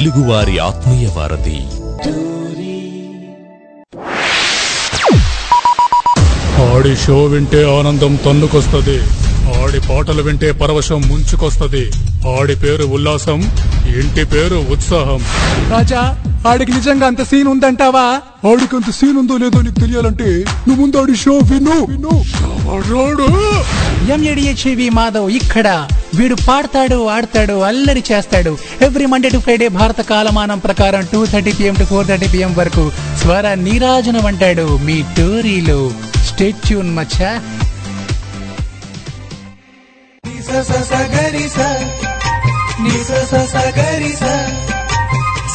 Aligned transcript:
తెలుగువారి 0.00 0.58
ఆత్మీయ 0.58 1.08
వారధి. 1.16 1.56
ఆడి 6.62 6.96
షో 6.96 7.24
వింటే 7.24 7.78
ఆనందం 7.78 8.16
తన్నుకొస్తది. 8.16 8.98
ఆడి 9.62 9.80
పాటలు 9.80 10.22
వింటే 10.22 10.52
పరవశం 10.52 11.00
ముంచుకొస్తది. 11.00 11.90
ఆడి 12.40 12.56
పేరు 12.56 12.84
ఉల్లాసం 12.84 13.40
ఇంటి 13.86 14.24
పేరు 14.24 14.64
ఉత్సాహం. 14.70 15.24
రాజా 15.70 16.29
ఆడికి 16.46 16.72
నిజంగా 16.72 17.06
అంత 17.06 17.22
సీన్ 17.22 17.48
ఉందంటావా? 17.48 18.20
ఆడికి 18.50 18.76
అంత 18.76 18.90
సీన్ 18.90 19.18
ఉందో 19.18 19.36
లేదో 19.36 19.60
నీకు 19.60 19.80
తెలియాలంటే 19.80 20.44
నువ్వు 20.68 20.82
ముందు 20.82 20.96
ఆడి 20.96 21.16
షో 21.16 21.38
విను? 21.38 21.76
M A D H V 24.12 24.88
Madhav 24.88 25.30
ఇక్కడ. 25.30 25.86
వీడు 26.14 26.34
పాడతాడు 26.34 27.08
ఆడతాడు 27.08 27.52
అల్లరి 27.52 28.04
చేస్తాడు. 28.12 28.58
ఎవ్రీ 28.82 29.06
మండే 29.06 29.28
టు 29.28 29.38
ఫ్రైడే 29.38 29.68
భారత 29.68 30.00
కాలమానం 30.00 30.58
ప్రకారం 30.58 31.06
two 31.12 31.26
thirty 31.26 31.52
PM 31.52 31.74
to 31.74 31.84
four 31.84 32.06
thirty 32.06 32.28
PM 32.28 32.54
వరకు 32.54 32.92
స్వర 33.22 33.54
నీరాజనం 33.54 34.26
అంటాడు 34.26 34.76
మీ 34.76 35.02
టోరీలో. 35.02 35.92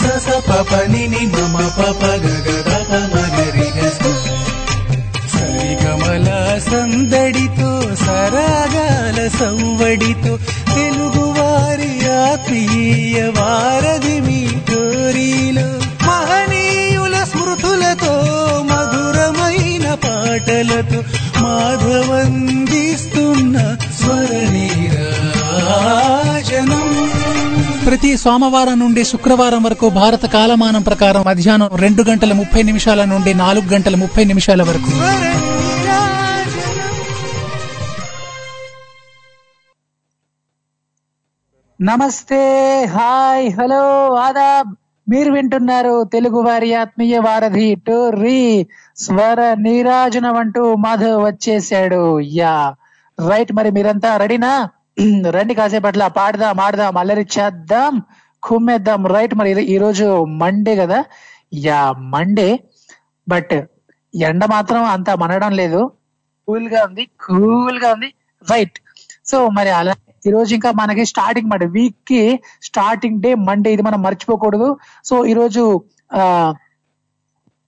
స్టేట్ 0.05 0.45
ట్యూన్ 0.45 1.54
మచ్చా 1.54 1.90
సరిగమల 5.34 6.28
సందడితో 6.72 7.95
సరాగాల 7.95 9.30
సౌవడితో 9.39 10.39
తెలుగువారి 10.75 12.08
ఆత్మీయ 12.08 13.23
వారధి 13.23 14.20
మీ 14.20 14.47
కోరిలో. 14.47 15.67
మహనీయుల 16.08 17.23
స్మృతులతో 17.23 18.14
మధురమైన 18.69 19.94
పాటలతో 19.94 21.03
మాధవందిస్తున్న 21.42 23.78
స్వరనీరాజనం. 24.00 25.25
ప్రతి 27.86 28.17
సోమవారం 28.17 28.80
నుండి 28.80 29.03
శుక్రవారం 29.03 29.64
వరకు 29.64 29.89
భారత 29.89 30.25
కాలమానం 30.25 30.81
ప్రకారం 30.81 31.23
మధ్యాహ్నం 31.28 31.69
రెండు 31.75 32.03
గంటల 32.03 32.33
ముప్పై 32.33 32.64
నిమిషాల 32.64 33.05
నుండి 33.05 33.33
నాలుగు 33.33 33.73
గంటల 33.73 33.95
ముప్పై 33.95 34.23
నిమిషాల 34.23 34.64
వరకు. 34.64 34.91
నమస్తే 41.81 42.83
హాయ్ 42.86 43.53
హలో 43.53 44.16
ఆదాబ్. 44.16 44.75
మీరు 45.09 45.31
వింటున్నారు 45.31 46.03
తెలుగు 46.13 46.41
వారి 46.41 46.73
ఆత్మీయ 46.73 47.17
వారధి 47.17 47.75
టోర్రీ. 47.75 48.67
స్వర 48.97 49.56
నీరాజనం 49.59 50.36
అంటూ 50.36 50.75
మాధవ్ 50.75 51.25
వచ్చేసాడు 51.25 52.19
యా. 52.19 52.75
రైట్ 53.30 53.53
మరి 53.53 53.72
మీరంతా 53.72 54.17
రెడీనా? 54.17 54.69
రండి 55.29 55.53
కాసేపట్ల 55.53 56.07
పాడదాం 56.07 56.59
ఆడదాం 56.59 56.97
అల్లరి 56.97 57.25
చేద్దాం 57.39 57.93
కుమ్మేద్దాం. 58.43 59.05
రైట్ 59.07 59.35
మరి 59.35 59.63
ఈ- 59.63 59.77
రోజు 59.77 60.23
మండే 60.25 60.75
కదా? 60.75 60.99
యా 61.53 61.91
మండే 61.91 62.59
బట్ 63.27 63.53
ఎండ 64.16 64.45
మాత్రం 64.45 64.83
అంత 64.83 65.09
మనడం 65.09 65.51
లేదు. 65.51 65.81
కూల్గా 66.47 66.83
ఉంది 66.83 67.05
కూల్గా 67.25 67.93
ఉంది. 67.93 68.09
రైట్ 68.51 68.77
సో 69.25 69.49
మరి 69.49 69.69
అలా 69.69 69.95
ఈ 70.27 70.31
రోజు 70.31 70.53
ఇంకా 70.55 70.71
మనకి 70.71 71.05
స్టార్టింగ్ 71.05 71.49
మాట 71.49 71.63
వీక్కి 71.63 72.39
స్టార్టింగ్ 72.63 73.22
డే 73.22 73.35
మండే 73.35 73.73
ఇది 73.73 73.81
మనం 73.81 74.01
మర్చిపోకూడదు. 74.01 74.78
సో 75.05 75.25
ఈ 75.25 75.34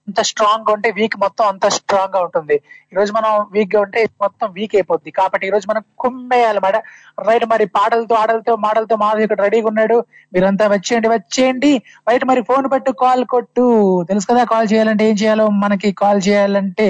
ఎంత 0.08 0.18
అంత 0.18 0.26
స్ట్రాంగ్గా 0.28 0.72
ఉంటే 0.76 0.88
వీక్ 0.98 1.16
మొత్తం 1.22 1.44
అంత 1.52 1.66
స్ట్రాంగ్గా 1.76 2.20
ఉంటుంది. 2.26 2.56
ఈ 2.92 2.94
రోజు 2.98 3.10
మనం 3.16 3.32
వీక్గా 3.54 3.80
ఉంటే 3.84 4.00
మొత్తం 4.22 4.46
వీక్ 4.56 4.74
అయిపోద్ది. 4.78 5.10
కాబట్టి 5.18 5.44
ఈ 5.48 5.50
రోజు 5.54 5.66
మనం 5.70 5.82
కుమ్మేయాలి 6.02 6.60
కుమ్మేయాలన్నమాట 6.60 6.76
రైట్ 7.28 7.44
మరి 7.52 7.64
పాటలతో 7.76 8.14
ఆడలతో 8.20 8.52
మాటలతో 8.64 8.94
మాధవ్ 9.02 9.24
ఇక్కడ 9.24 9.40
రెడీగా 9.46 9.66
ఉన్నాడు. 9.70 9.96
మీరంతా 10.34 10.66
వచ్చేయండి 10.74 11.08
వచ్చేయండి. 11.14 11.72
రైట్ 12.08 12.24
మరి 12.30 12.42
ఫోన్ 12.50 12.66
పెట్టు 12.74 12.92
కాల్ 13.02 13.22
కొట్టు. 13.34 13.66
తెలుసు 14.10 14.28
కదా 14.30 14.44
కాల్ 14.52 14.68
చేయాలంటే 14.72 15.04
ఏం 15.10 15.16
చేయాలో? 15.22 15.46
మనకి 15.64 15.90
కాల్ 16.02 16.22
చేయాలంటే 16.28 16.88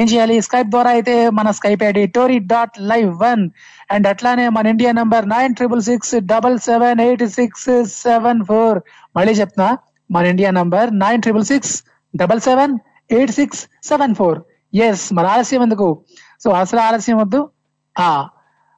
ఏం 0.00 0.06
చేయాలి? 0.12 0.38
స్కైప్ 0.46 0.70
ద్వారా 0.74 0.92
అయితే 0.96 1.16
మన 1.40 1.50
Skype 1.58 1.84
ID 1.90 2.04
Tori 2.16 2.38
dot 2.54 2.78
live 2.92 3.12
one 3.24 3.44
and 3.94 4.08
అట్లానే 4.12 4.46
మన 4.56 4.72
India 4.74 4.92
number 5.00 5.28
nine 5.36 5.56
triple 5.60 5.84
six 5.90 6.14
double 6.32 6.58
seven 6.70 7.02
eight 7.06 7.26
six 7.38 7.70
seven 8.02 8.42
four 8.50 8.80
మళ్ళీ 9.18 9.34
చెప్తున్నా 9.42 9.70
మన 10.10 10.26
India 10.34 10.50
number 10.60 10.90
nine 11.04 11.22
triple 11.24 11.48
six 11.52 11.76
double 12.16 12.40
seven 12.40 12.78
eight 13.10 13.30
six 13.30 13.86
seven 13.86 14.14
four. 14.14 14.42
Yes 14.74 15.12
మరి 15.12 15.26
ఆలస్యం 15.26 15.62
ఎందుకు? 15.62 16.02
సో 16.44 16.50
అసలు 16.50 16.80
ఆలస్యం 16.80 17.18
వద్దు. 17.18 17.50
ఆ 17.98 18.28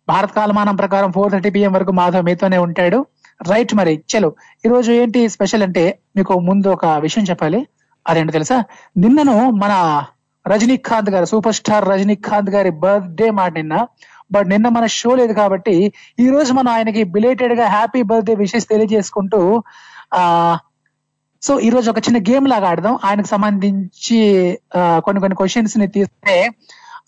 భారత 0.08 0.32
కాలమానం 0.32 0.76
ప్రకారం 0.76 1.12
ఫోర్ 1.12 1.32
థర్టీ 1.32 1.50
పిఎం 1.50 1.72
వరకు 1.72 1.92
మాధవ్ 1.92 2.24
మీతోనే 2.24 2.58
ఉంటాడు. 2.58 3.06
రైట్ 3.48 3.74
మరి 3.74 4.02
చలో. 4.16 4.34
ఈరోజు 4.66 4.92
ఏంటి 4.92 5.28
స్పెషల్ 5.28 5.62
అంటే 5.62 5.98
మీకు 6.16 6.41
ముందు 6.41 6.68
ఒక 6.68 6.86
విషయం 6.86 7.24
చెప్పాలి. 7.24 7.68
అదేంటో 8.06 8.32
తెలుసా? 8.32 8.64
నిన్నను 8.96 9.50
మన 9.50 10.04
రజనీకాంత్ 10.48 11.10
గారు 11.10 11.24
సూపర్ 11.24 11.54
స్టార్ 11.54 11.88
రజనీకాంత్ 11.88 12.50
గారి 12.50 12.70
బర్త్డే 12.70 13.30
మాట 13.30 13.52
నిన్న. 13.52 13.86
బట్ 14.32 14.48
నిన్న 14.48 14.68
మన 14.68 14.86
షో 14.86 15.14
లేదు 15.14 15.32
కాబట్టి 15.32 15.92
ఈ 16.18 16.28
రోజు 16.28 16.52
మనం 16.52 16.72
ఆయనకి 16.72 17.02
బిలేటెడ్గా 17.04 17.66
హ్యాపీ 17.68 18.02
బర్త్డే 18.02 18.34
విషెస్ 18.34 18.68
తెలియజేసుకుంటూ 18.68 19.62
ఆ 20.14 20.58
సో 21.42 21.52
ఈ 21.60 21.68
రోజు 21.68 21.90
ఒక 21.90 21.98
చిన్న 21.98 22.18
గేమ్ 22.18 22.48
లాగా 22.48 22.68
ఆడదాం. 22.68 22.98
ఆయనకు 23.04 23.26
సంబంధించి 23.26 24.18
కొన్ని 25.04 25.20
కొన్ని 25.20 25.36
క్వశ్చన్స్ని 25.36 25.86
తీసుకుని 25.86 26.38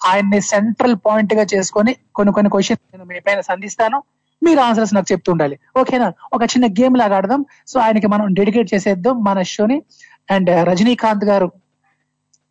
ఆయన్ని 0.07 0.41
సెంట్రల్ 0.41 0.97
పాయింట్గా 1.07 1.45
చేసుకొని 1.55 1.97
కొన్ని 2.15 2.33
కొన్ని 2.33 2.51
క్వశ్చన్స్ 2.51 2.83
నేను 2.95 3.05
మీ 3.05 3.21
పైన 3.21 3.41
సంధిస్తాను. 3.41 3.99
మీరు 4.43 4.61
ఆన్సర్స్ 4.61 4.95
నాకు 4.95 5.09
చెప్తూ 5.13 5.33
ఉండాలి. 5.33 5.57
ఓకేనా 5.81 6.13
ఒక 6.33 6.43
చిన్న 6.43 6.67
గేమ్ 6.67 6.97
లాగా 6.97 7.17
ఆడదాం. 7.17 7.43
సో 7.67 7.81
ఆయనకి 7.81 8.07
మనం 8.07 8.35
డెడికేట్ 8.35 8.75
చేసేద్దాం 8.75 9.25
మన 9.25 9.43
షోని 9.43 9.83
అండ్ 10.31 10.51
రజనీకాంత్ 10.71 11.25
గారు 11.25 11.49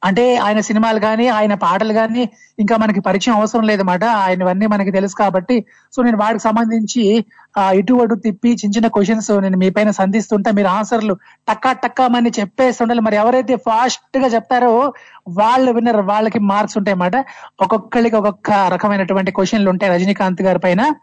అంటే 0.03 0.37
ఆయన 0.37 0.59
సినిమాలు 0.59 0.99
కానీ 0.99 1.27
ఆయన 1.27 1.53
పాటలు 1.53 1.93
కానీ 1.93 2.29
ఇంకా 2.59 2.77
మనకి 2.77 2.99
పరిచయం 2.99 3.35
అవసరం 3.35 3.61
లేదన్నమాట. 3.61 4.03
ఆయనవన్నీ 4.05 4.67
మనకి 4.67 4.91
తెలుసు 4.91 5.15
కాబట్టి. 5.15 5.65
సో 5.95 6.01
నేను 6.01 6.17
వాడికి 6.17 6.43
సంబంధించి 6.43 7.25
ఆ, 7.57 7.71
ఇటు 7.71 7.93
అటు 7.93 8.15
తిప్పి 8.15 8.49
చిన్న 8.49 8.77
చిన్న 8.77 8.87
క్వశ్చన్స్ 8.87 9.31
నేను 9.31 9.57
మీ 9.57 9.69
పైన 9.69 9.91
సంధిస్తుంటే. 9.91 10.51
మీరు 10.51 10.67
ఆన్సర్లు 10.67 11.13
టక్కా 11.49 11.71
టక్కామని 11.73 12.31
చెప్పేస్తుండాలి 12.39 13.01
మరి 13.01 13.15
ఎవరైతే 13.15 13.55
ఫాస్ట్గా 13.55 14.27
చెప్తారో 14.27 14.93
వాళ్ళు 15.29 15.71
విన్నర్ 15.71 15.97
వాళ్ళకి 15.97 16.39
మార్క్స్ 16.39 16.77
ఉంటాయి 16.77 16.93
అన్నమాట. 16.93 17.25
ఒక్కొక్కరికి 17.61 18.15
ఒక్కొక్క 18.15 18.51
రకమైనటువంటి 18.51 19.31
క్వశ్చన్లు 19.31 19.69
ఉంటాయి 19.69 19.93
రజనీకాంత్ 19.93 20.41
గారి 20.41 20.59
పైన. 20.59 20.93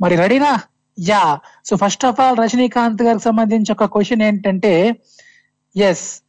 మరి 0.00 0.16
రెడీనా? 0.16 0.60
Yeah. 1.00 1.38
So 1.64 1.76
first 1.76 2.04
of 2.04 2.20
all 2.20 2.36
Rajinikanth 2.36 3.02
గారికి 3.02 3.24
సంబంధించి 3.24 3.72
ఒక 3.72 3.84
క్వశ్చన్ 3.84 4.22
ఏంటంటే 4.22 4.96
ఎస్ 5.76 6.27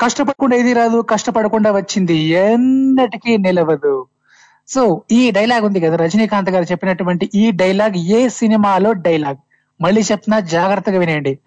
కష్టపడకుండా 0.00 0.56
ఏది 0.56 0.72
రాదు 0.72 1.00
కష్టపడకుండా 1.00 1.72
వచ్చింది. 1.72 2.14
ఎన్నటికీ 2.16 3.36
నిలవదు. 3.36 4.06
సో 4.68 5.02
ఈ 5.12 5.30
డైలాగ్ 5.30 5.64
ఉంది 5.64 5.80
కదా 5.80 5.96
రజనీకాంత్ 5.96 6.50
గారు 6.50 6.64
చెప్పినటువంటి 6.64 7.30
ఈ 7.34 7.50
డైలాగ్ 7.50 7.96
ఏ 7.96 8.28
సినిమాలో 8.28 8.92
డైలాగ్? 8.92 9.36
మళ్ళీ 9.80 10.00
చెప్తున్నా 10.00 10.40
జాగ్రత్తగా 10.40 10.98
వినేయండి 10.98 11.38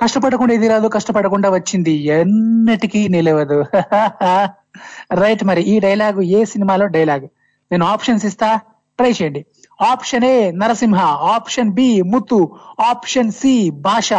కష్టపడకుండా 0.00 0.54
ఇది 0.54 0.68
రాదు 0.68 0.88
కష్టపడకుండా 0.88 1.50
వచ్చింది. 1.50 1.90
ఎన్నటికీ 1.90 3.08
నిలవదు. 3.08 3.64
రైట్ 5.14 5.44
మరి 5.44 5.62
ఈ 5.62 5.80
డైలాగ్ 5.80 6.22
ఏ 6.22 6.44
సినిమాలో 6.44 6.86
డైలాగ్? 6.86 7.28
నేను 7.72 7.86
ఆప్షన్స్ 7.86 8.26
ఇస్తా 8.26 8.56
ట్రై 8.98 9.10
చేయండి. 9.10 9.46
Option 9.82 10.24
A 10.24 10.50
Narasimha 10.50 11.00
option 11.04 11.70
B 11.70 12.02
Muthu 12.02 12.56
option 12.80 13.32
C 13.32 13.70
Baasha. 13.70 14.10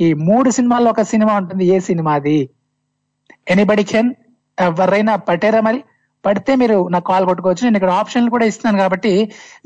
ఈ 0.00 0.14
మూడు 0.14 0.50
సినిమాల్లో 0.50 0.90
ఒక 0.90 1.02
సినిమా 1.02 1.34
ఉంటుంది 1.34 1.64
ఏ 1.64 1.78
సినిమాది? 1.78 2.48
ఎనీబడి 3.46 3.84
కెన్ 3.92 4.10
uh, 4.10 4.66
ఎవరైనా 4.68 5.12
పట్టారా 5.28 5.60
మరి? 5.68 5.80
పడితే 6.24 6.52
మీరు 6.60 6.76
నాకు 6.92 7.06
కాల్ 7.10 7.24
కొట్టుకోవచ్చు. 7.28 7.62
నేను 7.66 7.76
ఇక్కడ 7.76 7.92
ఆప్షన్లు 8.00 8.30
కూడా 8.30 8.44
ఇస్తున్నాను 8.50 8.78
కాబట్టి 8.78 9.12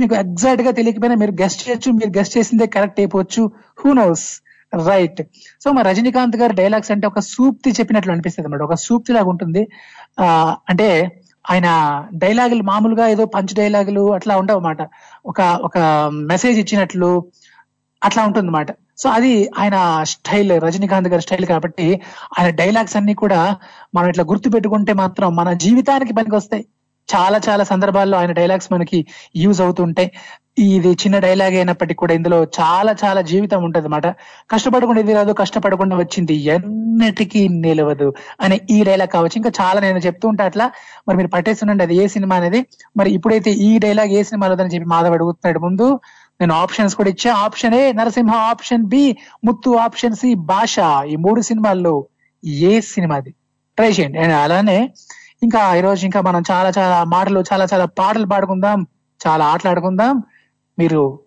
మీకు 0.01 0.15
ఎగ్జాక్ట్గా 0.15 0.71
తెలియకపోయినా 0.79 1.17
మీరు 1.17 1.33
గెస్ట్ 1.43 1.61
చేయొచ్చు. 1.65 1.91
మీరు 1.93 2.11
గెస్ట్ 2.19 2.37
చేసిందే 2.39 2.67
కరెక్ట్ 2.77 3.01
అయిపోవచ్చు. 3.01 3.43
హూ 3.81 3.91
నోస్ 3.93 4.27
రైట్ 4.73 5.21
సో 5.65 5.69
మా 5.73 5.83
రజనీకాంత్ 5.83 6.37
గారి 6.37 6.55
డైలాగ్స్ 6.55 6.93
అంటే 6.95 7.07
ఒక 7.07 7.21
సూప్తి 7.35 7.71
చెప్పినట్లు 7.79 8.13
అనిపిస్తుంది 8.13 8.47
అన్నమాట. 8.49 8.65
ఒక 8.71 8.77
సూప్తి 8.87 9.13
లాగా 9.13 9.31
ఉంటుంది. 9.35 9.63
ఆ 10.21 10.27
అంటే 10.69 10.89
ఆయన 11.45 11.69
డైలాగులు 12.25 12.63
మామూలుగా 12.63 13.05
ఏదో 13.09 13.25
పంచ్ 13.37 13.55
డైలాగులు 13.55 14.03
అట్లా 14.15 14.35
ఉండవు 14.37 14.61
అన్నమాట. 14.61 14.83
ఒక 15.27 15.41
ఒక 15.69 15.79
మెసేజ్ 16.33 16.59
ఇచ్చినట్లు 16.59 17.11
అట్లా 18.03 18.23
ఉంటుంది 18.25 18.47
అన్నమాట 18.47 18.71
సో 18.99 19.09
అది 19.09 19.33
ఆయన 19.59 19.77
స్టైల్ 20.05 20.53
రజనీకాంత్ 20.67 21.09
గారి 21.09 21.23
స్టైల్ 21.23 21.47
కాబట్టి 21.47 21.87
ఆయన 22.39 22.49
డైలాగ్స్ 22.51 22.97
అన్ని 22.97 23.15
కూడా 23.15 23.41
మనం 23.95 24.09
ఇట్లా 24.09 24.25
గుర్తు 24.25 24.51
పెట్టుకుంటే 24.51 24.93
మాత్రం 24.93 25.37
మన 25.37 25.53
జీవితానికి 25.53 26.13
పనికి 26.13 26.37
వస్తాయి 26.37 26.65
చాలా 27.09 27.39
చాలా 27.49 27.65
సందర్భాల్లో 27.65 28.17
ఆయన 28.19 28.33
డైలాగ్స్ 28.33 28.73
మనకి 28.73 28.99
యూజ్ 29.37 29.61
అవుతుంటాయి 29.61 30.09
ఇది 30.67 30.91
చిన్న 30.93 31.17
డైలాగ్ 31.19 31.55
అయినప్పటికీ 31.55 31.95
కూడా 31.95 32.15
ఇందులో 32.15 32.45
చాలా 32.59 32.93
చాలా 33.05 33.21
జీవితం 33.21 33.61
ఉంటది 33.65 33.87
అనమాట 33.87 34.07
కష్టపడకుండా 34.51 35.01
ఇది 35.01 35.13
రాదు 35.13 35.33
కష్టపడకుండా 35.33 35.97
వచ్చింది 35.97 36.35
ఎన్నటికీ 36.55 37.49
నిలవదు 37.49 38.09
అనే 38.41 38.61
ఈ 38.71 38.79
డైలాగ్ 38.83 39.09
కావచ్చు. 39.09 39.37
ఇంకా 39.37 39.53
చాలా 39.61 39.81
నేను 39.81 39.99
చెప్తూ 39.99 40.29
ఉంటా 40.29 40.45
అట్లా 40.45 40.67
మరి 41.09 41.17
మీరు 41.17 41.29
పట్టేస్తుండండి 41.29 41.85
అది 41.85 41.97
ఏ 42.03 42.07
సినిమా 42.07 42.37
అనేది. 42.37 42.61
మరి 42.97 43.11
ఇప్పుడైతే 43.11 43.51
ఈ 43.69 43.79
డైలాగ్ 43.79 44.13
ఏ 44.13 44.23
సినిమాలో 44.23 44.57
అని 44.65 44.75
చెప్పి 44.75 44.89
మాధవ్ 44.89 45.13
అడుగుతున్నాడు 45.13 45.59
ముందు. 45.59 45.89
నేను 46.41 46.55
ఆప్షన్స్ 46.55 46.95
కూడా 46.97 47.11
ఇచ్చా. 47.11 47.33
Option 47.35 47.75
A 47.75 47.93
Narasimha. 47.93 48.35
Option 48.35 48.85
B 48.85 49.17
Muthu. 49.45 49.71
Option 49.71 50.17
C 50.17 50.35
Baasha. 50.35 50.77
ఈ 51.07 51.17
మూడు 51.17 51.41
సినిమాల్లో 51.41 52.07
ఏ 52.45 52.81
సినిమాది 52.81 53.31
ట్రై 53.77 53.91
చేయండి. 53.91 54.19
అండ్ 54.19 54.35
అలానే 54.35 54.95
ఇంకా 55.43 55.75
ఈరోజు 55.77 56.05
ఇంకా 56.05 56.21
మనం 56.21 56.43
చాలా 56.51 56.73
చాలా 56.79 57.05
మాటలు 57.05 57.45
చాలా 57.53 57.67
చాలా 57.75 57.85
పాటలు 57.85 58.27
పాడుకుందాం. 58.27 58.87
చాలా 59.27 59.45
ఆటలాడుకుందాం 59.47 60.23
మీరు 60.79 61.21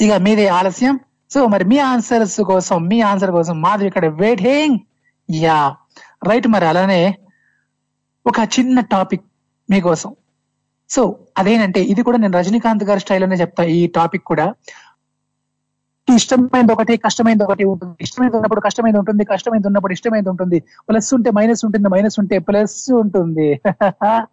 ఇక 0.00 0.12
మీదే 0.12 0.46
ఆలస్యం. 0.46 1.00
సో 1.30 1.46
మరి 1.46 1.64
మీ 1.64 1.78
ఆన్సర్స్ 1.78 2.40
కోసం 2.40 2.86
మీ 2.86 3.00
ఆన్సర్ 3.00 3.30
కోసం 3.30 3.60
మాది 3.60 3.86
ఇక్కడ 3.86 4.06
వెయిటింగ్ 4.06 4.78
యా 5.30 5.76
రైట్ 6.28 6.48
మరి 6.48 6.66
అలానే 6.66 7.18
ఒక 8.26 8.40
చిన్న 8.58 8.80
టాపిక్ 8.80 9.24
మీకోసం. 9.70 10.14
సో 10.94 11.02
అదేనంటే 11.38 11.80
ఇది 11.82 12.02
కూడా 12.02 12.18
నేను 12.18 12.38
రజనీకాంత్ 12.38 12.84
గారి 12.84 13.00
స్టైల్లోనే 13.00 13.36
చెప్తా 13.36 13.62
ఈ 13.64 13.86
టాపిక్ 13.86 14.24
కూడా. 14.24 14.46
ఇష్టమైనది 16.08 16.72
ఒకటి 16.72 16.96
కష్టమైనది 16.96 17.44
ఒకటి 17.44 17.64
ఉంటుంది. 17.64 17.96
ఇష్టమైనది 18.00 18.36
ఉన్నప్పుడు 18.36 18.60
కష్టమైనది 18.60 18.98
ఉంటుంది 18.98 19.24
కష్టమైనది 19.24 19.66
ఉన్నప్పుడు 19.66 19.92
ఇష్టమైనది 19.92 20.28
ఉంటుంది. 20.28 20.58
ప్లస్ 20.88 21.14
ఉంటే 21.14 21.30
మైనస్ 21.30 21.64
ఉంటుంది 21.64 21.88
మైనస్ 21.88 22.18
ఉంటే 22.18 22.38
ప్లస్ 22.38 22.92
ఉంటుంది. 22.92 23.60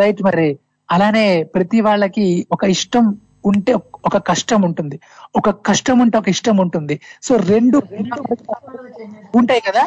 రైట్ 0.00 0.22
మరి. 0.22 0.58
అలానే 0.90 1.42
ప్రతి 1.42 1.80
వాళ్ళకి 1.80 2.46
ఒక 2.52 2.64
ఇష్టం 2.64 3.04
ఉంటే 3.46 3.74
ఒక 4.04 4.16
కష్టం 4.26 4.62
ఉంటుంది. 4.62 4.96
ఒక 5.36 5.50
కష్టం 5.66 5.98
ఉంటే 5.98 6.18
ఒక 6.18 6.28
ఇష్టం 6.28 6.56
ఉంటుంది. 6.56 7.00
సో 7.22 7.36
రెండు 7.36 7.82
ఉంటాయి 9.34 9.60
కదా? 9.60 9.84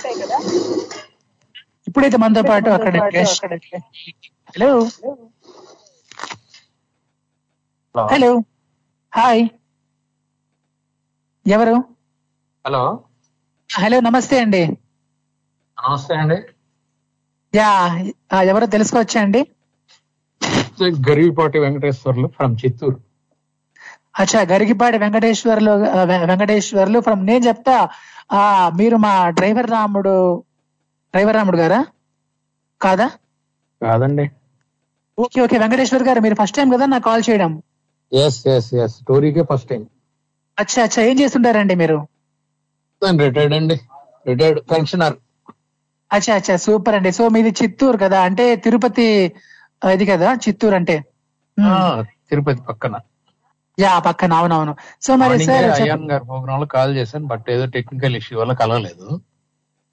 ఇప్పుడైతే 1.87 2.17
మనతో 2.17 2.41
పాటు 2.41 2.69
అక్కడ 2.69 2.95
హలో 4.57 4.69
హలో. 7.97 8.29
హాయ్. 9.13 9.43
ఎవరు? 11.45 11.75
హలో. 12.65 12.81
హలో 13.69 13.99
నమస్తే 13.99 14.39
అండి. 14.39 14.63
నమస్తే 15.77 16.15
అండి. 16.15 16.37
యా 17.53 17.69
ఎవరో 18.43 18.65
తెలుసుకోవచ్చా 18.65 19.21
అండి? 19.21 19.41
గరివిపాటి 21.07 21.59
వెంకటేశ్వర్లు 21.59 22.27
ఫ్రమ్ 22.27 22.57
చిత్తూరు. 22.65 22.97
అచ్చా 24.19 24.41
గరిగిపాటి 24.41 24.97
వెంకటేశ్వర్లు 24.97 25.71
వెంకటేశ్వర్లు 26.23 26.99
ఫ్రమ్ 26.99 27.25
నేను 27.25 27.45
చెప్తా 27.45 27.75
ఆ 28.31 28.69
మీరు 28.69 28.95
మా 28.95 29.29
డ్రైవర్ 29.29 29.71
రాముడు 29.71 30.15
డ్రైవర్ 31.13 31.35
రాముడు 31.35 31.57
గారా? 31.57 31.79
కాదా? 32.81 33.07
కాదండి. 33.81 34.25
ఓకే 35.17 35.41
ఓకే 35.41 35.57
వెంకటేశ్వర్ 35.57 36.03
గారు 36.03 36.19
మీరు 36.19 36.35
ఫస్ట్ 36.35 36.57
టైం 36.57 36.69
కదా 36.69 36.85
నాకు 36.85 37.03
కాల్ 37.03 37.23
చేయడం. 37.29 37.51
ఎస్ 38.11 38.47
ఎస్ 38.47 38.73
ఎస్ 38.73 38.93
స్టోరీకే 38.93 39.43
ఫస్ట్ 39.51 39.69
టైం 39.69 39.83
అచ్చా 40.57 40.83
అచ్చా. 40.83 41.03
ఏం 41.03 41.19
చేస్తుంటారండి 41.19 41.75
మీరు? 41.75 41.97
రిటైర్డ్ 43.19 43.53
అండి. 43.53 43.75
రిటైర్డ్ 44.27 44.59
పెన్షనర్ 44.71 45.15
అచ్చా 46.11 46.35
అచ్చా. 46.35 46.55
సూపర్ 46.57 46.95
అండి. 46.95 47.11
సో 47.11 47.29
మీది 47.29 47.49
చిత్తూరు 47.63 47.97
కదా? 47.97 48.21
అంటే 48.21 48.55
తిరుపతి 48.55 49.05
ఇది 49.93 50.05
కదా? 50.05 50.33
చిత్తూరు 50.35 50.75
అంటే? 50.75 50.95
మ్మ్. 51.57 52.05
తిరుపతి 52.29 52.61
పక్కన. 52.61 52.95
యా 53.79 53.99
పక్కన. 53.99 54.33
అవునవును. 54.33 54.73
సో 55.01 55.15
మరి 55.15 55.45
సార్ 55.45 55.65
గారి 55.81 56.23
ప్రోగ్రామ్లో 56.25 56.65
కాల్ 56.67 56.97
చేశాను 56.97 57.25
బట్ 57.25 57.49
ఏదో 57.49 57.65
టెక్నికల్ 57.65 58.15
ఇష్యూ 58.15 58.39
వల్ల 58.39 58.53
కలవలేదు. 58.53 59.07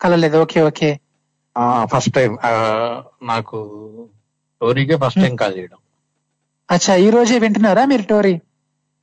కలలేదు 0.01 0.39
ఓకే 0.39 0.63
ఓకే. 0.63 0.91
ఫస్ట్ 1.85 2.13
టైం 2.15 2.33
నాకు 3.23 3.59
స్టోరీకే 4.55 4.97
ఫస్ట్ 4.97 5.21
టైం 5.21 5.37
కాల్ 5.37 5.57
చేయడం. 5.59 5.79
అచ్చా 6.75 6.95
ఈ 6.97 7.09
రోజే 7.11 7.37
వింటున్నారా 7.39 7.83
మీరు 7.85 8.05
టోరీ? 8.05 8.35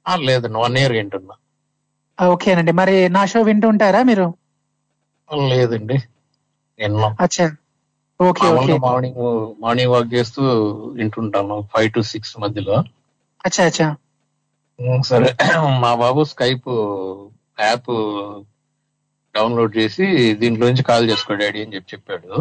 ఆ, 0.06 0.14
లేదండి 0.22 0.58
వన్ 0.58 0.78
ఇయర్ 0.78 0.94
వింటున్నా. 0.94 1.36
ఓకేనండి 2.18 2.72
మరి 2.72 2.96
నా 3.10 3.26
షో 3.26 3.42
వింటూ 3.42 3.68
ఉంటారా 3.70 4.02
మీరు? 4.04 4.28
లేదండి 5.52 5.98
అచ్చా 7.20 7.46
okay 8.20 8.48
okay. 8.54 8.74
Morning 8.86 9.20
morning 9.60 9.92
walk 9.92 10.14
చేస్తూ 10.14 10.42
వింటుంటాను 10.94 11.56
ఫైవ్ 11.74 11.90
టు 11.94 12.02
సిక్స్ 12.12 12.34
మధ్యలో. 12.38 12.76
అచ్చా 13.44 13.64
అచ్చా. 13.66 13.88
సరే 15.02 15.30
మా 15.80 15.92
బాబు 15.96 16.22
స్కైప్ 16.24 16.70
యాప్ 17.60 17.92
డౌన్లోడ్ 19.36 19.78
చేసి 19.78 20.06
దీంట్లో 20.34 20.66
నుంచి 20.68 20.84
కాల్ 20.84 21.10
చేసుకో 21.10 21.34
డాడీ 21.36 21.60
అని 21.64 21.74
చెప్పి 21.76 21.92
చెప్పాడు. 21.94 22.32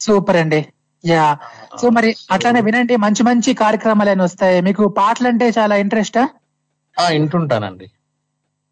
సూపర్ 0.00 0.36
అండి. 0.36 0.60
యా. 1.04 1.38
సో 1.80 1.88
మరి 1.88 2.16
అట్లానే 2.30 2.60
వినండి 2.60 2.96
మంచి 2.96 3.22
మంచి 3.22 3.54
కార్యక్రమాలు 3.54 4.10
అయినా 4.10 4.24
వస్తాయి. 4.24 4.60
మీకు 4.60 4.88
పాటలు 4.88 5.28
అంటే 5.28 5.46
చాలా 5.58 5.76
ఇంట్రెస్టా 5.76 6.28
వింటుంటానండి. 7.10 7.90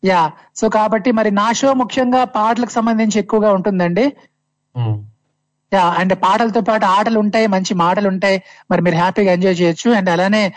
యా. 0.05 0.33
సో 0.57 0.69
కాబట్టి 0.69 1.13
మరి 1.13 1.31
నా 1.31 1.53
షో 1.53 1.75
ముఖ్యంగా 1.75 2.25
పాటలకు 2.25 2.71
సంబంధించి 2.71 3.19
ఎక్కువగా 3.19 3.53
ఉంటుందండి. 3.53 4.05
యా 5.75 5.87
అండ్ 5.89 6.15
పాటలతో 6.23 6.61
పాటు 6.61 6.85
ఆటలు 6.85 7.19
ఉంటాయి 7.19 7.47
మంచి 7.47 7.75
మాటలు 7.75 8.09
ఉంటాయి 8.09 8.43
మరి 8.71 8.83
మీరు 8.83 8.97
హ్యాపీగా 8.97 9.33
ఎంజాయ్ 9.33 9.61
చేయొచ్చు. 9.61 9.91
అండ్ 9.91 10.11
అలానే 10.11 10.55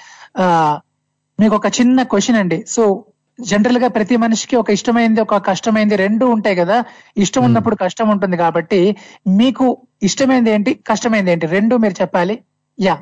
మీకు 1.39 1.55
ఒక 1.55 1.67
చిన్న 1.67 2.03
క్వశ్చన్ 2.03 2.37
అండి. 2.37 2.65
సో 2.65 3.05
జనరల్గా 3.41 3.87
ప్రతి 3.87 4.17
మనిషికి 4.17 4.55
ఒక 4.55 4.69
ఇష్టమైంది 4.69 5.21
ఒక 5.21 5.37
కష్టమైంది 5.47 5.95
రెండు 5.95 6.25
ఉంటాయి 6.25 6.55
కదా. 6.55 6.83
ఇష్టం 7.17 7.43
ఉన్నప్పుడు 7.43 7.75
కష్టం 7.75 8.09
ఉంటుంది 8.09 8.37
కాబట్టి 8.37 8.95
మీకు 9.27 9.81
ఇష్టమైంది 10.03 10.51
ఏంటి 10.51 10.73
కష్టమైంది 10.73 11.31
ఏంటి? 11.31 11.45
రెండు 11.45 11.75
మీరు 11.75 12.01
చెప్పాలి. 12.01 12.43
యా. 12.79 13.01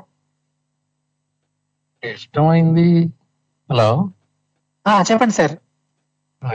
ఇష్టమైంది 2.04 3.06
హలో? 3.72 4.10
చెప్పండి 5.12 5.34
సార్. 5.34 5.58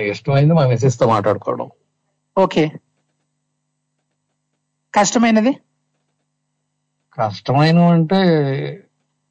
ఇష్టమైంది 0.01 0.55
మా 0.55 0.67
మిసెస్తో 0.67 1.07
మాట్లాడుకోవడం. 1.09 1.71
ఓకే. 2.39 2.73
కష్టమైనది? 4.95 5.53
కష్టమైన 7.15 7.79
అంటే 7.79 8.17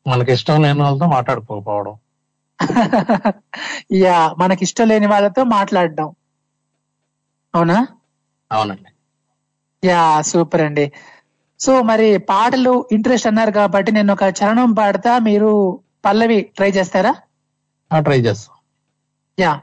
మనకి 0.07 0.31
ఇష్టం 0.31 0.61
లేని 0.61 0.81
వాళ్ళతో 0.81 1.05
మాట్లాడుకోకపోవడం. 1.05 1.95
యా 3.93 4.35
మనకి 4.37 4.63
ఇష్టం 4.63 4.87
లేని 4.87 5.07
వాళ్ళతో 5.07 5.43
మాట్లాడడం. 5.43 6.07
అవునా? 7.55 7.87
అవునండి. 8.51 8.89
యా 9.83 10.21
సూపర్ 10.21 10.61
అండి. 10.61 10.91
సో 11.59 11.81
మరి 11.81 12.17
పాటలు 12.17 12.85
ఇంట్రెస్ట్ 12.91 13.27
అన్నారు 13.27 13.51
కాబట్టి 13.51 13.91
నేను 13.91 14.13
ఒక 14.13 14.23
చరణం 14.39 14.71
పాడతా. 14.71 15.19
మీరు 15.19 15.51
పల్లవి 16.05 16.41
ట్రై 16.55 16.71
చేస్తారా? 16.71 17.13
ట్రై 17.91 18.19
చేస్తాం. 18.19 18.55
యా. 19.39 19.53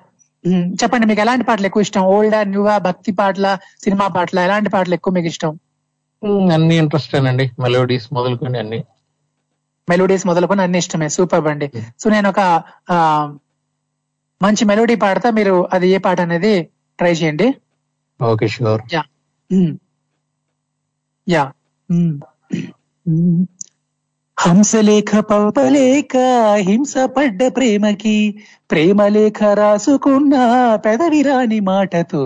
చెప్పండి 0.82 1.06
మీకు 1.06 1.20
ఎలాంటి 1.20 1.44
పాటలు 1.44 1.66
ఎక్కువ 1.66 1.82
ఇష్టం? 1.82 2.02
ఓల్డా 2.02 2.44
న్యూవా 2.44 2.78
భక్తి 2.78 3.12
పాటల 3.12 3.58
సినిమా 3.80 4.06
పాటల 4.08 4.38
ఎలాంటి 4.38 4.70
పాటలు 4.70 4.94
ఎక్కువ 4.94 5.12
మీకు 5.12 5.26
ఇష్టం? 5.26 5.52
అన్ని 6.52 6.76
ఇంట్రెస్ట్ 6.76 7.14
అండి 7.14 7.50
మెలోడీస్ 7.61 8.08
మొదలుకొని 8.12 8.58
అన్ని. 8.58 8.80
మెలోడీస్ 9.89 10.25
మొదలుకొని 10.27 10.62
అన్ని 10.62 10.79
ఇష్టమే 10.79 11.09
సూపర్ 11.15 11.49
అండి 11.49 11.69
సో 12.01 12.09
నేను 12.11 12.29
ఒక 12.29 12.41
ఆ, 12.91 12.97
మంచి 14.41 14.62
మెలోడీ 14.65 14.95
పాడతా 15.03 15.31
మీరు 15.31 15.55
అది 15.73 15.89
ఏ 15.89 15.99
పాట 15.99 16.21
అనేది 16.21 16.55
ట్రై 16.99 17.12
చేయండి. 17.12 17.49
Okay 18.21 18.47
sure. 18.49 18.83
యా. 18.95 19.03
యా. 21.27 21.45
హంసలేఖ 24.39 25.11
పవపలేఖ 25.29 26.15
హింస 26.61 26.95
పడ్డ 27.15 27.43
ప్రేమకి 27.57 28.15
ప్రేమలేఖ 28.71 29.43
రాసుకున్న 29.55 30.35
పెదవిరాని 30.85 31.61
మాటతో 31.69 32.23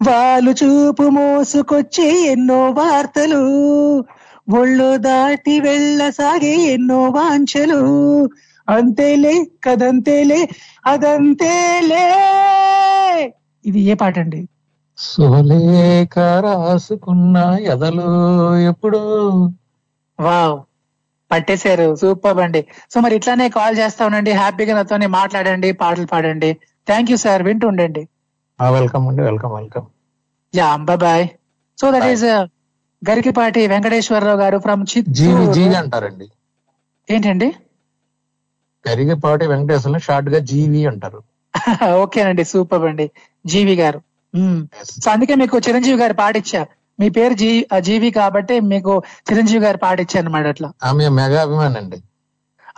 వాళ్ళు 0.00 0.52
చూపు 0.60 1.06
మోసుకొచ్చే 1.10 2.08
ఎన్నో 2.32 2.60
వార్తలు 2.78 3.42
ఒళ్ళు 4.52 4.96
దాటి 4.96 5.60
వెళ్ళసాగే 5.60 6.56
ఎన్నో 6.56 7.08
వాంఛలు. 7.08 7.78
అంతేలే 8.68 9.46
కదంతేలే 9.64 10.48
అదంతేలే. 10.86 12.04
ఇది 13.66 13.80
ఏ 13.80 13.94
పాట 13.94 14.18
అండి? 14.18 14.48
సులేఖ 14.98 16.18
రాసుకున్న 16.18 17.36
ఎదలు 17.60 18.08
ఎప్పుడు. 18.56 18.98
వావ్ 20.20 20.60
పట్టేశారు. 21.32 21.94
సూపర్ 21.96 22.38
అండి. 22.38 22.66
సో 22.90 23.00
మరి 23.00 23.16
ఇట్లానే 23.16 23.48
కాల్ 23.48 23.78
చేస్తా 23.78 24.06
ఉండండి. 24.06 24.32
హ్యాపీగా 24.32 24.74
నాతోనే 24.74 25.06
మాట్లాడండి 25.06 25.72
పాటలు 25.72 26.06
పాడండి. 26.06 26.56
థ్యాంక్ 26.86 27.10
యూ 27.10 27.16
సార్ 27.16 27.42
వింటూ 27.42 27.68
ఉండండి. 27.68 28.08
వెల్కమ్ 28.72 29.08
అండి 29.08 29.22
welcome 29.22 29.52
welcome. 29.52 29.86
Yeah 30.54 30.76
bye 30.76 31.28
so 31.80 31.90
that. 31.90 32.04
Is 32.04 32.24
Garikipati 33.10 33.66
Venkateswararao 33.66 34.38
గారు 34.38 34.58
ఫ్రమ్ 34.58 34.86
జీవి 34.86 35.04
చిత్తూరు. 35.08 35.52
జీవి 35.52 35.74
అంటారండి. 35.74 36.26
ఏంటండి? 37.10 37.48
కరిగపాటి 38.86 39.46
వెంకటేశ్వరం 39.46 39.98
షార్ట్గా 39.98 40.38
జీవి 40.38 40.86
అంటారు. 40.86 41.20
ఓకేనండి 42.02 42.44
సూపర్ 42.44 42.82
అండి. 42.82 43.10
జీవి 43.46 43.74
గారు. 43.74 44.00
సో 45.00 45.10
అందుకే 45.10 45.34
మీకు 45.34 45.58
చిరంజీవి 45.58 45.98
గారు 45.98 46.12
పాటిచ్చా 46.12 46.66
మీ 47.00 47.08
పేరు 47.08 47.34
జీ 47.34 47.66
జీవి 47.80 48.10
కాబట్టి 48.10 48.60
మీకు 48.60 49.02
చిరంజీవి 49.32 49.64
గారు 49.64 49.76
పాటిచ్చా 49.76 50.20
అనమాట 50.20 50.46
అట్లా. 50.46 50.72
ఆమె 50.84 51.08
మెగా 51.08 51.42
అభిమాని 51.42 51.78
అండి. 51.78 51.98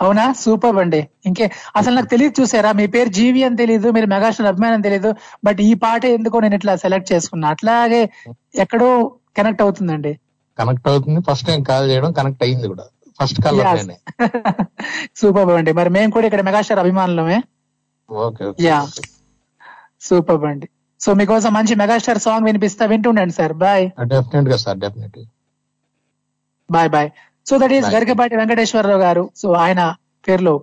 అవునా? 0.01 0.33
సూపర్ 0.33 0.77
అండి. 0.77 1.07
ఇంకే 1.25 1.51
అసలు 1.75 1.95
నాకు 1.95 2.07
తెలియదు 2.07 2.41
చూసారా 2.41 2.71
మీ 2.71 2.87
పేరు 2.87 3.09
జీవి 3.09 3.43
అని 3.43 3.57
తెలియదు 3.57 3.91
మీరు 3.91 4.05
మెగాస్టార్ 4.05 4.47
అభిమానం 4.47 4.81
తెలియదు 4.81 5.15
బట్ 5.43 5.61
ఈ 5.61 5.73
పాట 5.73 6.05
ఎందుకో 6.05 6.39
నేను 6.39 6.55
ఇట్లా 6.55 6.75
సెలెక్ట్ 6.75 7.11
చేసుకున్నా. 7.13 7.47
అట్లాగే 7.49 8.01
ఎక్కడో 8.55 8.89
కనెక్ట్ 9.39 9.61
అవుతుందండి. 9.65 10.13
కనెక్ట్ 10.57 10.87
అవుతుంది. 10.91 11.19
ఫస్ట్ 11.27 11.45
టైం 11.49 11.59
కాల్ 11.69 11.85
చేయడం 11.91 12.11
కనెక్ట్ 12.19 12.43
అయింది 12.45 12.67
కూడా. 12.71 12.85
ఫస్ట్ 13.19 13.39
కాల్ 13.43 13.59
సూపర్ 15.21 15.51
అండి. 15.59 15.71
మరి 15.79 15.89
మేము 15.97 16.11
కూడా 16.15 16.25
ఇక్కడ 16.29 16.43
మెగాస్టార్ 16.49 16.81
అభిమానులమే. 16.83 17.37
ఓకే 18.09 18.45
యా 18.67 18.79
సూపర్ 20.07 20.45
అండి 20.51 20.67
సో 21.01 21.09
మీకోసం 21.19 21.51
మంచి 21.57 21.73
మెగాస్టార్ 21.81 22.19
సాంగ్ 22.25 22.47
వినిపిస్తా 22.49 22.83
వింటుండండి 22.91 23.35
సార్. 23.39 23.55
బాయ్ 23.63 23.85
డెఫినెట్గా 24.13 24.57
sir. 24.65 24.77
Definite 24.83 25.19
bye 26.69 26.89
bye 26.95 27.09
so 27.45 27.55
that 27.61 27.73
is. 27.77 27.87
Garikapati 27.95 28.35
Venkateswararao 28.41 29.01
గారు. 29.05 29.23
సో 29.41 29.47
ఆయన 29.65 29.81
పేరులో 30.27 30.53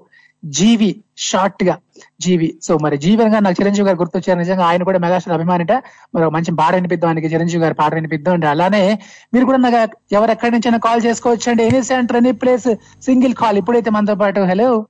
జీవి 0.45 1.05
షార్ట్గా 1.19 1.79
జీవి. 2.21 2.59
సో 2.63 2.79
మరి 2.79 2.99
జీవి 2.99 3.25
అనగా 3.25 3.39
నాకు 3.39 3.63
చిరంజీవి 3.63 3.87
గారు 3.89 3.99
గుర్తొచ్చారు. 3.99 4.39
నిజంగా 4.39 4.65
ఆయన 4.65 4.83
కూడా 4.83 4.99
మెగాస్టార్ 4.99 5.35
అభిమానిట. 5.35 5.73
మరి 6.15 6.31
మంచి 6.31 6.57
పాట 6.57 6.75
వినిపిద్దాం 6.75 7.09
ఆయనకి. 7.09 7.27
చిరంజీవి 7.27 7.63
గారి 7.63 7.75
పాట 7.75 7.95
వినిపిద్దాం 7.95 8.35
అండి 8.35 8.47
అలానే 8.47 8.99
మీరు 9.35 9.45
కూడా 9.45 9.59
నాకు 9.59 9.97
ఎవరు 10.13 10.31
ఎక్కడి 10.31 10.51
నుంచైనా 10.51 10.79
కాల్ 10.79 11.03
చేసుకోవచ్చు 11.07 11.51
అండి 11.51 11.65
any 11.65 11.83
centre 11.83 12.17
any 12.17 12.33
place 12.33 12.75
single 13.03 13.35
call. 13.35 13.59
ఇప్పుడైతే 13.59 13.91
మనతో 13.91 14.15
పాటు 14.15 14.41
hello. 14.41 14.87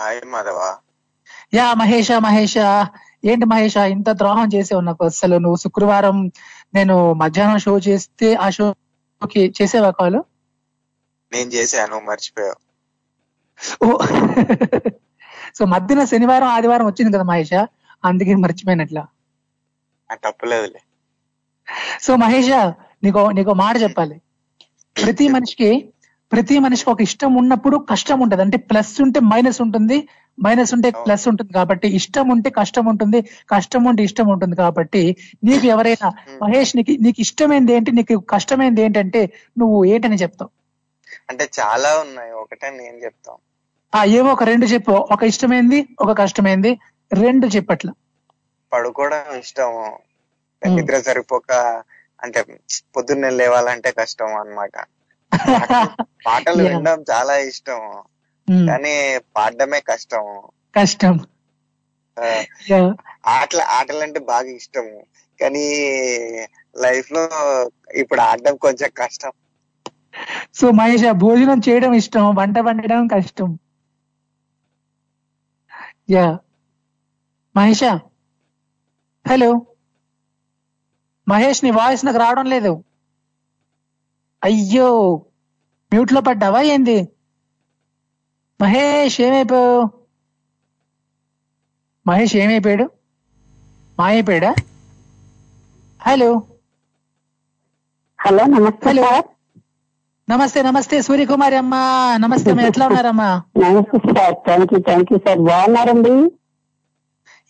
Hi 0.00 0.32
Madhava. 0.32 0.76
Yeah 1.54 1.74
Mahesha 1.74 2.12
Mahesha. 2.12 2.58
ఏంటి 3.24 3.46
మహేష 3.46 3.76
ఇంత 3.76 4.10
ద్రోహం 4.10 4.48
చేసావు 4.54 4.80
నాకు 4.80 5.04
అసలు 5.04 5.36
నువ్వు 5.36 5.56
శుక్రవారం 5.56 6.30
నేను 6.74 7.12
మధ్యాహ్నం 7.12 7.58
షో 7.58 7.78
చేస్తే 7.78 8.34
ఆ 8.34 8.50
షోకి 8.50 9.54
చేసేవా 9.62 9.90
కాల్? 9.90 10.22
నేను 11.32 11.50
చేశాను 11.50 12.00
మర్చిపోయావు. 12.08 12.65
సో 15.58 15.64
మధ్యన 15.64 16.04
శనివారం 16.04 16.48
ఆదివారం 16.48 16.86
వచ్చింది 16.86 17.10
కదా 17.16 17.24
మహేష? 17.24 17.52
అందుకే 18.04 18.34
మర్చిపోయినట్లా. 18.34 19.02
తప్పలేదులే. 20.24 20.80
సో 22.00 22.16
మహేష 22.16 22.50
నీకు 23.04 23.22
నీకు 23.30 23.52
మాట 23.52 23.82
చెప్పాలి. 23.82 24.16
ప్రతి 24.96 25.28
మనిషికి 25.28 25.70
ప్రతి 26.32 26.58
మనిషికి 26.58 26.90
ఒక 26.90 27.00
ఇష్టం 27.02 27.34
ఉన్నప్పుడు 27.34 27.76
కష్టం 27.90 28.20
ఉంటది. 28.20 28.42
అంటే 28.42 28.56
ప్లస్ 28.56 29.00
ఉంటే 29.00 29.20
మైనస్ 29.20 29.60
ఉంటుంది 29.62 30.08
మైనస్ 30.38 30.74
ఉంటే 30.74 30.90
ప్లస్ 30.90 31.28
ఉంటుంది 31.28 31.52
కాబట్టి 31.52 31.88
ఇష్టం 31.88 32.28
ఉంటే 32.28 32.50
కష్టం 32.50 32.86
ఉంటుంది 32.86 33.18
కష్టం 33.50 33.84
ఉంటే 33.84 34.02
ఇష్టం 34.02 34.28
ఉంటుంది 34.28 34.56
కాబట్టి 34.56 35.02
నీకు 35.44 35.66
ఎవరైనా 35.66 36.08
మహేష్ 36.42 36.76
నీకు 36.76 36.94
నీకు 37.02 37.20
ఇష్టమైంది 37.20 37.72
ఏంటి 37.72 37.92
నీకు 37.92 38.16
కష్టమైంది 38.30 38.82
ఏంటంటే 38.82 39.22
నువ్వు 39.58 39.84
ఏంటని 39.84 40.16
చెప్తావు? 40.16 40.50
అంటే 41.30 41.44
చాలా 41.60 41.90
ఉన్నాయి. 42.00 42.32
ఒకటే 42.32 42.70
నేను 42.70 42.98
చెప్తాం. 43.04 43.36
ఆ 43.96 44.04
ఏవో 44.04 44.32
ఒక 44.32 44.42
రెండు 44.44 44.66
చెప్పు. 44.66 44.92
ఒక 44.92 45.22
ఇష్టమైంది 45.22 45.88
ఒక 46.00 46.18
కష్టమైంది. 46.18 46.78
రెండు 47.12 47.46
చెప్పట్ల. 47.46 47.90
పడుకోవడం 48.72 49.38
ఇష్టము 49.38 49.98
నిద్ర 50.66 51.00
సరిపోక 51.00 51.52
అంటే 52.22 52.44
పొద్దున్నే 52.96 53.30
లేవాలంటే 53.30 53.90
కష్టం 53.90 54.36
అన్నమాట. 54.36 54.70
పాటలు. 56.26 56.62
వినడం 56.68 57.04
చాలా 57.10 57.36
ఇష్టం. 57.36 58.02
కానీ 58.68 59.18
పాడడమే 59.36 59.80
కష్టం. 59.80 60.42
కష్టం. 60.76 61.20
ఆ, 62.18 62.42
Yeah. 62.72 62.94
ఆటల 63.26 63.62
ఆటలంటే 63.62 64.20
బాగా 64.20 64.48
ఇష్టము 64.48 65.02
కానీ 65.40 65.64
లైఫ్లో 66.76 67.28
ఇప్పుడు 67.94 68.20
ఆడడం 68.20 68.56
కొంచెం 68.56 68.90
కష్టం. 68.96 69.32
సో 70.54 70.70
మహేష్ 70.70 71.12
భోజనం 71.12 71.60
చేయడం 71.68 71.94
ఇష్టం 71.94 72.34
వంట 72.34 72.58
వండడం 72.58 73.06
కష్టం. 73.06 73.58
యా. 76.10 76.38
మహేష? 77.56 77.84
హలో? 79.28 79.66
మహేష్ 81.28 81.64
నీ 81.64 81.70
వాయిస్ 81.70 82.04
నాకు 82.04 82.18
రావడం 82.18 82.46
లేదు. 82.46 82.84
అయ్యో 84.44 85.16
మ్యూట్లో 85.92 86.20
పడ్డావా 86.20 86.60
ఏంది? 86.60 87.08
మహేష్ 88.60 89.20
ఏమైపోయావు? 89.20 89.90
మహేష్ 92.06 92.36
ఏమైపోయాడు? 92.36 92.90
మాయైపోయాడా? 93.98 94.54
హలో? 96.00 96.46
హలో 98.20 98.44
నమస్తే 98.44 98.90
హలో. 98.90 99.35
నమస్తే 100.28 100.60
నమస్తే 100.62 100.96
సూర్యకుమారి 101.02 101.56
అమ్మా. 101.56 101.80
నమస్తే 102.18 102.50
ఎట్లా 102.68 102.84
ఉన్నారమ్మా 102.88 103.28
నమస్తే 103.62 103.98
sir. 104.08 104.34
Thank 104.46 104.72
you 104.74 104.78
thank 104.88 105.10
you 105.12 105.18
sir. 105.26 105.40
బాగున్నారండి? 105.48 106.14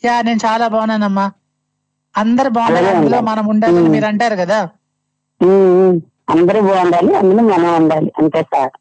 యా 0.03 0.23
నేను 0.23 0.41
చాలా 0.45 0.69
బాగున్నానమ్మా. 0.69 1.27
అందరు 2.15 2.49
బాగున్నారు. 2.49 2.89
అందులో 2.89 2.99
ఉండాలి. 3.07 3.27
మనం 3.31 3.47
ఉండాలని 3.53 3.83
ఉమ్. 3.83 3.93
మీరు 3.95 4.07
అంటారు 4.07 4.37
కదా. 4.37 4.59
అందరూ 6.35 6.61
బాగుండాలి 6.63 7.17
అందులో 7.17 7.43
మనం 7.53 7.71
ఉండాలి. 7.75 8.11
అంతే 8.21 8.43
సార్. 8.53 8.75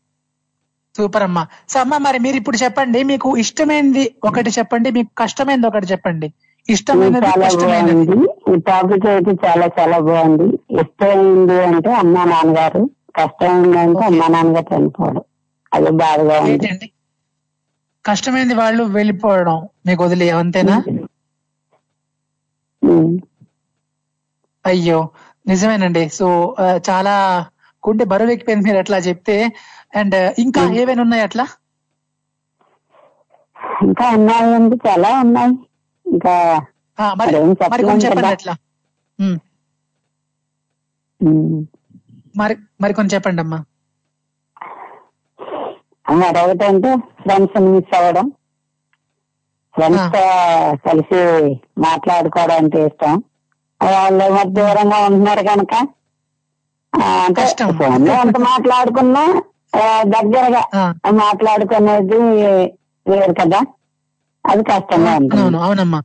సూపర్ 0.96 1.24
అమ్మా. 1.24 1.44
సో 1.70 1.80
అమ్మా 1.80 1.98
మరి 1.98 2.20
మీరు 2.20 2.38
ఇప్పుడు 2.38 2.58
చెప్పండి. 2.58 3.00
మీకు 3.04 3.38
ఇష్టమైంది 3.38 4.04
ఒకటి 4.24 4.50
చెప్పండి. 4.50 4.92
మీకు 4.92 5.12
కష్టమైంది 5.18 5.68
ఒకటి 5.68 5.86
చెప్పండి. 5.86 6.28
ఇష్టమైనది 6.70 7.32
కష్టమైనది. 7.46 8.06
ఈ 8.52 8.60
టాపిక్ 8.70 9.08
అయితే 9.08 9.32
చాలా 9.46 9.66
చాలా 9.80 9.98
బాగుంది. 10.10 10.48
ఇష్టమైంది 10.82 11.58
అంటే 11.68 11.92
అమ్మా 11.94 12.24
నాన్నగారు. 12.26 12.84
కష్టమైంది 13.16 13.78
అంటే 13.80 14.04
అమ్మా 14.06 14.28
నాన్నగారు 14.28 14.70
చనిపోవడం. 14.74 15.24
అది 15.72 15.92
బాధగా 16.02 16.36
ఉంది. 16.46 16.88
కష్టమైంది 18.06 18.54
వాళ్ళు 18.54 18.84
వెళ్ళిపోవడం. 18.98 19.58
మీకు 19.88 20.02
వదిలే 20.04 20.30
అంతేనా. 20.40 20.78
అయ్యో 24.66 25.00
నిజమేనండి. 25.48 26.04
సో 26.10 26.28
చాలా 26.90 27.16
గుండె 27.84 28.06
బరువు 28.12 28.32
ఎక్కిపోయింది 28.32 28.66
మీరు 28.68 28.78
అట్లా 28.78 28.98
చెప్తే. 29.08 29.36
అండ్ 29.96 30.16
ఇంకా 30.44 30.62
ఏవైనా 30.82 31.02
ఉన్నాయి 31.02 31.24
అట్లా? 31.24 31.46
ఇంకా 33.84 34.06
ఉన్నాయండి 34.18 34.76
చాలా 34.88 35.10
ఉన్నాయి. 35.20 35.54
ఇంకా 36.06 36.34
మరి 37.20 37.32
కొంచెం 37.84 38.02
చెప్పండి. 38.06 38.28
అట్లా. 38.28 38.54
మరి 42.36 42.56
మరి 42.82 42.94
కొంచెం 42.94 43.16
చెప్పండి 43.16 43.42
అమ్మా 43.42 43.60
మరి 46.06 46.40
ఒకటంటే 46.40 46.90
ఫ్రెండ్స్ 47.22 47.62
మిస్ 47.64 47.94
అవ్వడం. 47.96 48.26
ఫ్రెండ్స్ 49.76 50.18
కలిసి 50.86 51.22
మాట్లాడుకోవడం 51.80 52.58
అంటే 52.58 52.86
ఇష్టం. 52.86 53.16
వాళ్ళు 53.82 54.24
ఏమో 54.24 54.44
దూరంగా 54.58 54.98
ఉంటున్నారు 55.06 55.44
కనుక 55.48 55.74
అంటే 57.18 57.44
ఎంత 58.22 58.38
మాట్లాడుకున్నా 58.42 59.24
దగ్గరగా 60.08 60.62
మాట్లాడుకునేది 61.24 62.20
వేరు 63.06 63.34
కదా. 63.42 63.60
అది 64.46 64.64
కష్టంగా 64.64 65.12
ఉంటుంది. 65.16 65.58
అవునమ్మా. 65.58 66.00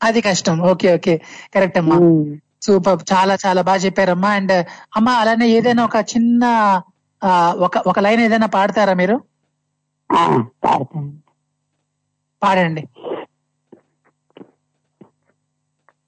అది 0.00 0.20
కష్టం. 0.20 0.56
Okay 0.70 0.94
okay. 0.94 1.14
కరెక్ట్ 1.54 1.78
అమ్మా. 1.78 1.96
సూపర్ 2.62 3.04
చాలా 3.12 3.34
చాలా 3.44 3.60
బాగా 3.62 3.80
చెప్పారమ్మా. 3.80 4.30
అండ్ 4.38 4.54
అమ్మా 4.96 5.12
అలానే 5.22 5.46
ఏదైనా 5.56 5.84
ఒక 5.84 5.98
చిన్న 6.12 6.42
ఒక 7.66 7.76
ఒక 7.90 7.98
లైన్ 8.00 8.20
ఏదైనా 8.20 8.48
పాడతారా 8.54 8.94
మీరు. 8.94 9.16
పాడండి. 12.42 12.82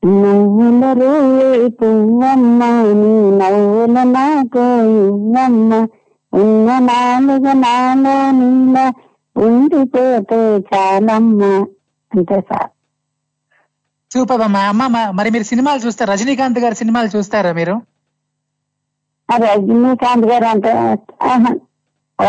నువ్వుల 0.03 0.85
రేయి 1.01 1.69
పువ్వమ్మ 1.79 2.61
నీ 2.93 3.11
నవ్వుల 3.41 3.97
నాకు 4.11 4.65
ఇవ్వమ్మ. 5.01 5.71
ఉన్న 6.33 6.79
నాలుగు 6.87 7.53
నాలో 7.61 8.17
నీల 8.33 8.77
ఉండిపోతే 9.37 10.41
చాలమ్మ. 10.71 11.43
అంతే 12.13 12.41
సార్. 12.49 12.71
సూపర్ 14.15 14.41
అమ్మా 14.41 14.61
అమ్మ 14.61 14.87
మ- 14.87 15.11
మరి 15.11 15.31
మీరు 15.31 15.45
సినిమాలు 15.45 15.81
చూస్తారా. 15.81 16.15
రజనీకాంత్ 16.15 16.59
గారి 16.59 16.75
సినిమాలు 16.75 17.17
చూస్తారా 17.17 17.53
మీరు? 17.53 17.83
రజనీకాంత్ 19.37 20.27
గారు 20.27 20.45
అంటే 20.45 20.73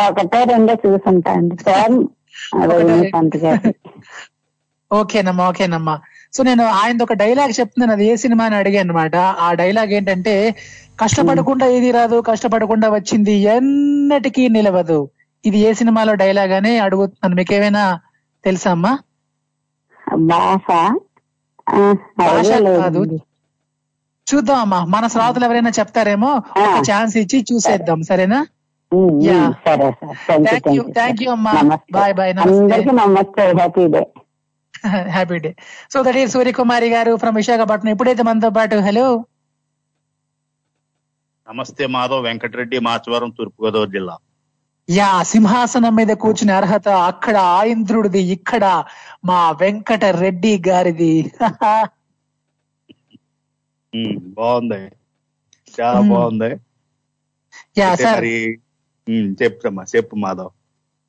ఒకటే 0.10 0.44
రెండో 0.44 0.74
చూసుంటా 0.74 1.32
అండి. 1.32 1.58
సార్ 1.64 1.92
రజనీకాంత్ 2.72 3.38
గారు. 3.38 3.74
ఓకేనమ్మా 4.94 5.50
ఓకేనమ్మా. 5.50 6.00
సో 6.34 6.44
నేను 6.44 6.64
ఆయన 6.64 7.04
ఒక 7.04 7.14
డైలాగ్ 7.14 7.60
చెప్తున్నాను. 7.60 7.92
అది 7.92 8.06
ఏ 8.06 8.16
సినిమా 8.16 8.46
అని 8.46 8.56
అడిగాను 8.56 8.90
అనమాట 8.90 9.16
ఆ 9.16 9.54
డైలాగ్ 9.54 9.94
ఏంటంటే 9.94 10.56
కష్టపడకుండా 11.02 11.68
ఏది 11.68 11.92
రాదు 11.92 12.22
కష్టపడకుండా 12.22 12.90
వచ్చింది 12.90 13.32
ఎన్నటికీ 13.32 14.48
నిలవదు. 14.48 15.10
ఇది 15.46 15.60
ఏ 15.60 15.74
సినిమాలో 15.74 16.14
డైలాగ్ 16.14 16.52
అని 16.52 16.80
అడుగుతున్నాను. 16.80 17.36
మీకు 17.36 17.54
ఏమైనా 17.54 18.00
తెలుసా 18.44 18.72
అమ్మా? 18.72 19.00
భాష 22.20 22.50
కాదు. 22.78 23.02
చూద్దాం 24.28 24.58
అమ్మా 24.58 24.80
మన 24.86 25.08
శ్రోతలు 25.08 25.46
ఎవరైనా 25.46 25.70
చెప్తారేమో 25.70 26.32
ఆ. 26.60 26.66
ఛాన్స్ 26.82 27.18
ఇచ్చి 27.18 27.46
చూసేద్దాం. 27.50 28.04
సరేనా? 28.04 28.40
Thank 28.92 30.68
you. 30.68 30.74
You 30.74 30.84
thank 30.94 31.24
you 31.24 31.32
అమ్మా. 31.32 31.52
నమస్తే. 31.62 31.92
బాయ్ 31.92 32.14
బాయ్ 32.14 32.34
నమస్తే. 32.36 32.60
అందరికీ 32.60 32.92
నమస్తే. 32.96 33.46
Happy 33.52 33.88
day 33.88 34.02
happy 35.10 35.38
day 35.38 35.52
so 35.94 36.04
that 36.04 36.18
ఈ 36.18 36.28
సూర్యకుమారి 36.28 36.90
గారు 36.90 37.16
ఫ్రమ్ 37.16 37.36
విశాఖపట్నం. 37.36 37.92
ఎప్పుడైతే 37.92 38.24
మనతో 38.24 38.50
పాటు 38.50 38.76
హలో 38.80 39.06
నమస్తే 41.48 41.86
మాధవ్ 41.88 42.24
వెంకటరెడ్డి 42.24 42.80
మాచవరం 42.80 43.30
తూర్పుగోదావరి 43.30 43.92
జిల్లా. 43.92 44.16
యా 44.90 45.10
సింహాసనం 45.24 45.94
మీద 45.96 46.12
కూర్చునే 46.24 46.54
అర్హత 46.54 46.88
అక్కడ 47.10 47.36
ఆ 47.52 47.60
ఇంద్రుడిది 47.74 48.22
ఇక్కడ 48.36 48.64
మా 49.26 49.40
వెంకట 49.62 50.04
రెడ్డి 50.18 50.54
గారిది. 50.68 51.14
బాగుంది. 54.38 54.80
చాలా. 55.74 56.00
బాగుంది. 56.12 56.50
Yeah 57.80 57.90
sir. 57.98 58.24
చెప్పు 59.92 60.16
మాధవ్. 60.24 60.52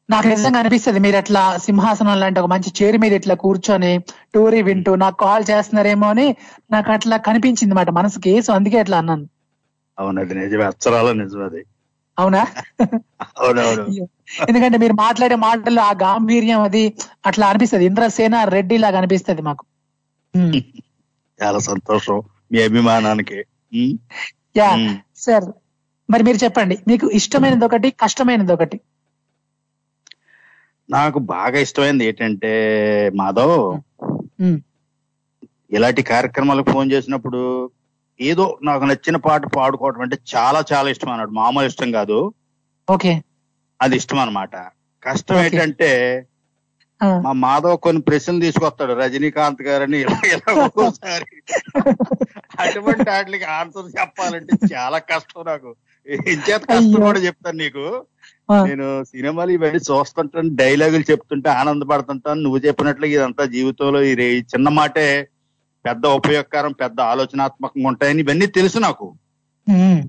నాకు 0.08 0.26
నిజంగా 0.30 0.58
అనిపిస్తుంది 0.60 1.00
మీరు 1.00 1.16
అట్లా 1.16 1.42
సింహాసనం 1.66 2.16
లాంటి 2.22 2.40
ఒక 2.40 2.48
మంచి 2.52 2.70
చైర్ 2.78 2.98
మీద 2.98 3.12
ఇట్లా 3.20 3.34
కూర్చొని 3.44 3.92
టోరీ 4.34 4.60
వింటూ 4.62 4.92
నాకు 5.02 5.18
కాల్ 5.22 5.44
చేస్తున్నారేమో 5.50 6.08
అని 6.14 6.26
నాకు 6.70 6.90
అట్లా 6.92 7.16
కనిపించింది 7.28 7.74
మాట 7.74 7.90
మనసుకి. 7.98 8.34
సో 8.46 8.52
అందుకే 8.58 8.78
అట్లా 8.84 8.98
అన్నాను. 9.02 9.26
అవును 9.98 10.20
అది 10.22 10.34
నిజమే. 10.34 10.64
అచ్చరాల 10.70 11.08
నిజమే 11.20 11.44
అది. 11.44 11.62
అవునా? 12.18 12.46
అవునవును. 13.38 14.08
ఎందుకంటే 14.48 14.78
మీరు 14.78 14.92
మాట్లాడే 14.92 15.34
మాటల్లో 15.34 15.82
ఆ 15.82 15.92
గాంభీర్యం 15.92 16.60
అది 16.60 16.94
అట్లా 17.26 17.46
అనిపిస్తుంది. 17.46 17.84
ఇంద్రసేన 17.84 18.44
రెడ్డి 18.44 18.78
లాగా 18.78 18.98
అనిపిస్తుంది 18.98 19.42
మాకు. 19.42 19.64
చాలా 21.42 21.58
సంతోషం 21.58 22.22
మీ 22.52 22.62
అభిమానానికి. 22.62 23.44
యా. 24.56 24.98
సార్ 25.16 25.44
మరి 26.10 26.22
మీరు 26.22 26.44
చెప్పండి. 26.44 26.78
మీకు 26.88 27.06
ఇష్టమైనది 27.06 27.64
ఒకటి 27.64 27.90
కష్టమైనది 27.90 28.52
ఒకటి. 28.52 28.80
నాకు 30.90 31.18
బాగా 31.18 31.58
ఇష్టమైనది 31.58 32.06
ఏంటంటే 32.06 32.52
మాధవ్. 33.14 33.80
ఇలాంటి 35.72 36.02
కార్యక్రమాలకు 36.02 36.72
ఫోన్ 36.72 36.92
చేసినప్పుడు 36.92 37.70
ఏదో 38.20 38.58
నాకు 38.62 38.84
నచ్చిన 38.84 39.16
పాట 39.16 39.46
పాడుకోవడం 39.46 40.00
అంటే 40.00 40.18
చాలా 40.36 40.64
చాలా 40.72 40.90
ఇష్టం 40.90 41.08
అన్నాడు. 41.08 41.30
మామూలు 41.30 41.66
ఇష్టం 41.66 41.92
కాదు. 41.92 42.32
ఓకే. 42.90 43.22
అది 43.82 43.96
ఇష్టం 43.96 44.18
అన్నమాట. 44.18 44.56
కష్టం. 45.04 45.36
ఏంటంటే 45.36 46.26
మా 47.20 47.32
మాధవ్ 47.32 47.78
కొన్ని 47.78 48.02
ప్రశ్నలు 48.02 48.40
తీసుకొస్తాడు. 48.40 48.92
రజనీకాంత్ 48.92 49.62
గారని 49.62 50.04
ఒక్కోసారి. 50.64 51.42
అటువంటి 52.60 53.10
వాటికి 53.10 53.44
ఆన్సర్ 53.44 54.00
చెప్పాలంటే 54.00 54.74
చాలా 54.74 54.98
కష్టం 54.98 55.44
నాకు. 55.46 55.74
ఇంచేత 56.06 56.60
కష్టం. 56.60 56.92
కూడా 56.92 57.18
చెప్తాను 57.18 57.58
నీకు. 57.58 58.04
నేను 58.52 59.04
సినిమాలు 59.04 59.50
ఇవన్నీ 59.50 59.76
చూస్తుంటాను 59.76 60.56
డైలాగులు 60.56 61.10
చెప్తుంటే 61.10 61.50
ఆనందపడుతుంటాను. 61.50 62.40
నువ్వు 62.40 62.58
చెప్పినట్లు 62.58 63.06
ఇదంతా 63.06 63.44
జీవితంలో 63.44 64.02
ఈ 64.02 64.40
చిన్న 64.40 64.68
మాటే 64.68 65.28
పెద్ద 65.86 66.06
ఉపయోగకరం 66.06 66.72
పెద్ద 66.72 67.00
ఆలోచనాత్మకంగా 67.00 67.88
ఉంటాయని 67.88 68.22
ఇవన్నీ 68.22 68.46
తెలుసు 68.46 68.78
నాకు. 68.78 69.14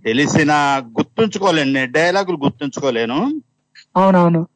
తెలిసిన 0.06 0.52
గుర్తుంచుకోలేను 1.00 1.72
నేను 1.74 1.92
డైలాగులు 1.92 2.38
గుర్తుంచుకోలేను. 2.38 3.20
అవునవును. 3.98 4.48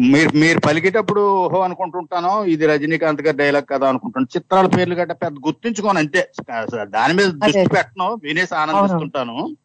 మీరు 0.00 0.30
మీరు 0.36 0.58
పలికేటప్పుడు 0.60 1.20
ఓహో 1.20 1.60
అనుకుంటుంటాను 1.60 2.44
ఇది 2.44 2.66
రజనీకాంత్ 2.66 3.22
గారి 3.22 3.36
డైలాగ్ 3.36 3.64
కదా 3.70 3.88
అనుకుంటాను. 3.88 4.26
చిత్రాల 4.36 4.66
పేర్లు 4.66 4.94
గట్ట 4.94 5.12
పెద్ద 5.12 5.36
గుర్తుంచుకోను 5.46 5.98
అంతే. 5.98 6.28
దాని 6.82 7.14
మీద 7.14 7.26
దృష్టి. 7.26 7.66
పెట్టను 7.68 8.08
వినేసి 8.22 8.54
ఆనందిస్తుంటాను. 8.54 9.56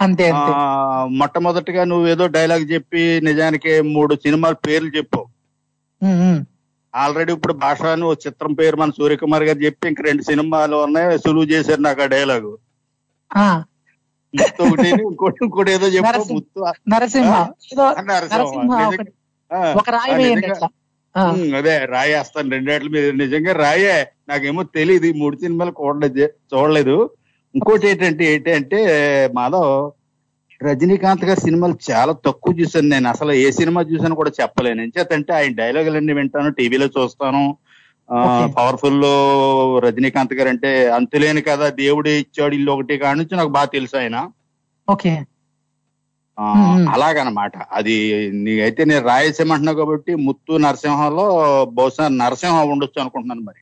అంతే 0.00 0.32
మొట్టమొదటిగా 1.18 1.84
నువ్వు 1.84 2.06
ఏదో 2.08 2.26
డైలాగ్ 2.26 2.70
చెప్పి 2.72 3.20
నిజానికి 3.24 3.80
మూడు 3.80 4.14
సినిమాల 4.14 4.52
పేర్లు 4.52 4.90
చెప్పు. 4.96 5.26
ఆల్రెడీ 6.94 7.32
ఇప్పుడు 7.32 7.54
భాష 7.58 7.80
అని 7.86 8.04
ఓ 8.04 8.12
చిత్రం 8.26 8.52
పేరు 8.54 8.76
మన 8.76 8.90
సూర్యకుమార్ 8.98 9.44
గారు 9.44 9.58
చెప్పి 9.58 9.88
ఇంక 9.88 10.00
రెండు 10.00 10.22
సినిమాలు 10.22 10.76
ఉన్నాయి 10.86 11.18
సులువు 11.18 11.46
చేశారు 11.52 11.80
నాకు 11.80 12.02
ఆ 12.02 12.08
డైలాగు. 12.14 12.52
ముత్తు 14.34 14.62
ఒకటి 14.64 14.88
ఇంకోటి 15.04 15.38
ఇంకోటి 15.44 15.70
ఏదో 15.72 15.86
చెప్పు 15.88 16.06
నరసింహ. 16.06 16.34
ముత్తు. 16.36 16.62
ఒక 19.78 19.88
రాయి 19.90 20.14
అదే 21.58 21.74
రాయేస్తాను 21.88 22.50
రెండేట్ల 22.50 22.88
మీద. 22.88 23.06
నిజంగా 23.22 23.52
రాయే 23.58 23.94
నాకేమో 24.28 24.62
తెలియదు 24.76 25.06
ఈ 25.06 25.14
మూడు 25.20 25.36
సినిమాలు 25.36 25.72
చూడలేదు. 25.80 26.24
చూడలేదు. 26.52 26.96
ఇంకోటి 27.54 27.86
ఏంటంటే 27.88 28.24
ఏంటంటే 28.34 28.78
మాధవ్ 29.34 29.70
రజనీకాంత్ 30.60 31.24
గారి 31.24 31.40
సినిమాలు 31.40 31.78
చాలా 31.90 32.14
తక్కువ 32.26 32.54
చూసాను 32.60 32.88
నేను. 32.88 33.08
అసలు 33.08 33.32
ఏ 33.32 33.50
సినిమా 33.50 33.82
చూసాను 33.82 34.14
కూడా 34.14 34.30
చెప్పలేను. 34.40 34.82
ఎంచేతంటే 34.82 35.32
ఆయన 35.32 35.52
డైలాగులన్నీ 35.52 36.12
వింటాను 36.12 36.50
టీవీలో 36.50 36.86
చూస్తాను. 36.86 37.56
పవర్ఫుల్లో 38.56 39.14
రజనీకాంత్ 39.78 40.34
గారు 40.34 40.48
అంటే 40.48 40.90
అంతులేని 40.90 41.42
కదా 41.42 41.72
దేవుడు 41.80 42.08
ఇచ్చాడు 42.08 42.54
ఇల్లు 42.54 42.72
ఒకటి 42.72 42.98
కాడి 42.98 43.18
నుంచి 43.18 43.36
నాకు 43.36 43.48
బాగా 43.48 43.66
తెలుసు 43.66 43.96
ఆయన. 43.96 44.28
ఓకే. 44.88 45.24
అలాగనమాట. 46.94 47.52
అది 47.72 48.30
నీకైతే 48.34 48.84
నేను 48.84 49.06
రాయసేమంటున్నావు 49.06 49.76
కాబట్టి 49.76 50.14
ముత్తు 50.14 50.56
నరసింహంలో 50.56 51.26
బహుశా 51.72 52.08
నరసింహం 52.08 52.70
ఉండొచ్చు 52.70 53.00
అనుకుంటున్నాను 53.00 53.40
మరి. 53.40 53.58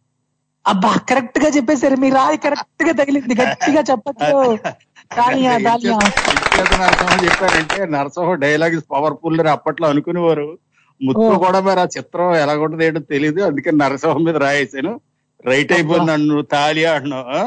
అబ్బా 0.66 1.00
కరెక్ట్గా 1.08 1.48
చెప్పేశారు. 1.48 1.96
మీ 1.96 2.10
రాయి 2.10 2.36
కరెక్ట్గా 2.36 2.92
తగిలింది. 2.92 3.42
గట్టిగా 3.42 3.84
చెప్పచ్చు. 3.90 4.46
ఎంచేత 6.56 6.74
నరసింహం 6.82 7.18
చెప్పారంటే 7.24 7.78
నరసింహం 7.92 8.38
డైలాగ్ 8.40 8.76
పవర్ఫుల్ 8.92 9.40
అప్పట్లో 9.48 9.86
అనుకునేవారు. 9.88 10.48
ముత్తు. 11.00 11.32
కూడా 11.40 11.58
మరి 11.60 11.80
ఆ 11.80 11.88
చిత్రం 11.96 12.28
ఎలా 12.36 12.52
ఉంటుంది 12.60 12.84
ఏంటో 12.84 13.00
తెలియదు 13.10 13.40
అందుకని 13.42 13.78
నరసింహం 13.78 14.22
మీద 14.24 14.36
రాయేసాను 14.44 14.92
రైట్ 15.44 15.72
అయిపోయింది 15.72 16.08
నన్ను 16.12 16.36
తాలి 16.52 16.84
అంటున్నావు. 16.90 17.26
ఆ? 17.32 17.42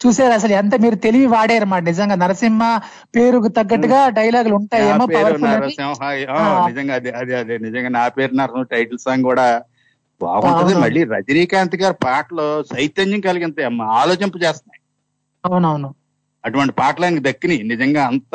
చూసారు 0.00 0.32
అసలు 0.32 0.52
ఎంత 0.52 0.74
మీరు 0.80 0.96
తెలివి 1.04 1.26
వాడారు 1.26 1.58
అన్నమాట 1.58 1.82
నిజంగా 1.82 2.16
నరసింహ 2.16 2.64
పేరుకు 3.14 3.48
తగ్గట్టుగా 3.50 4.00
డైలాగులు 4.18 4.54
ఉంటాయేమో 4.58 5.04
అని. 5.20 5.44
నరసింహ. 5.46 6.00
నిజంగా 6.66 6.94
అదే 6.94 7.10
అదే 7.20 7.34
అదే 7.36 7.56
నిజంగా 7.58 7.90
నా 7.90 8.04
పేరు 8.16 8.34
నరసింహ 8.34 8.66
టైటిల్ 8.72 8.98
సాంగ్ 8.98 9.24
కూడా 9.24 9.46
బాగుంటది. 10.20 10.74
మళ్ళీ 10.82 11.02
రజనీకాంత్ 11.12 11.76
గారి 11.76 11.96
పాటలు 12.04 12.44
చైతన్యం 12.72 13.20
కలిగింతాయి. 13.22 13.66
అమ్మ 13.66 13.82
ఆలోచింప 14.00 14.36
చేస్తున్నాయి 14.44 14.80
అవునవును. 15.44 15.90
అటువంటి 16.44 16.72
పాటలు 16.72 17.04
ఆయనకి 17.04 17.24
దక్కినాయి. 17.24 17.62
నిజంగా 17.64 18.02
అంత 18.06 18.34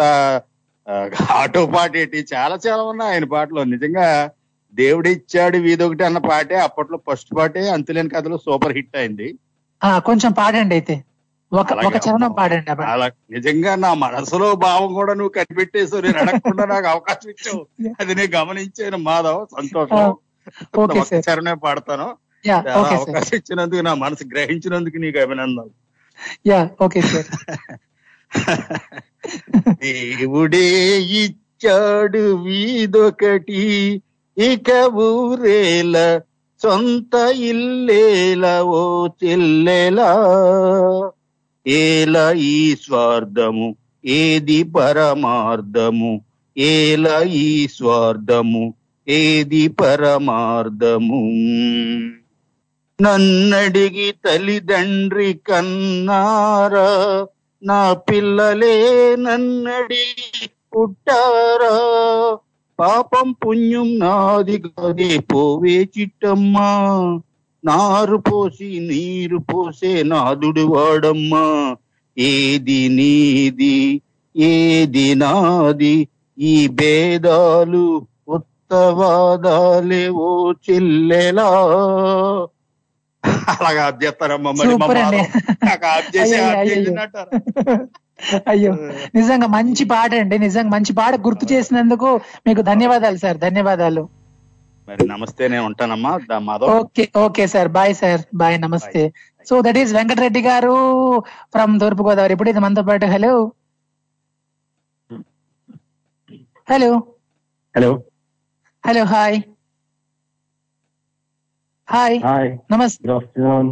ఆటో 1.32 1.66
పాట 1.66 1.92
ఏంటి? 1.96 2.20
చాలా 2.34 2.56
చాలా 2.68 2.84
ఉన్నాయి 2.84 3.12
ఆయన 3.14 3.26
పాటలు. 3.26 3.64
నిజంగా 3.74 4.06
దేవుడు 4.74 5.10
ఇచ్చాడు 5.10 5.58
వీదొకటి 5.58 6.04
అన్న 6.04 6.20
పాటే 6.30 6.56
అప్పట్లో 6.60 6.98
ఫస్ట్ 7.08 7.32
పాటే 7.38 7.70
అంతులేని 7.70 8.10
కథలో 8.10 8.38
సూపర్ 8.38 8.74
హిట్ 8.74 8.98
అయింది. 8.98 9.28
కొంచెం 10.00 10.32
పాడండి 10.32 10.76
అయితే. 10.76 10.96
ఒక 11.52 11.98
చరణం. 12.06 12.32
పాడండి. 12.32 12.72
అలా 12.86 13.08
నిజంగా 13.32 13.74
నా 13.76 13.92
మనసులో 13.98 14.56
భావం 14.64 14.94
కూడా 14.94 15.14
నువ్వు 15.14 15.34
కనిపెట్టేసావు 15.34 16.02
నేను 16.02 16.18
అడగకుండా 16.18 16.66
నాకు 16.66 16.88
అవకాశం 16.88 17.30
ఇచ్చావు. 17.30 17.62
అది 18.02 18.16
నేను 18.16 18.32
గమనించాను 18.36 18.98
మాధవ్. 19.08 19.42
సంతోషం. 19.54 20.02
చరణమే 21.26 21.56
పాడతాను. 21.64 22.08
అవకాశం 22.74 23.36
ఇచ్చినందుకు 23.36 23.82
నా 23.82 23.94
మనసు 23.96 24.26
గ్రహించినందుకు 24.34 24.98
నీకు 24.98 25.20
అభినందనలు. 25.20 25.74
Yeah 26.48 26.60
okay 26.82 27.02
sir. 27.04 27.28
దేవుడే 29.82 30.98
ఇచ్చాడు 31.00 32.36
వీదొకటి. 32.36 34.02
ఇక 34.38 34.90
ఊరేల 34.94 36.22
సొంత 36.62 37.16
ఇల్లేలా 37.36 38.64
ఓ 38.64 39.08
చెల్లెలా. 39.08 40.12
ఏల 41.68 42.34
ఈ 42.36 42.76
స్వార్థము 42.76 43.76
ఏది 44.06 44.64
పరమార్థము? 44.64 46.22
ఏల 46.58 47.26
ఈ 47.28 47.68
స్వార్థము 47.68 48.74
ఏది 49.08 49.68
పరమార్థము? 49.68 51.22
నన్నడిగి 53.02 54.14
తల్లిదండ్రి 54.26 55.34
కన్నారా? 55.34 56.88
నా 57.62 57.94
పిల్లలే 57.94 59.16
నన్నడి 59.16 60.06
పుట్టారా? 60.76 61.76
పాపం 62.80 63.36
పుణ్యం 63.46 64.00
నాది 64.00 64.58
కాదే 64.58 65.20
పోవే 65.34 65.90
చిట్టమ్మా. 65.98 66.70
నారు 67.64 68.18
పోసి 68.18 68.80
నీరు 68.80 69.38
పోసే 69.38 70.04
నాదుడు 70.04 70.62
వాడమ్మా. 70.62 71.78
ఏది 72.18 72.90
నీది 72.90 74.02
ఏది 74.36 75.16
నాది? 75.16 76.08
ఈ 76.40 76.68
భేదాలు 76.68 78.08
ఉత్తవాదాలే 78.28 80.08
ఓ 80.08 80.54
చెల్లెలా. 80.54 81.50
అలాగా 83.54 83.82
ఆప్ 83.88 84.00
చేస్తారమ్మా 84.04 84.52
మరి 84.52 84.68
మా 84.74 84.86
సూపర్ 84.86 85.00
అండి. 85.02 85.20
మాధవ్. 85.20 85.66
నాకు 85.70 85.86
ఆప్ 85.94 86.10
చేసి 86.16 86.34
అయ్యో, 86.36 86.44
ఆప్ 86.48 86.60
అయ్యో, 86.62 86.76
చేసినట్టారు 86.76 87.32
అయ్యో. 88.52 88.72
నిజంగా 89.16 89.48
మంచి 89.56 89.84
పాట 89.92 90.12
అండి 90.16 90.38
నిజంగా 90.40 90.72
మంచి 90.76 90.94
పాట 91.00 91.16
గుర్తు 91.26 91.46
చేసినందుకు 91.52 92.10
మీకు 92.48 92.62
ధన్యవాదాలు 92.70 93.18
సార్ 93.18 93.38
ధన్యవాదాలు. 93.38 94.04
మరి 94.88 95.04
నమస్తే 95.08 95.44
నేను 95.48 95.66
ఉంటానమ్మా 95.70 96.12
okay 96.76 97.04
okay 97.24 97.46
sir 97.54 97.70
bye 97.70 97.94
sir 97.96 98.22
bye 98.36 98.58
నమస్తే. 98.60 99.02
సో 99.48 99.56
దట్ 99.62 99.80
ఈస్ 99.82 99.92
వెంకటరెడ్డి 99.94 100.42
గారు 100.42 100.76
ఫ్రమ్ 101.54 101.74
తూర్పు 101.80 102.04
గోదావరి 102.04 102.34
ఇప్పుడు 102.34 102.50
ఇది 102.50 102.60
మనతో 102.60 102.84
పాటు 102.84 103.06
hello. 103.06 103.34
Hello. 106.68 106.92
Hello. 107.76 107.92
Hello 108.84 109.04
hi. 109.06 109.38
Hi 111.88 112.16
hi 112.26 112.50
నమస్తే 112.72 113.02
good 113.04 113.14
afternoon 113.18 113.70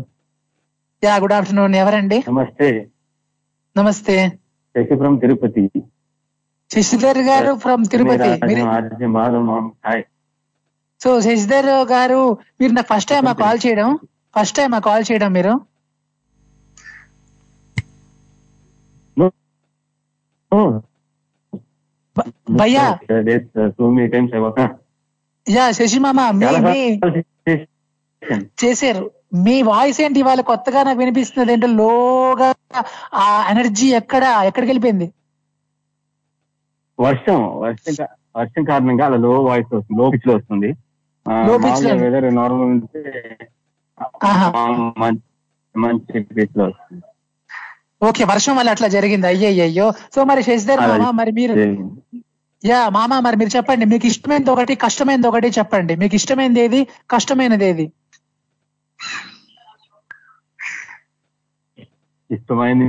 yeah 1.04 1.14
good 1.24 1.36
afternoon 1.38 1.76
ఎవరండి? 1.82 2.18
నమస్తే 2.30 2.70
నమస్తే 3.76 4.16
శశిపురం 4.76 5.16
తిరుపతి 5.22 5.64
శశిధర్ 6.72 7.22
గారు 7.28 7.52
ఫ్రమ్ 7.64 7.84
తిరుపతి 7.92 8.30
సో 11.02 11.10
శశిధర్ 11.26 11.70
గారు 11.92 12.20
మీరు 12.60 12.74
నాకు 12.78 12.90
ఫస్ట్ 12.94 13.12
టైం 13.12 13.26
కాల్ 13.42 13.60
చేయడం 13.66 13.90
ఫస్ట్ 14.36 14.58
టైం 14.60 14.74
కాల్ 14.88 15.06
చేయడం 15.10 15.32
మీరు? 15.38 15.54
భయ్యా. 22.60 22.84
యా 25.48 25.66
శశి 25.78 26.00
మామ 26.00 26.20
చేశారు. 28.62 29.06
మీ 29.46 29.56
వాయిస్ 29.70 30.00
ఏంటి 30.02 30.20
ఇవాళ 30.24 30.42
కొత్తగా 30.50 30.80
నాకు 30.88 31.00
వినిపిస్తున్నది 31.04 31.54
ఏంటో 31.56 31.70
లోగా 31.80 32.50
ఆ 33.22 33.26
ఎనర్జీ 33.54 33.88
ఎక్కడ 34.02 34.24
ఎక్కడికి 34.50 34.70
వెళ్ళిపోయింది? 34.72 35.08
వర్షం 37.00 37.40
వర్షం 37.64 37.96
వర్షం 38.38 38.64
కారణంగా 38.70 39.06
అలా 39.10 39.18
లో 39.26 39.32
వాయిస్ 39.50 39.72
వస్తుంది 39.78 40.00
లో 40.00 40.06
పిచ్లో 40.14 40.34
వస్తుంది. 40.38 40.70
వెదర్ 42.06 42.28
నార్మల్ 42.40 42.72
ఉంటే 42.76 43.02
మంచి 45.76 46.20
పిచ్లో 46.38 46.64
వస్తుంది. 46.70 47.02
ఓకే 48.08 48.24
వర్షం 48.32 48.56
వల్ల 48.58 48.70
అట్లా 48.76 48.88
జరిగింది. 48.96 49.28
అయ్యయ్యో 49.32 49.88
సో 50.16 50.20
మరి 50.32 50.42
శశిధర్ 50.48 50.82
మామ 50.92 51.10
మరి 51.20 51.32
మీరు. 51.40 51.54
యా 52.64 52.80
మామ 52.90 53.14
మరి 53.26 53.38
మీరు 53.42 53.52
చెప్పండి. 53.56 53.86
మీకు 53.94 54.06
ఇష్టమైనది 54.12 54.52
ఒకటి 54.56 54.74
కష్టమైనది 54.86 55.28
ఒకటి 55.32 55.50
చెప్పండి. 55.60 55.94
మీకు 56.02 56.16
ఇష్టమైనది 56.20 56.62
ఏది? 56.66 56.82
కష్టమైనది 57.12 57.66
ఏది? 57.72 57.86
ఇష్టమైన 62.30 62.82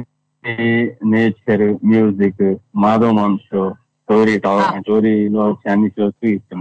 nature 1.05 1.65
music 1.87 2.43
Madhav 2.77 3.39
show 3.47 3.63
story. 4.03 4.35
స్టోరీలో 4.81 5.45
అన్ని 5.71 5.89
షోస్ 5.89 6.27
ఇష్టం. 6.27 6.61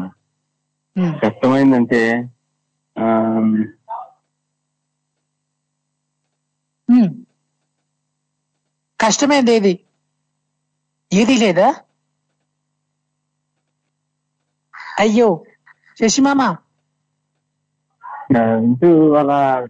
కష్టమైందంటే. 1.23 2.01
కష్టమైనది 8.99 9.53
ఏది 9.55 9.73
ఏది 11.12 11.38
లేదా 11.38 11.67
అయ్యో 14.99 15.27
శశిమామ 15.99 16.41
ఇంటూ 18.32 19.14
అలా 19.14 19.68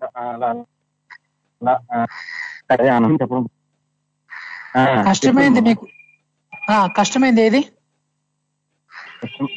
చెప్పడం. 3.22 3.48
కష్టమైంది. 5.10 5.62
మీకు. 5.62 5.88
ఆ 6.70 6.88
కష్టమైంది 6.88 7.42
ఏది? 7.42 7.62
కష్టం- 9.24 9.48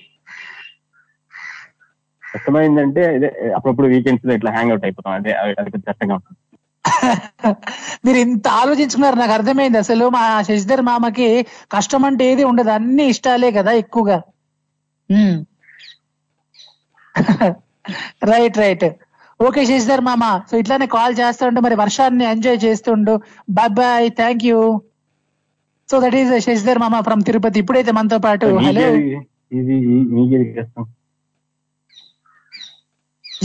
కష్టమైందంటే 2.34 3.16
ఇదే 3.16 3.52
అప్పుడప్పుడు 3.56 3.86
వీకెండ్స్లో 3.86 4.34
ఇట్లా 4.34 4.50
హ్యాంగ్ 4.50 4.70
అవుట్ 4.70 4.84
అయిపోతాం. 4.84 5.12
అదే 5.12 5.32
అది 5.32 5.70
కష్టంగా 5.70 6.14
ఉంటుంది. 6.14 6.38
మీరు 8.04 8.16
ఇంత 8.16 8.48
ఆలోచించుకున్నారు 8.48 9.16
నాకు 9.16 9.32
అర్థమైంది. 9.32 9.78
అసలు 9.78 10.08
మా 10.08 10.42
శశిధర్ 10.42 10.80
మామకి 10.80 11.46
కష్టం 11.72 12.04
అంటే 12.04 12.24
ఏది 12.32 12.44
ఉండదు. 12.44 12.70
అన్ని 12.70 13.04
ఇష్టాలే 13.04 13.50
కదా 13.50 13.72
ఎక్కువగా. 13.72 14.22
రైట్ 18.24 18.58
రైట్ 18.58 18.84
ఓకే 19.40 19.64
శశిధర్ 19.64 20.00
మామ. 20.00 20.40
సో 20.50 20.56
ఇట్లానే 20.58 20.86
కాల్ 20.86 21.14
చేస్తుండు 21.20 21.60
మరి 21.60 21.74
వర్షాన్ని 21.74 22.24
ఎంజాయ్ 22.24 22.58
చేస్తుండు. 22.64 23.20
Bye 23.50 23.70
bye 23.70 24.10
thank 24.10 24.44
you 24.44 24.80
so 25.90 26.00
that 26.00 26.14
is 26.14 26.44
Shashidhar 26.44 26.78
మామ 26.78 27.00
ఫ్రమ్ 27.00 27.22
తిరుపతి 27.22 27.58
ఇప్పుడైతే 27.58 27.92
మనతో 27.92 28.18
పాటు 28.18 28.46
హలో 28.46 28.86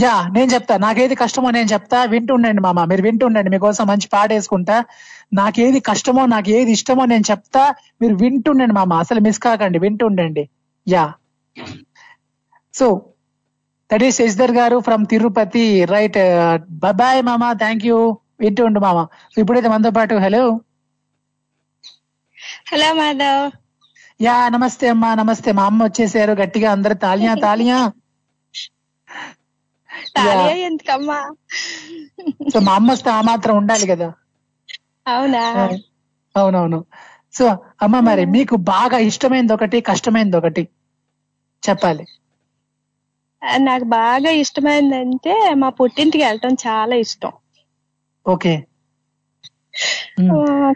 యా 0.00 0.28
నేను 0.32 0.50
చెప్తా. 0.52 0.76
నాకేది 0.76 1.14
కష్టమో 1.14 1.50
నేను 1.50 1.68
చెప్తా. 1.72 2.04
వింటుండండి 2.04 2.60
మామ. 2.60 2.84
మీరు 2.84 3.02
వింటుండండి. 3.02 3.50
మీకోసం 3.50 3.86
మంచి 3.86 4.08
పాట 4.12 4.32
వేసుకుంటా. 4.32 4.84
నాకేది 5.32 5.80
కష్టమో 5.80 6.26
నాకు 6.26 6.50
ఏది 6.50 6.72
ఇష్టమో 6.72 7.04
నేను 7.04 7.24
చెప్తా. 7.30 7.74
మీరు 8.02 8.14
వింటుండండి 8.14 8.74
మామ. 8.74 8.92
అసలు 8.94 9.20
మిస్ 9.20 9.38
కాకండి. 9.38 9.78
వింటుండండి. 9.78 10.48
Yeah. 10.88 11.12
So 12.74 12.86
that 13.90 14.04
is 14.06 14.18
Shashidhar 14.20 14.54
గారు 14.58 14.76
ఫ్రమ్ 14.80 15.04
తిరుపతి 15.06 15.64
రైట్ 15.92 16.18
బాయ్ 17.00 17.22
మామ 17.22 17.52
థ్యాంక్ 17.62 17.84
యూ 17.86 17.98
వింటుండు 18.40 18.80
మామ 18.80 19.00
సో 19.32 19.38
ఇప్పుడైతే 19.42 19.68
మనతో 19.68 19.92
పాటు 19.98 20.14
హలో 20.24 20.44
హలో 22.70 22.88
మాధవ్ 22.94 23.44
యా 24.20 24.34
నమస్తే 24.48 24.86
అమ్మా 24.88 25.08
నమస్తే. 25.14 25.50
మా 25.52 25.62
అమ్మ 25.66 25.80
వచ్చేసారు 25.84 26.32
గట్టిగా. 26.32 26.68
అందరు 26.72 26.94
తాలియా 27.04 27.32
తాలియా 27.44 27.78
తాలియా 30.16 30.54
ఎందుకమ్మా? 30.68 31.18
సో 32.52 32.58
మా 32.60 32.72
అమ్మ 32.74 32.88
వస్తే 32.90 33.10
ఆ 33.10 33.20
మాత్రం 33.22 33.54
ఉండాలి 33.56 33.86
కదా. 33.86 34.08
అవునా? 35.06 35.42
అవునవును. 36.34 36.80
సో 37.34 37.44
అమ్మ 37.82 38.00
మరి 38.00 38.24
మీకు 38.26 38.56
బాగా 38.70 38.98
ఇష్టమైనది 39.08 39.54
ఒకటి 39.56 39.78
కష్టమైనది 39.80 40.36
ఒకటి? 40.36 40.64
చెప్పాలి. 41.62 42.04
నాకు 43.64 43.86
బాగా 43.92 44.30
ఇష్టమైందంటే 44.42 45.34
మా 45.60 45.70
పుట్టింటికి 45.78 46.24
వెళ్ళటం 46.24 46.54
చాలా 46.64 46.94
ఇష్టం. 47.04 47.32
ఓకే. 48.26 48.54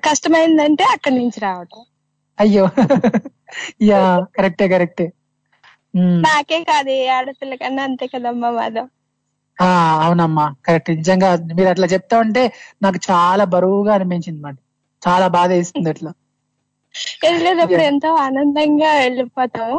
కష్టమైందంటే 0.06 0.84
అక్కడి 0.94 1.16
నుంచి 1.18 1.38
రావటం. 1.40 1.82
అయ్యో. 2.38 2.64
యా 3.88 4.00
కరెక్టే 4.34 4.66
కరెక్టే. 4.72 5.06
నాకే 6.24 6.58
కాదు 6.66 6.92
ఏ 6.96 7.06
ఆడపిల్ల 7.14 7.54
కన్నా 7.58 7.84
అంతే 7.88 8.06
కదమ్మా 8.10 8.50
మాధవ్. 8.52 8.90
ఆ 9.58 9.66
అవునమ్మా 10.02 10.44
కరెక్ట్. 10.66 10.90
నిజంగా 10.98 11.28
మీరు 11.50 11.68
అట్లా 11.70 11.86
చెప్తా 11.92 12.16
ఉంటే 12.24 12.42
నాకు 12.82 12.98
చాలా 13.08 13.44
బరువుగా 13.54 13.92
అనిపించింది 13.96 14.40
మాట 14.42 14.56
చాలా 15.02 15.26
బాధ 15.36 15.50
వేస్తుంది 15.54 15.90
అట్లా. 15.94 16.12
వెళ్ళేటప్పుడు 17.22 17.82
ఎంతో 17.86 18.10
ఆనందంగా 18.22 18.90
వెళ్ళిపోతాం 18.98 19.72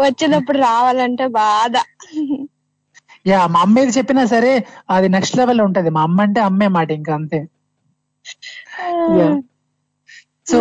వచ్చేటప్పుడు 0.00 0.58
రావాలంటే 0.60 1.26
బాధ. 1.36 1.74
యా 3.26 3.40
మా 3.46 3.60
అమ్మ 3.60 3.78
ఏది 3.78 3.92
చెప్పినా 3.92 4.24
సరే 4.26 4.52
అది 4.90 5.08
నెక్స్ట్ 5.08 5.38
లెవెల్ 5.38 5.60
ఉంటది. 5.60 5.90
మా 5.90 6.02
అమ్మ 6.02 6.20
అంటే 6.22 6.40
అమ్మే 6.40 6.68
మాట 6.76 6.90
ఇంకా 6.92 7.12
అంతే. 7.14 7.40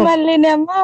మళ్ళీనేమో 0.06 0.78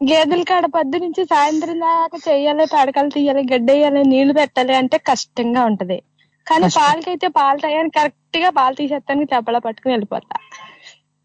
గేదెల 0.00 0.42
కాడ 0.42 0.66
పొద్దు 0.66 0.96
నుంచి 0.96 1.24
సాయంత్రం 1.24 1.78
దాకా 1.80 2.18
చెయ్యాలి 2.28 2.64
తడకలు 2.66 3.10
తీయాలి 3.10 3.42
గడ్డేయాలి 3.52 4.02
నీళ్ళు 4.04 4.34
పెట్టాలి 4.34 4.74
అంటే 4.74 4.98
కష్టంగా 5.08 5.64
ఉంటది. 5.64 5.98
కానీ. 6.46 6.66
పాలకైతే 6.76 7.28
పాలు 7.36 7.58
టయానికి 7.58 7.96
కరెక్ట్గా 7.98 8.50
పాలు 8.50 8.74
తీసేస్తానికి 8.74 9.30
తెప్పలా 9.30 9.58
పట్టుకుని 9.58 9.94
వెళ్ళిపోతా. 9.94 10.34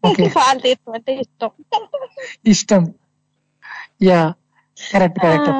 పాలు 0.36 0.60
అంటే 0.94 1.12
ఇష్టం. 1.20 1.50
ఇష్టం. 2.46 2.82
Yeah. 4.02 4.20
Correct 4.78 5.18
correct. 5.18 5.50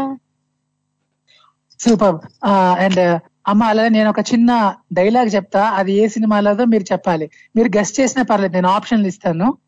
Super. 1.80 2.46
And 2.78 3.20
అమ్మ 3.48 3.62
అలాగే 3.64 3.88
నేను 3.88 4.10
ఒక 4.10 4.18
చిన్న 4.20 4.74
డైలాగ్ 4.92 5.34
చెప్తా. 5.34 5.62
అది 5.64 5.92
ఏ 5.92 6.08
సినిమాలోదో 6.08 6.64
మీరు 6.64 6.82
చెప్పాలి. 6.92 7.30
మీరు 7.56 7.68
గెస్ట్ 7.76 8.00
చేసినా 8.00 8.24
పర్లేదు 8.24 8.52
నేను 8.52 8.68
ఆప్షన్లు 8.68 9.06
ఇస్తాను. 9.06 9.58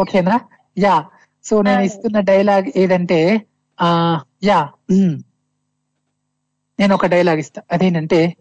ఓకేనా? 0.00 0.40
యా. 0.78 1.04
సో 1.44 1.62
నేను 1.62 1.80
ఇస్తున్న 1.80 2.20
డైలాగ్ 2.20 2.64
ఏదంటే 2.76 3.42
ఆ 3.80 4.20
యా. 4.44 4.68
నేను 6.80 6.94
ఒక 6.94 7.06
డైలాగ్ 7.06 7.38
ఇస్తా. 7.38 7.62
అదేంటంటే 7.72 8.36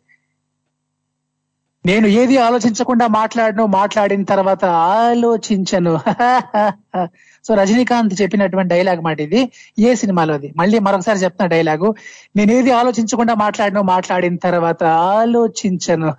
నేను 1.86 2.08
ఏది 2.20 2.36
ఆలోచించకుండా 2.46 3.06
మాట్లాడను 3.16 3.66
మాట్లాడిన 3.76 4.24
తర్వాత 4.32 4.64
ఆలోచించను. 5.00 5.94
సో 7.46 7.54
రజనీకాంత్ 7.56 8.14
చెప్పినటువంటి 8.22 8.72
డైలాగ్ 8.74 9.02
మాట 9.02 9.20
ఇది. 9.22 9.42
ఏ 9.80 9.92
సినిమాలోది 9.96 10.48
మళ్ళీ 10.58 10.80
మరొకసారి 10.80 11.20
చెప్తున్నా 11.20 11.48
డైలాగు. 11.48 11.90
నేను 12.36 12.52
ఏది 12.52 12.72
ఆలోచించకుండా 12.72 13.34
మాట్లాడను 13.36 13.84
మాట్లాడిన 13.92 14.38
తర్వాత 14.38 14.82
ఆలోచించను. 15.14 16.10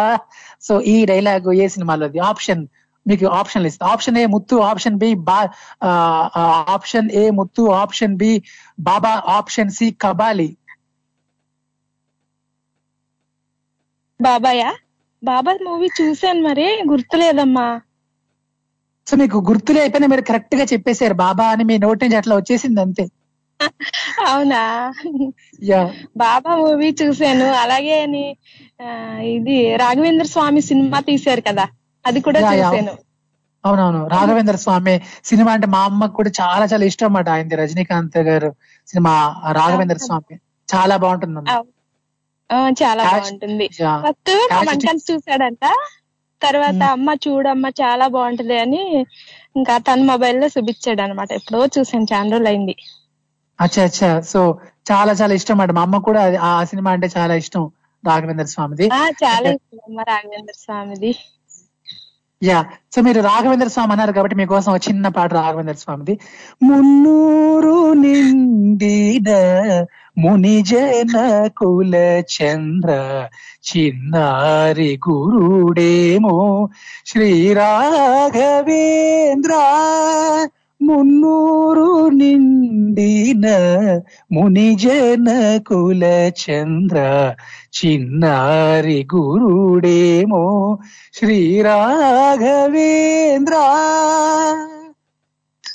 సో 0.66 0.74
ఈ 0.86 1.04
డైలాగు 1.04 1.52
ఏ 1.58 1.68
సినిమాలోది 1.68 2.18
ఆప్షన్. 2.28 2.62
మీకు 3.06 3.26
ఆప్షన్ 3.34 3.66
ఇస్తా 3.66 3.86
option 3.86 4.16
A 4.18 4.26
Muthu 4.26 4.56
option 4.62 4.96
B 4.98 5.14
బా 5.28 5.36
ఆ, 5.82 5.90
option 6.74 7.08
A 7.14 7.30
Muthu 7.30 7.62
option 7.76 8.16
B 8.16 8.32
Baba 8.80 9.12
option 9.36 9.70
C 9.70 9.86
Kabali. 10.02 10.48
బాబాయా? 14.20 14.68
Baba 15.22 15.52
movie 15.66 15.88
చూశాను 15.98 16.40
మరి 16.48 16.66
గుర్తులేదమ్మా. 16.90 17.68
సో 19.06 19.16
మీకు 19.20 19.36
గుర్తులే 19.48 19.80
అయిపోయినా 19.82 20.08
మీరు 20.12 20.24
కరెక్ట్గా 20.30 20.64
చెప్పేశారు 20.72 21.14
బాబా 21.24 21.44
అని 21.52 21.64
మీ 21.70 21.76
నోటి 21.84 22.02
నుంచి 22.04 22.18
అట్లా 22.20 22.34
వచ్చేసింది 22.40 22.80
అంతే. 22.84 23.04
అవునా? 24.30 24.60
యా 25.70 25.80
బాబా 26.22 26.50
మూవీ 26.62 26.88
చూశాను 27.00 27.46
అలాగే 27.62 27.96
అని, 28.06 28.24
ఇది 29.36 29.56
రాఘవేంద్ర 29.82 30.26
స్వామి 30.34 30.60
సినిమా 30.70 31.00
తీశారు 31.08 31.44
కదా 31.48 31.64
అది 32.04 32.20
కూడా. 32.26 32.40
చూశాను. 32.52 32.94
అవునవును 33.64 34.00
రాఘవేంద్ర 34.14 34.56
స్వామి 34.64 34.94
సినిమా 35.30 35.50
అంటే 35.52 35.68
మా 35.74 35.80
అమ్మకు 35.88 36.14
కూడా 36.18 36.30
చాలా 36.40 36.64
చాలా 36.72 36.84
ఇష్టం 36.90 37.06
అన్నమాట. 37.06 37.28
ఆయనది 37.36 37.56
రజనీకాంత్ 37.62 38.18
గారు 38.30 38.50
సినిమా 38.88 39.14
రాఘవేంద్ర 39.60 39.98
స్వామి. 40.06 40.36
చాలా 40.68 40.94
బాగుంటుంది 41.04 41.56
చాలా 42.50 43.02
బాగుంటుంది. 43.04 43.68
ఫస్ట్ 43.68 44.30
మంటన్ 44.66 45.00
చూసాడంట 45.10 45.64
తర్వాత 46.42 46.82
అమ్మ 46.82 47.14
చూడమ్మ 47.28 47.68
చాలా 47.68 48.06
బాగుంటది 48.06 48.58
అని 48.58 49.06
ఇంకా 49.56 49.78
తన 49.78 50.00
మొబైల్లో 50.02 50.46
చూపించాడు 50.46 51.02
అనమాట 51.02 51.32
ఎప్పుడో 51.32 51.66
చూసాను 51.78 52.06
చాలా 52.12 52.30
రోజులు 52.30 52.48
అయింది 52.48 52.76
అచ్చా 53.60 53.84
అచ్చా. 53.84 54.20
సో 54.20 54.58
చాలా 54.90 55.12
చాలా 55.12 55.34
ఇష్టం 55.34 55.54
అన్నమాట. 55.54 55.70
మా 55.70 55.82
అమ్మ 55.82 55.98
కూడా 55.98 56.40
ఆ 56.40 56.64
సినిమా 56.64 56.90
అంటే 56.90 57.08
చాలా 57.16 57.34
ఇష్టం 57.34 57.70
రాఘవేంద్ర 58.04 58.44
స్వామిది. 58.44 58.86
చాలా 59.24 59.50
ఇష్టం 59.50 59.78
అమ్మ 59.88 60.00
రాఘవేంద్ర 60.00 60.52
స్వామిది. 60.58 61.10
యా. 62.42 62.64
సో 62.94 63.02
మీరు 63.02 63.20
రాఘవేంద్ర 63.20 63.68
స్వామి 63.68 63.92
అన్నారు 63.92 64.12
కాబట్టి 64.12 64.36
మీకోసం 64.36 64.72
ఒక 64.72 64.80
చిన్న 64.88 65.08
పాట 65.08 65.34
రాఘవేంద్ర 65.34 65.74
స్వామిది. 65.74 66.18
మున్నూరు 66.62 67.92
నిండిన 67.92 69.30
మునిజన 70.18 71.14
కుల 71.56 71.94
చంద్ర 72.34 72.90
చిన్నారి 73.68 74.92
గురుడేమో 75.04 76.36
శ్రీ 77.06 77.30
రాఘవేంద్ర 77.58 79.52
మున్నూరు 80.80 81.86
నిండిన 82.18 83.46
మునిజన 84.32 85.28
కుల 85.66 86.02
చంద్ర 86.42 86.98
చిన్నారి 87.78 89.00
గురుడేమో 89.12 90.44
శ్రీ 91.14 91.38
రాఘవేంద్ర 91.66 93.54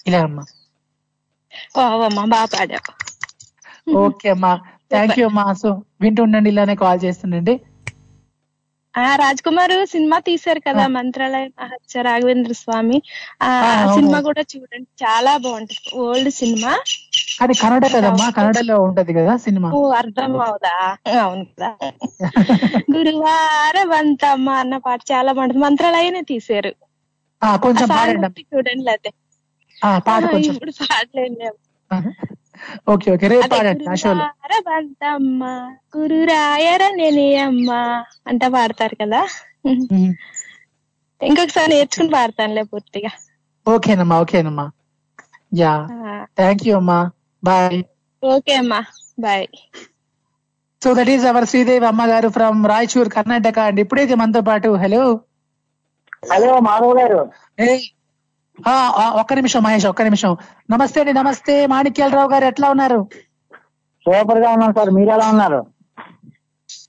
ఇలా 0.08 0.22
అమ్మా. 0.24 0.44
ఓవమ్మా 1.82 2.24
బాగా 2.34 2.48
పాడావు 2.54 2.92
ఓకే 3.88 4.30
అమ్మా. 4.30 4.52
థ్యాంక్ 4.92 5.18
యూ 5.20 5.26
అమ్మా 5.30 5.46
సో 5.62 5.70
వింటుండండి 6.04 6.50
ఇలానే 6.54 6.76
కాల్ 6.82 7.00
చేస్తుండండి. 7.06 7.56
ఆ 8.94 9.06
రాజ్ 9.16 9.40
కుమార్ 9.46 9.72
సినిమా 9.92 10.18
తీశారు 10.26 10.62
కదా 10.66 10.84
మంత్రాలయ 10.96 11.46
మహత్య 11.60 12.02
రాఘవేంద్ర 12.08 12.54
స్వామి. 12.60 12.98
ఆ. 13.42 13.50
సినిమా 13.96 14.20
కూడా 14.28 14.44
చూడండి. 14.52 14.88
చాలా 15.02 15.32
బాగుంటది. 15.46 15.80
ఓల్డ్ 16.04 16.30
సినిమా. 16.40 16.74
అది 17.42 17.54
కన్నడ 17.62 17.86
కదమ్మా? 17.94 18.28
కన్నడలో 18.38 18.76
ఉంటది 18.84 19.14
కదా 19.14 19.34
సినిమా. 19.46 19.70
అర్థం 20.00 20.34
అవుదా? 20.46 20.76
అవును 21.20 21.46
కదా. 21.52 21.72
గురువార 22.96 23.78
వంతమ్మ 23.92 24.50
అన్న 24.62 24.78
పాట 24.86 25.00
చాలా 25.12 25.32
బాగుంటుంది. 25.34 25.64
మంత్రాలయనే 25.66 26.22
తీశారు. 26.32 26.74
కొంచెం 27.64 27.88
చూడండి 28.52 28.84
లేకపోతే 28.88 29.12
ఇప్పుడు 30.52 30.72
పాడలేను 30.82 31.50
ఓకే 32.92 33.08
ఓకే. 33.14 33.26
రేపు 33.32 33.48
పాడండి 33.54 33.86
ఆ 33.88 33.96
షోలో. 34.02 34.26
గురురాయర 35.96 36.84
అంట 38.30 38.44
పాడతారు 38.56 38.96
కదా. 39.02 39.22
ఇంకొకసారి 41.22 41.70
నేర్చుకుని 41.74 42.12
పాడతానులే 42.16 42.64
పూర్తిగా. 42.72 43.12
ఓకేనమ్మా 43.66 44.16
ఓకేనమ్మా 44.24 44.66
యా. 45.52 45.74
థ్యాంక్ 46.40 46.64
యూ 46.68 46.74
అమ్మా. 46.78 47.00
బాయ్ 47.44 47.80
ఓకే 48.24 48.54
అమ్మా. 48.56 48.80
Bye 49.20 49.48
so 50.82 50.90
that 50.94 51.12
is 51.12 51.26
our 51.26 51.48
Sridevi 51.52 51.86
అమ్మగారు 51.86 52.30
ఫ్రమ్ 52.38 52.60
రాయచూర్ 52.72 53.10
కర్ణాటక 53.16 53.60
అండ్. 53.68 53.80
ఇప్పుడైతే 53.84 54.16
మనతో 54.22 54.42
పాటు 54.50 54.70
హలో 54.84 55.04
హలో 56.32 56.52
మాధవ్ 56.68 56.96
గారు. 57.00 57.22
ఒక్క 59.22 59.34
నిమిషం 59.34 59.62
మహేష్ 59.64 59.86
ఒక్క 59.86 60.02
నిమిషం. 60.02 60.32
నమస్తే 60.72 61.00
అండి 61.02 61.14
నమస్తే. 61.14 61.56
మాణిక్యాలరావు 61.68 62.30
గారు 62.30 62.46
ఎట్లా 62.46 62.68
ఉన్నారు? 62.70 63.00
సూపర్గా 64.06 64.50
ఉన్నాను 64.56 64.74
సార్. 64.74 64.92
మీరు 64.98 65.12
ఎలా 65.12 65.28
ఉన్నారు? 65.28 65.60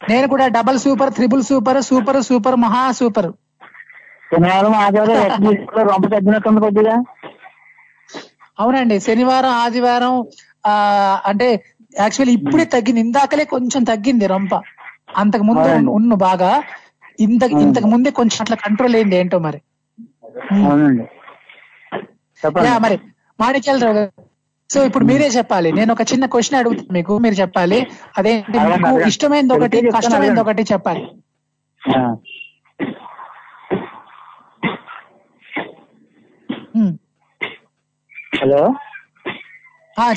నేను 0.09 0.27
కూడా 0.29 0.47
double 0.57 0.79
super 0.79 1.13
triple 1.17 1.43
super 1.43 1.81
super 1.89 2.21
super 2.29 2.57
మహా 2.65 2.83
సూపర్. 2.93 3.31
అవునండి 8.59 8.97
శనివారం 9.01 9.53
ఆదివారం 9.63 10.15
అంటే 11.27 11.49
యాక్చువల్లీ 11.95 12.35
ఇప్పుడే 12.39 12.65
తగ్గింది. 12.75 13.01
ఇందాకలే 13.01 13.45
కొంచెం 13.47 13.83
తగ్గింది 13.85 14.27
రొంప. 14.27 14.55
అంతకు 15.17 15.45
ముందు. 15.45 15.69
ఉన్న 15.91 16.15
బాగా. 16.23 16.51
ఇంత 17.19 17.43
ఇంతకు 17.59 17.87
ముందే 17.87 18.11
కొంచెం 18.11 18.39
అట్లా 18.41 18.57
కంట్రోల్ 18.65 18.95
అయింది 18.95 19.17
ఏంటో 19.17 19.39
మరి. 19.39 19.61
అవునండి. 20.63 21.05
మరి 22.79 23.01
మాణిక్యాలరావు 23.41 24.25
సో 24.71 24.85
ఇప్పుడు 24.85 25.05
మీరే 25.05 25.27
చెప్పాలి. 25.27 25.73
నేను 25.73 25.93
ఒక 25.93 26.01
చిన్న 26.03 26.27
క్వశ్చన్ 26.27 26.59
అడుగుతాను 26.59 26.93
మీకు 26.93 27.19
మీరు 27.19 27.35
చెప్పాలి. 27.35 27.87
అదేంటి 28.19 28.59
మీకు. 28.59 29.01
ఇష్టమైనది 29.07 29.53
ఒకటి 29.53 29.91
కష్టమైనది. 29.97 30.41
ఒకటి 30.41 30.63
చెప్పాలి. 30.63 31.09
హలో? 38.43 38.75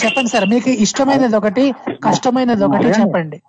చెప్పండి 0.05 0.29
సార్. 0.29 0.45
మీకు 0.49 0.69
ఇష్టమైనది 0.69 1.35
ఒకటి 1.35 1.71
కష్టమైనది 2.05 2.63
ఒకటి. 2.63 2.85
చెప్పండి. 2.85 3.41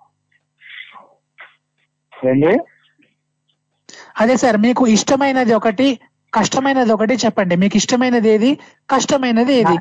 అదే 4.19 4.35
సార్ 4.35 4.57
మీకు 4.57 4.87
ఇష్టమైనది 4.87 5.53
ఒకటి 5.53 5.99
కష్టమైనది 6.33 6.91
ఒకటి 6.93 7.15
చెప్పండి. 7.23 7.55
మీకు 7.55 7.75
ఇష్టమైనది 7.77 8.29
ఏది? 8.29 8.49
కష్టమైనది 8.89 9.53
ఏది? 9.53 9.77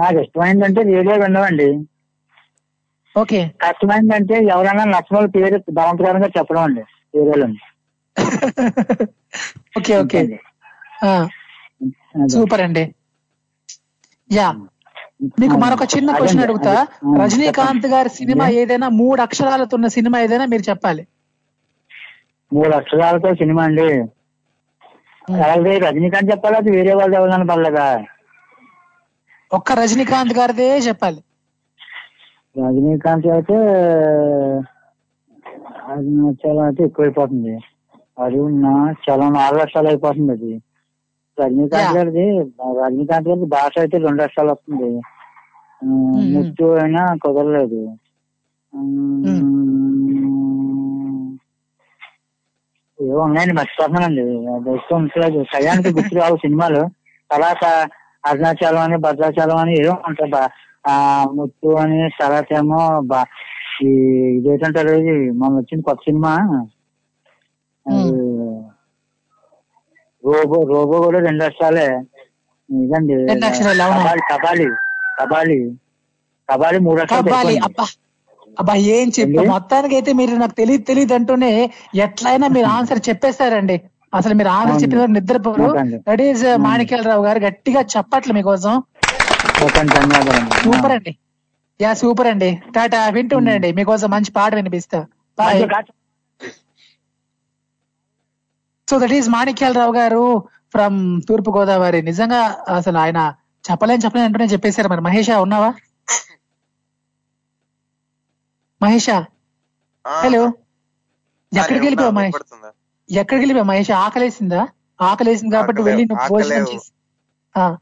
నాకు 0.00 0.18
ఇష్టమైందంటే 0.20 0.80
రేడియో 0.90 1.16
వినవండి 1.22 1.68
ఓకే. 3.16 3.40
కష్టమైందంటే 3.62 4.36
ఎవరైనా 4.52 4.84
వాళ్ళ 5.08 5.26
పేరు 5.34 5.58
బలవంతకరంగా 5.70 6.30
చెప్పడం 6.38 6.62
అండి. 6.62 6.82
రేడియోలో 7.14 7.48
ఓకే 9.78 9.92
ఓకే. 9.98 10.20
ఆ, 11.04 11.10
సూపర్ 12.28 12.60
అండి. 12.60 12.84
యా. 14.30 14.48
మీకు 15.40 15.56
మరొక 15.56 15.84
చిన్న 15.94 16.10
క్వశ్చన్ 16.12 16.42
అడుగుతా. 16.42 16.72
రజనీకాంత్ 17.20 17.86
గారి 17.86 18.10
సినిమా 18.18 18.46
ఏదైనా 18.60 18.88
మూడు 19.00 19.20
అక్షరాలతో 19.22 19.76
ఉన్న 19.76 19.88
సినిమా 19.96 20.16
ఏదైనా 20.20 20.46
మీరు 20.46 20.64
చెప్పాలి. 20.70 21.02
మూడు 22.52 22.72
అక్షరాలతో 22.76 23.34
సినిమా 23.34 23.62
అండి. 23.62 23.88
అలాగే 25.38 25.72
రజనీకాంత్ 25.84 26.30
చెప్పాలా 26.32 26.58
అది 26.62 26.70
వేరే 26.76 26.92
వాళ్ళు 26.98 27.14
ఎవరైనా 27.18 27.48
పర్లేదా? 27.50 27.88
ఒక్క 29.50 29.72
రజనీకాంత్ 29.80 30.34
గారిదే 30.38 30.68
చెప్పాలి. 30.86 31.20
రజనీకాంత్ 32.56 33.26
అయితే 33.32 33.56
అది 35.88 36.10
నా 36.16 36.28
చాలా 36.40 36.62
అయితే 36.66 36.82
ఎక్కువైపోతుంది. 36.88 37.54
అది 38.18 38.40
నా 38.58 38.74
చాలా 39.04 39.26
నాలుగు 39.36 39.60
లక్షలు 39.62 39.88
అయిపోతుంది 39.88 40.32
అది. 40.36 40.52
రజనీకాంత్. 41.38 41.94
గారిది 41.94 42.24
రజనీకాంత్ 42.78 43.30
గారి 43.30 43.48
భాష 43.54 43.74
అయితే 43.82 43.96
రెండు 43.98 44.20
లక్షలు 44.22 44.52
వస్తుంది. 44.52 44.90
ముత్తు 46.32 46.66
అయినా 46.78 47.02
కుదరలేదు. 47.22 47.82
ఏవో 53.10 53.20
ఉన్నాయండి 53.20 53.54
మర్చిపోతున్నానండి 53.54 54.22
ఉంచలేదు 54.94 55.42
టయానికి 55.52 55.90
గుర్తు 55.92 56.14
రావు 56.16 56.36
సినిమాలు. 56.36 56.82
తర్వాత 57.30 57.64
అరుణాచలం 58.26 58.80
అని 58.80 58.96
భద్రాచలం 58.96 59.56
అని 59.56 59.72
ఏదో 59.80 59.92
ఉంటాయి. 60.08 60.32
ముత్తు 61.36 61.68
అని 61.82 61.98
తర్వాత 62.20 62.48
ఏమో 62.52 63.00
బా 63.10 63.20
ఈ 63.84 63.90
ఇదేంటారు 64.38 64.92
ఇది 65.02 65.30
మొన్న 65.40 65.56
వచ్చింది 65.58 65.82
కొత్త 65.82 66.02
సినిమా. 66.08 66.32
రోబో 70.24 70.58
రోబో 70.72 70.96
కూడా 71.04 71.18
రెండు 71.20 71.44
అక్షరాలే. 71.44 71.86
ఇదండి? 72.84 73.16
కబాలి 73.94 74.22
కబాలి 74.32 74.68
కబాలి. 75.20 75.60
కబాలి 76.48 76.78
మూడు 76.86 77.00
అక్షరాలు. 77.02 77.56
అబ్బా 78.56 78.74
ఏం 78.94 79.08
చెప్పు? 79.18 79.40
మొత్తానికి 79.52 79.94
అయితే 79.94 80.12
మీరు 80.12 80.34
నాకు 80.42 80.54
తెలియదు 80.54 80.84
తెలియదు 80.84 81.14
అంటూనే 81.18 81.52
ఎట్లయినా 82.06 82.46
మీరు 82.56 82.68
ఆన్సర్ 82.76 83.00
చెప్పేస్తారండి. 83.08 83.76
అసలు 84.12 84.34
మీరు 84.38 84.50
ఆన్సర్. 84.56 84.80
చెప్పిన 84.82 85.04
నిద్రపోరు. 85.16 85.68
దట్ 86.08 86.22
ఈస్ 86.26 86.44
మాణిక్యాలరావు 86.66 87.24
గారు 87.24 87.40
గట్టిగా 87.46 87.82
చెప్పట్లు 87.94 88.32
మీకోసం. 88.38 88.74
సూపర్ 90.62 90.94
అండి 90.96 91.12
యా 91.80 91.90
సూపర్ 92.00 92.28
అండి. 92.32 92.50
టాటా 92.74 93.00
వింటూ 93.16 93.36
ఉండండి. 93.40 93.68
మీకోసం 93.78 94.08
మంచి 94.10 94.30
పాట 94.32 94.52
వినిపిస్తా. 94.54 94.98
Bye 95.38 95.62
so 98.88 98.98
that 98.98 99.14
is 99.18 99.28
Manikyalarao 99.28 99.92
గారు 99.92 100.22
ఫ్రమ్ 100.74 100.98
తూర్పు 101.28 101.50
గోదావరి. 101.56 102.00
నిజంగా 102.02 102.40
అసలు 102.76 102.98
ఆయన 102.98 103.20
చెప్పలేని 103.64 104.04
చెప్పలేని 104.04 104.28
అంటూనే 104.28 104.46
చెప్పేశారు 104.46 104.88
మరి. 104.88 105.02
మహేష 105.08 105.30
ఉన్నావా? 105.46 105.70
మహేషా? 108.82 109.16
హలో? 110.04 110.42
ఎక్కడికి 111.52 111.84
వెళ్ళిపోయావు 111.86 112.14
మహేష్? 112.18 112.36
ఎక్కడికి 113.08 113.42
వెళ్ళిపోయావు 113.42 113.68
మహేష్? 113.70 113.92
ఆకలేసిందా? 114.04 114.62
ఆకలేసింది 115.00 115.52
కాబట్టి 115.56 115.82
వెళ్ళి 115.82 116.04
నువ్వు 116.04 116.26
భోజనం. 116.32 116.66
చేసి. 116.72 116.90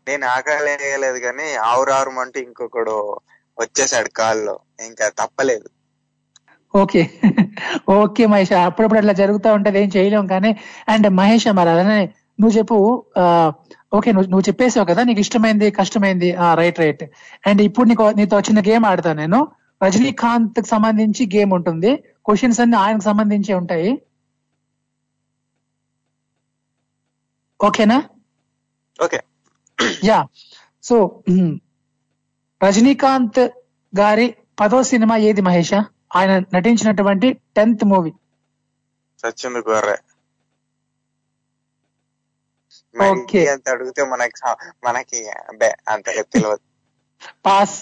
నేను 0.09 0.25
ఆకలి 0.27 0.73
వేయలేదు 0.83 1.19
కానీ 1.19 1.47
ఆవురారు 1.65 2.13
అంటూ 2.23 2.39
ఇంకొకడు 2.41 2.95
వచ్చేసాడు 3.59 4.11
కాల్లో. 4.19 4.55
ఇంకా 4.89 5.07
తప్పలేదు. 5.21 5.69
ఓకే. 6.75 7.03
ఓకే 7.97 8.25
మహేష్ 8.27 8.53
అప్పుడప్పుడు 8.61 9.01
అట్లా 9.01 9.15
జరుగుతూ 9.21 9.49
ఉంటది 9.53 9.79
ఏం 9.79 9.89
చేయలేం 9.97 10.27
కానీ 10.27 10.51
అండ్ 10.89 11.09
మహేష్ 11.19 11.47
మరి 11.59 11.71
అలానే 11.71 11.97
నువ్వు 12.39 12.55
చెప్పు 12.59 12.77
ఓకే 13.93 14.11
నువ్వు 14.13 14.29
నువ్వు 14.31 14.45
చెప్పేసావు 14.49 14.87
కదా 14.87 15.03
నీకు 15.03 15.21
ఇష్టమైంది 15.21 15.67
కష్టమైంది 15.71 16.29
రైట్ 16.55 16.79
రైట్. 16.79 17.03
అండ్ 17.47 17.61
ఇప్పుడు 17.69 17.87
నీకు 17.89 18.05
నీతో 18.19 18.37
చిన్న 18.41 18.61
గేమ్ 18.69 18.85
ఆడతాను 18.87 19.19
నేను. 19.21 19.41
రజనీకాంత్కి 19.81 20.69
సంబంధించి 20.69 21.27
గేమ్ 21.35 21.53
ఉంటుంది. 21.53 21.91
క్వశ్చన్స్ 22.27 22.61
అన్ని 22.61 22.77
ఆయనకు 22.77 23.05
సంబంధించి 23.05 23.53
ఉంటాయి. 23.55 23.91
ఓకేనా? 27.61 27.97
ఓకే. 28.99 29.19
యా. 30.05 30.19
సో 30.85 30.97
రజనీకాంత్ 32.61 33.41
గారి 33.93 34.27
పదో 34.61 34.83
సినిమా 34.83 35.17
ఏది 35.29 35.41
మహేష? 35.41 35.73
ఆయన 36.17 36.33
నటించినటువంటి 36.55 37.29
టెన్త్ 37.57 37.85
మూవీ. 37.85 38.13
సచ్చింది 39.23 39.61
గొర్రె 39.69 39.97
ఓకే. 42.95 43.41
అంత 43.47 43.69
అడిగితే 43.69 44.03
మనకి 44.05 44.39
మనకి 44.85 45.19
అంతగా 45.89 46.23
తెలియదు 46.33 46.63
పాస్. 47.47 47.77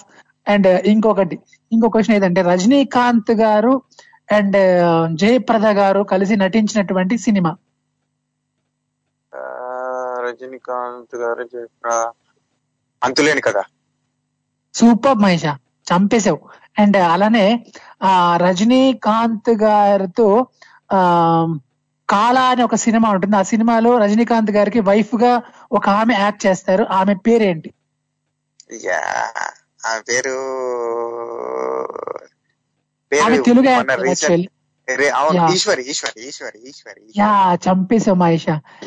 అండ్ 0.47 0.67
ఇంకొకటి. 0.91 1.37
ఇంకో 1.71 1.89
క్వశ్చన్ 1.89 2.15
ఏదంటే 2.15 2.41
రజనీకాంత్ 2.41 3.31
గారు 3.31 3.81
అండ్ 4.31 4.57
జయప్రద 5.17 5.67
గారు 5.67 6.01
కలిసి 6.03 6.35
నటించినటువంటి 6.35 7.17
సినిమా. 7.17 7.55
రజనీకాంత్ 10.25 11.15
గారు 11.15 11.67
అంతులేని 13.03 13.41
కదా 13.41 13.63
సూపర్ 14.73 15.17
మహేష 15.17 15.45
చంపేశావు. 15.89 16.39
అండ్ 16.79 16.97
అలానే 16.97 17.45
ఆ 18.03 18.37
రజనీకాంత్ 18.37 19.49
గారితో 19.49 20.47
ఆ 20.91 20.99
కాలా 22.09 22.41
అని 22.41 22.63
ఒక 22.63 22.75
సినిమా 22.75 23.09
ఉంటుంది. 23.09 23.35
ఆ 23.37 23.41
సినిమాలో 23.41 23.97
రజనీకాంత్ 23.97 24.51
గారికి 24.51 24.79
వైఫ్గా 24.79 25.41
ఒక 25.71 25.89
ఆమె 25.89 26.13
యాక్ట్ 26.13 26.45
చేస్తారు. 26.45 26.83
ఆమె 26.83 27.13
పేరేంటి? 27.27 27.69
ఆమె 29.83 30.01
పేరు 30.09 30.35
Telugu 33.45 33.69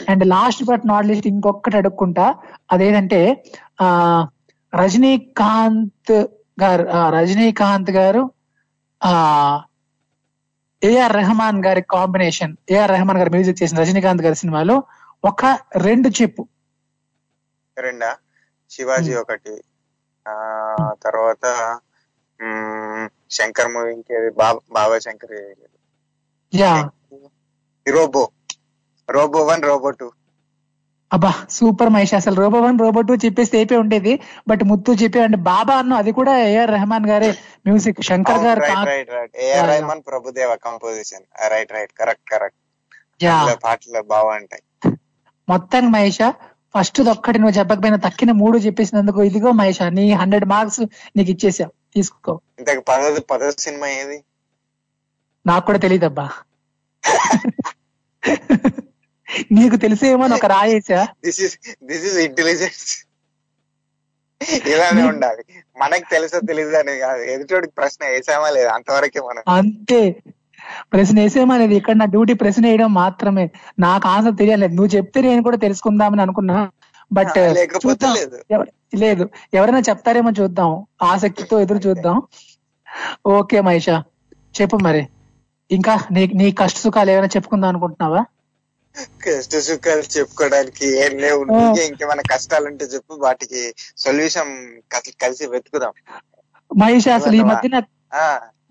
and 0.09 0.25
last 0.27 0.65
but 0.65 0.85
not 0.87 1.07
least 1.07 1.27
ఇంకొకటి 1.27 1.77
అడుక్కుంటా. 1.77 2.27
అదేంటంటే 2.71 3.21
ఆ 3.81 3.89
రజనీకాంత్ 4.73 6.15
గారు 6.63 6.85
రజనీకాంత్ 7.17 7.91
గారు 7.91 8.23
ఆ 9.01 9.13
ఏఆర్ 10.83 11.13
రెహమాన్ 11.13 11.65
గారి 11.67 11.83
కాంబినేషన్ 11.91 12.57
ఏఆర్ 12.71 12.91
రెహమాన్ 12.91 13.19
గారి 13.19 13.31
మ్యూజిక్ 13.31 13.63
చేసిన 13.63 13.81
రజనీకాంత్ 13.81 14.23
గారి 14.23 14.35
సినిమాలో 14.35 14.77
ఒక 15.25 15.43
రెండు 15.77 16.09
చెప్పు. 16.09 16.43
రెండా? 17.77 18.11
శివాజీ 18.71 19.15
ఒకటి. 19.15 19.55
ఆ 20.27 20.35
తర్వాత 21.03 21.45
శంకర్ 23.31 23.73
మూవీ 23.73 23.93
ఇంకేది 23.93 24.31
Baba 24.73 24.99
Shankar 24.99 25.33
yeah. 26.53 26.73
Robo. 27.87 28.23
Robo 29.09 29.41
one 29.43 29.63
robo 29.63 29.91
two. 29.91 30.09
అబ్బా 31.11 31.31
సూపర్ 31.51 31.89
మహేష్. 31.89 32.15
అసలు 32.15 32.35
రోబో 32.35 32.61
వన్ 32.61 32.79
రోబో 32.79 33.01
టూ 33.01 33.15
చెప్పేస్తే 33.17 33.57
అయిపోయి 33.57 33.81
ఉండేది. 33.81 34.13
బట్ 34.49 34.65
ముత్తు 34.65 34.93
చెప్పి 34.93 35.21
అంటే 35.21 35.37
బాబా 35.47 35.75
అన్న 35.75 35.95
అది 35.95 36.13
కూడా 36.13 36.39
ఏఆర్ 36.47 36.71
రెహమాన్ 36.71 37.07
గారి. 37.07 37.31
మ్యూజిక్ 37.67 38.03
శంకర్ 38.03 38.39
గారు 38.39 38.61
రైట్ 38.61 38.75
కా- 38.75 38.87
right 38.87 39.11
right 39.11 39.37
AR 39.39 39.69
Rahman 39.69 40.03
Prabhudeva 40.07 40.57
composition 40.65 41.25
right 41.49 41.73
right 41.73 41.93
correct 41.93 42.31
correct 42.31 42.59
yeah. 43.25 43.37
పాటలు 43.65 44.03
బాగుంటాయి 44.05 44.65
మొత్తానికి 45.49 45.93
మహేష 45.93 46.21
ఫస్ట్ 46.79 47.01
ఒక్కటి 47.01 47.39
నువ్వు 47.39 47.59
చెప్పకపోయినా 47.59 47.97
తక్కిన 47.97 48.33
మూడు 48.33 48.59
చెప్పేసినందుకు 48.59 49.23
ఇదిగో 49.23 49.53
మహేష 49.53 49.83
నీ 49.83 50.13
హండ్రెడ్ 50.13 50.45
మార్క్స్ 50.45 50.81
నీకు 51.17 51.31
ఇచ్చేసా 51.31 51.67
తీసుకో. 51.95 52.41
సినిమా 53.59 53.89
ఏది? 53.89 54.25
నాకు 55.47 55.67
కూడా 55.67 55.79
తెలియదబ్బా 55.79 56.31
నీకు 59.53 59.77
తెలిసేమో 59.77 60.35
ఒక 60.35 60.47
రాయేసా 60.47 61.09
this 61.25 61.41
is 61.41 61.59
this 61.85 62.05
is 62.05 62.17
intelligence 62.17 63.07
ఇలానే 64.67 65.03
ఉండాలి. 65.03 65.45
మనకి 65.81 66.05
తెలుసో 66.11 66.41
తెలియదు 66.41 66.77
అని 66.77 66.99
కాదు. 66.99 67.23
ఎదుటోడికి 67.23 67.73
ప్రశ్న 67.73 68.07
వేసామా 68.07 68.51
లేదా? 68.51 68.71
అంతవరకే 68.71 69.21
మనం. 69.21 69.43
అంతే. 69.49 70.23
ప్రశ్న 70.93 71.21
వేసేమో 71.21 71.55
అనేది 71.55 71.75
ఇక్కడ 71.75 71.97
నా 71.97 72.05
డ్యూటీ 72.05 72.33
ప్రశ్న 72.33 72.67
వేయడం 72.67 72.95
మాత్రమే. 72.95 73.51
నాకు 73.79 74.09
ఆన్సర్ 74.09 74.37
తెలియలేదు. 74.37 74.75
నువ్వు 74.75 74.97
చెప్తే 74.97 75.21
నేను 75.21 75.43
కూడా 75.43 75.57
తెలుసుకుందామని 75.57 76.23
అనుకున్నా. 76.23 76.71
బట్ 77.13 77.39
చూద్దాం. 77.87 78.15
లేదు. 78.15 78.39
ఎవ- 78.51 78.99
లేదు. 78.99 79.29
ఎవరైనా 79.55 79.79
చెప్తారేమో 79.79 80.31
చూద్దాం. 80.31 80.87
ఆసక్తితో 81.03 81.61
ఎదురు 81.61 81.79
చూద్దాం. 81.79 82.23
ఓకే 83.27 83.61
మహేష. 83.61 83.89
చెప్పు 84.61 84.77
మరి. 84.77 85.09
ఇంకా 85.71 85.99
నీ 86.13 86.27
నీ 86.27 86.53
కష్ట 86.53 86.77
సుఖాలు 86.77 87.11
ఏమైనా 87.11 87.27
చెప్పుకుందాం 87.27 87.69
అనుకుంటున్నావా? 87.69 88.25
కష్ట 89.01 89.57
సుఖాలు 89.57 90.19
చెప్పుకోవడానికి 90.19 91.01
ఏం 91.01 91.19
లేవు. 91.19 91.45
ఇంకేమైనా 91.81 92.23
కష్టాలు 92.31 92.67
ఉంటే 92.67 92.85
చెప్పు. 92.85 93.15
వాటికి 93.15 93.75
సొల్యూషన్ 93.97 94.81
కలిసి 95.23 95.47
వెతుకుదాం. 95.47 95.93
మహేష్ 96.79 97.09
అసలు 97.09 97.33
ఈ 97.33 97.43
మధ్యన 97.43 97.83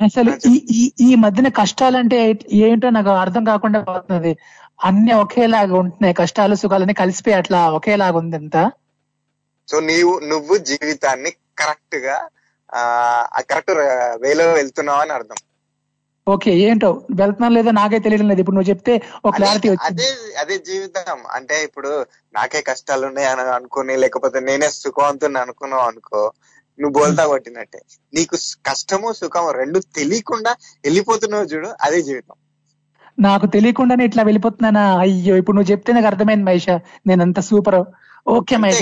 అసలు 0.01 0.31
ఈ 0.75 0.83
ఈ 0.99 1.15
మధ్యన 1.15 1.47
కష్టాలంటే 1.59 2.17
ఏంటో 2.61 2.89
నాకు 2.89 3.11
అర్థం 3.23 3.43
కాకుండా 3.45 3.79
పోతుంది. 3.89 4.31
అన్ని 4.79 5.13
ఒకేలాగా 5.13 5.75
ఉంటున్నాయి. 5.81 6.13
కష్టాలు 6.13 6.55
సుఖాలన్నీ 6.55 6.93
కలిసిపోయి 6.93 7.35
అట్లా 7.35 7.59
ఒకేలాగా 7.77 8.17
ఉంది 8.17 8.35
అంతా. 8.35 8.63
సో 9.67 9.79
నీవు 9.89 10.13
నువ్వు 10.31 10.57
జీవితాన్ని 10.69 11.31
కరెక్ట్గా 11.57 12.15
ఆ 13.35 13.41
కరెక్ట్ 13.49 13.71
వేలో 14.23 14.45
వెళ్తున్నావు 14.53 15.01
అని 15.01 15.13
అర్థం. 15.13 15.39
ఓకే 16.27 16.51
ఏంటో? 16.65 16.89
వెళ్తున్నాను 17.19 17.55
లేదో 17.55 17.71
నాకే 17.71 17.99
తెలియడం 17.99 18.27
లేదు. 18.27 18.41
ఇప్పుడు 18.43 18.55
నువ్వు 18.55 18.69
చెప్తే 18.69 18.93
ఒక 19.25 19.33
క్లారిటీ 19.37 19.69
అదే 19.87 20.07
అదే 20.41 20.55
జీవితం. 20.69 21.19
అంటే 21.37 21.55
ఇప్పుడు 21.67 21.91
నాకే 22.33 22.61
కష్టాలు 22.61 23.05
ఉన్నాయి 23.07 23.27
అని 23.27 23.43
అనుకుని 23.57 23.95
లేకపోతే 23.97 24.39
నేనే 24.39 24.69
సుఖవంతుని 24.75 25.39
అనుకున్నావు 25.39 25.85
అనుకో 25.87 26.21
నువ్వు 26.81 26.93
బోల్తా 26.97 27.23
కొట్టినట్టే. 27.27 27.79
నీకు 28.13 28.35
కష్టము 28.65 29.13
సుఖము 29.13 29.51
రెండు 29.51 29.79
తెలియకుండా 29.95 30.51
వెళ్ళిపోతున్నావు 30.85 31.45
చూడు 31.45 31.69
అదే 31.81 32.01
జీవితం. 32.01 32.35
నాకు 33.17 33.45
తెలియకుండానే 33.45 34.03
ఇట్లా 34.05 34.23
వెళ్ళిపోతున్నానా? 34.23 34.83
అయ్యో 34.97 35.33
ఇప్పుడు 35.37 35.55
నువ్వు 35.55 35.71
చెప్తే 35.71 35.93
నాకు 35.93 36.07
అర్థమైంది 36.07 36.45
మహేష. 36.45 36.69
నేను 37.07 37.21
అంత 37.21 37.39
సూపర్. 37.49 37.81
ఓకే 38.27 38.55
మహేష 38.57 38.81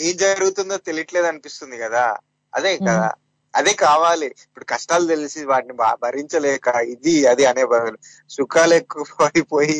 ఏం 0.00 0.16
జరుగుతుందో 0.16 0.76
తెలియట్లేదు 0.88 1.26
అనిపిస్తుంది 1.26 1.76
కదా. 1.78 2.04
అదే 2.52 2.72
కదా 2.78 3.08
అదే 3.54 3.72
కావాలి. 3.82 4.26
ఇప్పుడు 4.46 4.64
కష్టాలు 4.64 5.06
తెలిసి 5.06 5.44
వాటిని 5.44 5.74
భరించలేక 6.02 6.68
ఇది 6.88 7.26
అది 7.26 7.44
అనే 7.46 7.64
బదులు. 7.64 7.98
సుఖాలు 8.30 8.74
ఎక్కువ 8.74 9.04
అయిపోయి 9.26 9.76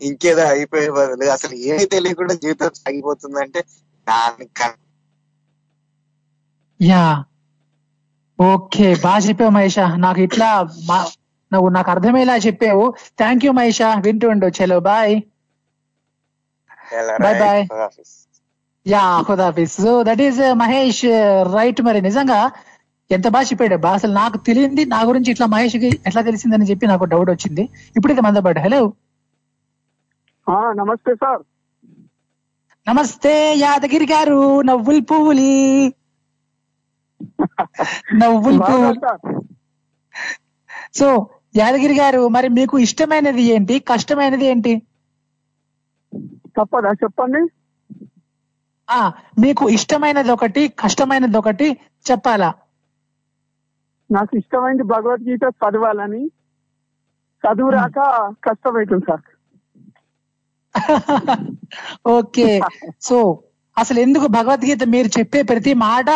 ఇంకేదో 0.00 0.44
అయిపోయే 0.46 0.90
బదులు. 0.90 1.24
అసలు 1.30 1.54
ఏమీ 1.68 1.84
తెలియకుండా 1.86 2.34
జీవితం 2.34 2.72
సాగిపోతుందంటే 2.74 3.60
దానికి 4.06 4.66
యా. 6.82 7.24
ఓకే. 8.40 8.96
బాగా 9.04 9.18
చెప్పావు 9.18 9.50
మహేష. 9.50 9.78
నాకు 9.78 10.20
ఇట్లా 10.20 10.50
నువ్వు 11.52 11.68
నాకు 11.68 11.90
అర్థమయ్యేలా 11.90 12.36
చెప్పావు. 12.36 12.94
థ్యాంక్ 13.18 13.44
యూ 13.44 13.52
మహేషా. 13.52 13.94
వింటుండు 13.94 14.46
చలో 14.46 14.80
bye. 14.80 15.20
Bye 17.22 17.34
bye. 17.40 17.64
Yeah 18.86 19.22
ఖుదాఫీస్ 19.28 19.72
so 19.82 20.02
that 20.02 20.20
is 20.20 20.38
Mahesh 20.52 21.04
right 21.54 21.82
మరి. 21.82 22.00
నిజంగా 22.02 22.50
ఎంత 23.10 23.28
బాగా 23.28 23.44
చెప్పాడు. 23.44 23.74
అబ్బా 23.74 23.90
అసలు 23.92 24.12
నాకు 24.12 24.36
తెలియంది 24.36 24.84
నా 24.84 25.02
గురించి 25.02 25.30
ఇట్లా 25.30 25.46
మహేష్కి 25.46 26.00
ఎట్లా 26.06 26.22
తెలిసిందని 26.22 26.64
చెప్పి 26.64 26.86
నాకు 26.86 27.04
డౌట్ 27.04 27.30
వచ్చింది. 27.30 27.68
ఇప్పుడైతే 27.96 28.20
మందపడ్డా 28.20 28.62
హలో 28.62 28.92
నమస్తే 30.72 31.14
సార్. 31.14 31.42
నమస్తే 32.88 33.54
యాదగిరి 33.56 34.04
గారు. 34.04 34.62
నవ్వుల్ 34.62 35.02
పువ్వులి 35.10 35.52
నవ్వుల్ 38.14 38.60
పువ్వులు 38.60 39.00
సో 40.94 41.06
యాదగిరి 41.56 41.94
గారు 41.94 42.28
మరి 42.28 42.48
మీకు 42.48 42.78
ఇష్టమైనది 42.78 43.42
ఏంటి? 43.54 43.80
కష్టమైనది 43.88 44.46
ఏంటి? 44.46 44.72
తప్పదా? 46.56 46.92
చెప్పండి. 47.02 47.40
ఆ 48.88 49.00
మీకు 49.38 49.68
ఇష్టమైనది 49.68 50.30
ఒకటి 50.30 50.68
కష్టమైనది 50.80 51.38
ఒకటి 51.38 51.66
చెప్పాలా? 52.06 52.50
నాకు 54.10 54.36
ఇష్టమైంది 54.36 54.82
భగవద్గీత 54.82 55.44
చదవాలని. 55.58 56.22
చదువు 57.44 57.70
రాక 57.70 57.98
కష్టమవుతుంది 58.44 59.06
సార్. 59.06 59.26
ఓకే. 62.10 62.48
సో 63.00 63.18
అసలు 63.78 63.98
ఎందుకు 64.04 64.26
భగవద్గీత 64.36 64.82
మీరు 64.94 65.08
చెప్పే 65.16 65.40
ప్రతి 65.50 65.72
మాట 65.84 66.08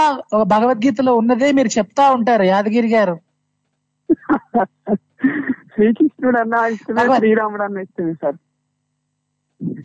భగవద్గీతలో 0.52 1.12
ఉన్నదే 1.16 1.48
మీరు 1.52 1.70
చెప్తా 1.76 2.04
ఉంటారు 2.16 2.44
యాదగిరి 2.44 2.90
గారు. 2.94 3.14
శ్రీకృష్ణుడు 5.72 6.38
అన్న 6.40 6.56
ఇష్టమే 6.74 7.04
శ్రీరాముడు 7.18 7.64
అన్న 7.66 7.84
ఇష్టమే 7.86 8.14
సార్. 8.22 8.38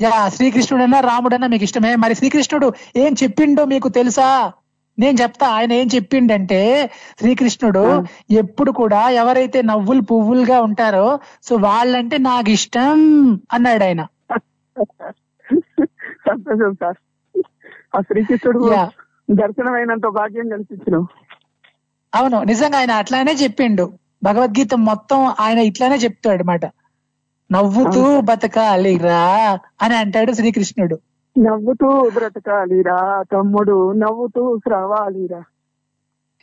యా 0.03 0.13
శ్రీకృష్ణుడన్నా 0.35 0.99
రాముడన్నా 1.01 1.47
మీకు 1.47 1.65
ఇష్టమే. 1.67 1.91
మరి 2.03 2.13
శ్రీకృష్ణుడు 2.15 2.67
ఏం 2.95 3.11
చెప్పిండో 3.21 3.63
మీకు 3.73 3.89
తెలుసా? 3.99 4.29
నేను 4.97 5.15
చెప్తా 5.21 5.47
ఆయన 5.55 5.71
ఏం 5.73 5.87
చెప్పిండంటే 5.95 6.59
శ్రీకృష్ణుడు 7.19 7.83
ఎప్పుడు 8.39 8.71
కూడా 8.79 9.01
ఎవరైతే 9.21 9.59
నవ్వులు 9.61 10.03
పువ్వులుగా 10.11 10.57
ఉంటారో 10.61 11.07
సో 11.43 11.55
వాళ్ళంటే 11.65 12.17
నాకు 12.29 12.49
ఇష్టం 12.57 13.01
అన్నాడు 13.53 13.83
ఆయన. 13.83 14.01
సంతోషం 16.27 16.73
సార్. 16.73 16.97
ఆ 17.93 17.99
శ్రీకృష్ణుడు. 18.01 18.61
దర్శనమైనంత 19.33 20.07
భాగ్యం 20.17 20.47
కల్పించడం 20.49 21.03
అవును 22.13 22.37
నిజంగా 22.43 22.77
ఆయన 22.77 22.93
అట్లానే 23.01 23.33
చెప్పిండు. 23.41 23.85
భగవద్గీత 24.23 24.73
మొత్తం 24.89 25.19
ఆయన 25.39 25.59
ఇట్లానే 25.69 25.95
చెప్తాడు 25.95 26.35
అనమాట 26.37 26.65
నవ్వుతూ 27.49 28.03
బతకాలిరా 28.29 29.19
అని 29.81 29.95
అంటాడు 29.95 30.31
శ్రీకృష్ణుడు. 30.31 30.95
నవ్వుతూ 31.35 31.89
బ్రతకాలిరా 32.09 32.97
తమ్ముడు 33.33 33.75
నవ్వుతూ 33.93 34.43
శ్రవాలిరా. 34.57 35.41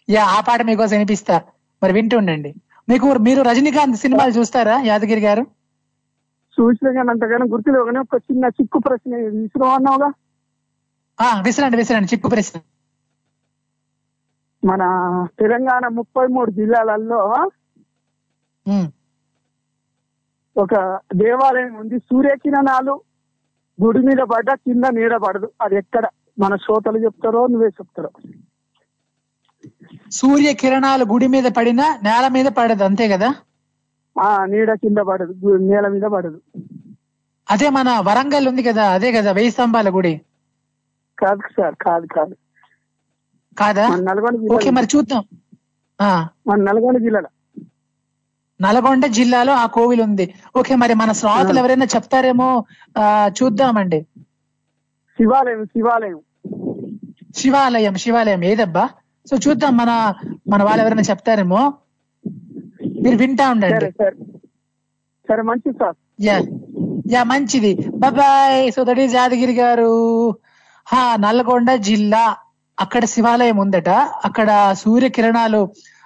యా 0.09 0.23
ఆ 0.37 0.39
పాట 0.41 0.63
మీకోసం 0.63 0.97
వినిపిస్తా. 0.97 1.37
మరి 1.83 1.93
వింటూ 1.93 2.17
ఉండండి 2.17 2.51
మీకు 2.89 3.07
మీరు 3.27 3.41
రజనీకాంత్ 3.43 3.97
సినిమాలు 3.97 4.33
చూస్తారా 4.39 4.77
యాదగిరి 4.87 5.21
గారు? 5.21 5.43
చూసిన 6.59 6.89
కానీ 6.97 7.11
అంతగానో 7.11 7.47
గుర్తులేవు 7.47 7.85
కానీ 7.85 7.99
ఒక 7.99 8.17
చిన్న 8.29 8.45
చిక్కు 8.59 8.79
ప్రశ్న 8.79 9.13
ఆ 9.65 10.11
విసరండి 11.47 11.77
విసరండి 11.77 12.11
చిక్కు 12.13 12.29
ప్రశ్న 12.33 12.57
మన 14.63 14.83
తెలంగాణ 15.41 15.85
ముప్పై 15.99 16.27
మూడు 16.35 16.51
జిల్లాలలో 16.59 17.21
ఒక 20.57 20.75
దేవాలయం 21.21 21.73
ఉంది 21.81 21.97
సూర్యకిరణాలు 22.09 22.95
గుడి 23.79 24.01
మీద 24.09 24.23
పడ్డ 24.33 24.49
కింద 24.65 24.85
నీడ 24.97 25.15
పడదు. 25.25 25.49
అది 25.65 25.75
ఎక్కడ 25.77 26.05
మన 26.39 26.53
శ్రోతలు 26.65 26.99
చెప్తారో 27.05 27.41
నువ్వే 27.53 27.71
చెప్తారో. 27.79 28.11
సూర్య 30.13 30.51
కిరణాలు 30.61 31.05
గుడి 31.13 31.29
మీద 31.35 31.47
పడినా 31.57 31.87
నేల 32.07 32.25
మీద 32.37 32.49
పడదు 32.59 32.83
అంతే 32.89 33.07
కదా? 33.13 33.29
ఆ 34.17 34.31
నీడ 34.53 34.71
కింద 34.83 35.01
పడదు 35.09 35.33
నేల 35.69 35.87
మీద 35.95 36.07
పడదు. 36.15 36.39
అదే 37.49 37.69
మన 37.77 37.89
వరంగల్ 38.09 38.47
ఉంది 38.51 38.63
కదా 38.69 38.85
అదే 38.97 39.09
కదా 39.17 39.31
వెయ్యి 39.39 39.53
స్తంభాల 39.55 39.89
గుడి. 39.97 40.15
కాదు 41.19 41.41
సార్ 41.57 41.75
కాదు 41.83 42.07
కాదు. 42.07 42.37
కాదా? 43.59 43.89
నల్గొండ 43.89 44.53
ఓకే 44.53 44.71
మరి 44.71 44.87
చూద్దాం. 44.97 45.25
మన 46.47 46.63
నల్గొండ 46.63 46.99
జిల్లాలో. 46.99 47.29
నల్గొండ 48.61 49.07
జిల్లాలో 49.07 49.53
ఆ 49.53 49.67
కోవిల్ 49.67 50.01
ఉంది. 50.01 50.35
ఓకే 50.59 50.75
మరి 50.75 50.95
మన 50.95 51.13
శ్రోతలు 51.13 51.59
ఎవరైనా 51.59 51.87
చెప్తారేమో 51.95 52.65
చూద్దామండి. 53.29 54.07
శివాలయం 55.17 55.65
శివాలయం. 55.65 56.21
శివాలయం 57.37 57.95
శివాలయం. 57.95 58.45
ఏదబ్బా? 58.45 58.89
సో 59.31 59.37
చూద్దాం 59.49 59.77
మన 59.77 60.15
మన 60.49 60.63
వాళ్ళు 60.63 60.83
ఎవరైనా 60.83 61.03
చెప్తారేమో. 61.11 61.73
మీరు 63.03 63.17
వింటా 63.17 63.51
ఉండండి. 63.51 63.75
సరే 63.75 63.91
సరే. 63.91 64.17
సరే 65.29 65.43
మంచిది 65.43 65.79
సార్. 65.79 65.97
యా. 66.21 66.39
యా 67.11 67.23
మంచిది. 67.23 67.75
Bye 67.97 68.73
so 68.73 68.85
that 68.85 68.99
is 68.99 69.15
Yadagiri 69.15 69.53
గారు. 69.53 69.91
నల్గొండ 71.19 71.71
జిల్లా 71.89 72.25
అక్కడ 72.79 73.03
శివాలయం 73.15 73.59
ఉందట. 73.61 73.91
అక్కడ 74.29 74.49
సూర్యకిరణాలు 74.83 75.61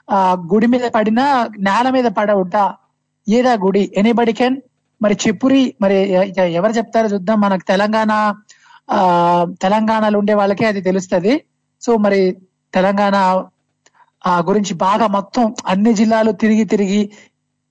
ఆ 0.09 0.19
గుడి 0.53 0.69
మీద 0.73 0.87
పడినా 0.95 1.25
నేల 1.67 1.87
మీద 1.97 2.09
పడవుట 2.19 2.57
ఏదా 3.27 3.53
గుడి? 3.59 3.83
ఎనీబడి 3.95 4.33
కెన్ 4.35 4.57
మరి 5.01 5.15
చెప్పురి 5.23 5.63
మరి 5.83 5.97
ఎవరు 6.59 6.73
చెప్తారో 6.79 7.09
చూద్దాం. 7.15 7.39
మనకు 7.41 7.65
తెలంగాణ 7.67 8.13
ఆ 8.89 9.01
తెలంగాణలో 9.65 10.19
ఉండే 10.21 10.35
వాళ్ళకే 10.35 10.67
అది 10.67 10.81
తెలుస్తది. 10.83 11.33
సో 11.83 11.91
మరి 12.05 12.21
తెలంగాణ 12.75 13.17
ఆ 14.25 14.35
గురించి 14.49 14.73
బాగా 14.83 15.07
మొత్తం 15.17 15.43
అన్ని 15.73 15.93
జిల్లాలు 16.01 16.31
తిరిగి 16.43 16.65
తిరిగి 16.73 17.03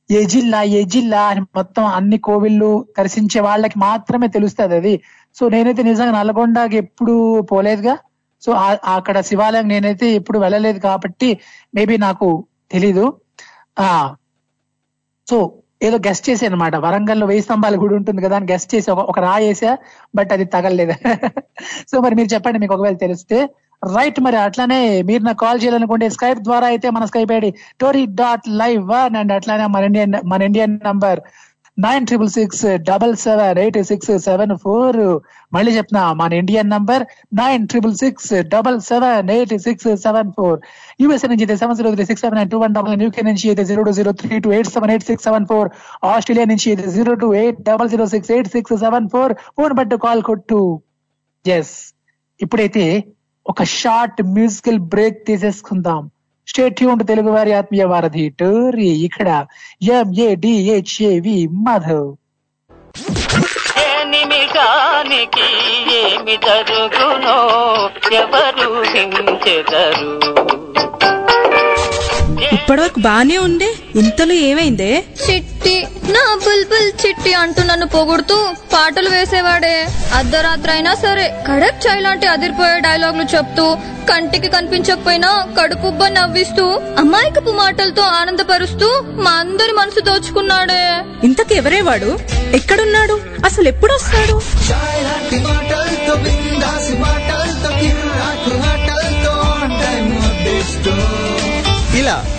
ఏ 0.10 0.22
జిల్లా 0.34 0.60
ఏ 0.72 0.82
జిల్లా 0.94 1.22
అని 1.32 1.42
మొత్తం 1.58 1.86
అన్ని 1.98 2.18
కోవిళ్ళు 2.20 2.70
దర్శించే 2.98 3.40
వాళ్ళకి 3.48 3.78
మాత్రమే 3.80 4.28
తెలుస్తుంది 4.36 4.76
అది. 4.80 4.94
సో 5.38 5.50
నేనైతే 5.50 5.84
నిజంగా 5.84 6.12
నల్గొండకి 6.12 6.78
ఎప్పుడు 6.78 7.16
పోలేదుగా. 7.52 7.96
సో 8.44 8.50
అక్కడ 8.96 9.18
శివాలయం 9.22 9.68
నేనైతే 9.68 10.08
ఎప్పుడు 10.14 10.40
వెళ్ళలేదు 10.40 10.80
కాబట్టి 10.80 11.30
మేబీ 11.76 11.96
నాకు 11.98 12.28
తెలీదు. 12.72 13.06
ఆ 13.80 13.88
సో 15.28 15.38
ఏదో 15.84 15.98
గెస్ట్ 16.08 16.30
చేసా 16.30 16.46
అనమాట 16.46 16.76
వరంగల్లో 16.76 17.26
వెయ్యి 17.28 17.42
స్తంభాలు 17.42 17.78
గుడి 17.78 17.96
ఉంటుంది 17.96 18.22
కదా 18.22 18.36
అని 18.36 18.48
గెస్ట్ 18.52 18.76
చేసి 18.76 18.88
ఒక 18.92 19.00
ఒక 19.00 19.20
రాయి 19.20 19.48
వేసా 19.48 19.72
బట్ 20.16 20.32
అది 20.34 20.46
తగలలేదు. 20.46 20.94
సో 21.92 21.96
మరి 22.02 22.16
మీరు 22.16 22.30
చెప్పండి 22.34 22.60
మీకు 22.60 22.74
ఒకవేళ 22.74 22.98
తెలిస్తే. 22.98 23.40
రైట్ 23.82 24.20
మరి 24.20 24.38
అట్లానే 24.38 24.80
మీరు 25.04 25.24
నాకు 25.24 25.38
కాల్ 25.38 25.60
చేయాలనుకుంటే 25.64 26.10
స్కైప్ 26.10 26.40
ద్వారా 26.40 26.68
అయితే 26.68 26.88
మన 26.90 27.06
Skype 27.06 27.32
ID 27.32 27.50
Tori 27.80 28.06
dot 28.22 28.46
live 28.62 28.92
and 29.18 29.34
అట్లానే 29.34 29.66
మన 29.68 29.84
ఇండియన్ 29.84 30.16
మన 30.26 30.42
Indian 30.42 30.74
number 30.86 31.20
nine 31.86 32.06
triple 32.10 32.30
six 32.36 32.64
double 32.90 33.12
seven 33.24 33.58
eight 33.64 33.78
six 33.90 34.10
seven 34.28 34.54
four. 34.64 34.98
మళ్ళీ 35.56 35.72
చెప్తున్నా 35.76 36.04
మన 36.22 36.32
Indian 36.42 36.72
number 36.76 37.04
nine 37.42 37.68
triple 37.72 37.94
six 38.02 38.32
double 38.54 38.80
seven 38.88 39.30
eight 39.36 39.54
six 39.66 39.88
seven 40.06 40.32
four. 40.38 40.58
USA 41.04 41.28
నుంచి 41.32 41.46
అయితే 41.46 41.58
seven 41.62 41.78
zero 41.80 41.92
three 42.00 42.08
six 42.12 42.24
seven 42.26 42.40
nine 42.42 42.52
two 42.54 42.62
one 42.64 42.74
double 42.78 43.04
UK 43.06 43.26
నుంచి 43.30 43.46
అయితే 43.52 43.66
zero 43.72 43.84
two 43.90 43.94
zero 44.00 44.14
three 44.24 44.40
two 44.46 44.52
eight 44.58 44.72
seven 44.76 44.94
eight 44.96 45.08
six 45.12 45.28
seven 45.30 45.48
four. 45.52 45.70
Australia 46.14 46.48
నుంచి 46.54 46.68
అయితే 46.74 46.88
zero 46.98 47.14
two 47.24 47.30
eight 47.44 47.62
double 47.70 47.92
zero 47.94 48.08
six 48.16 48.32
eight 48.38 48.52
six 48.56 48.76
seven 48.86 49.10
four. 49.14 49.36
Phone 49.58 49.76
బట్టు 49.82 49.98
call 50.08 50.24
కొట్టు. 50.32 50.62
Yes 51.46 51.76
ఇప్పుడైతే 52.40 52.86
ఒక 53.46 53.64
short 53.80 54.20
musical 54.38 54.80
break 54.94 55.20
తీసేసుకుందాం. 55.28 56.04
Stay 56.48 56.78
tuned 56.78 57.04
Telugu 57.06 57.32
వారి 57.32 57.52
ఆత్మీయ 57.54 57.86
వారధి 57.86 58.26
టోరీ 58.40 58.90
ఇక్కడ 59.08 59.30
ఎంఏడిహెచ్ఏవి 59.98 61.38
మాధవ్ 61.66 62.08
నిమిషానికి 64.12 65.48
ఏమి 66.00 66.36
జరుగునో 66.46 67.38
ఎవరు 68.14 68.70
హించెదరు? 68.92 70.12
ఇప్పటివరకు 72.54 73.00
బానే 73.00 73.38
ఉండే 73.38 73.70
ఇంతలో 73.96 74.34
ఏమైందే? 74.48 74.90
చిట్టి 75.24 75.76
నా 76.10 76.24
బుల్బుల్ 76.36 76.88
చిట్టి 77.02 77.34
అంటూ 77.34 77.64
నన్ను 77.64 77.88
పొగుడుతూ 77.88 78.38
పాటలు 78.74 79.10
వేసేవాడే. 79.10 79.76
అర్ధరాత్రి 80.14 80.72
అయినా 80.72 80.94
సరే 80.96 81.26
కడక్ 81.48 81.88
చాయ్ 81.88 82.04
లాంటి 82.04 82.28
అదిరిపోయే 82.28 82.80
డైలాగులు 82.80 83.24
చెప్తూ 83.36 83.66
కంటికి 84.10 84.50
కనిపించకపోయినా 84.50 85.32
కడుపుబ్బ 85.60 86.04
నవ్విస్తూ 86.08 86.66
అమాయకపు 86.98 87.52
మాటలతో 87.52 88.02
ఆనందపరుస్తూ 88.20 88.90
మా 89.18 89.32
అందరి 89.36 89.72
మనసు 89.72 90.00
దోచుకున్నాడే. 90.00 90.84
ఇంతకు 91.24 91.54
ఎవరే 91.54 91.82
వాడు 91.82 92.12
ఎక్కడున్నాడు? 92.54 93.18
అసలు 93.46 93.68
ఎప్పుడు 93.68 93.94
వస్తాడు 93.94 94.38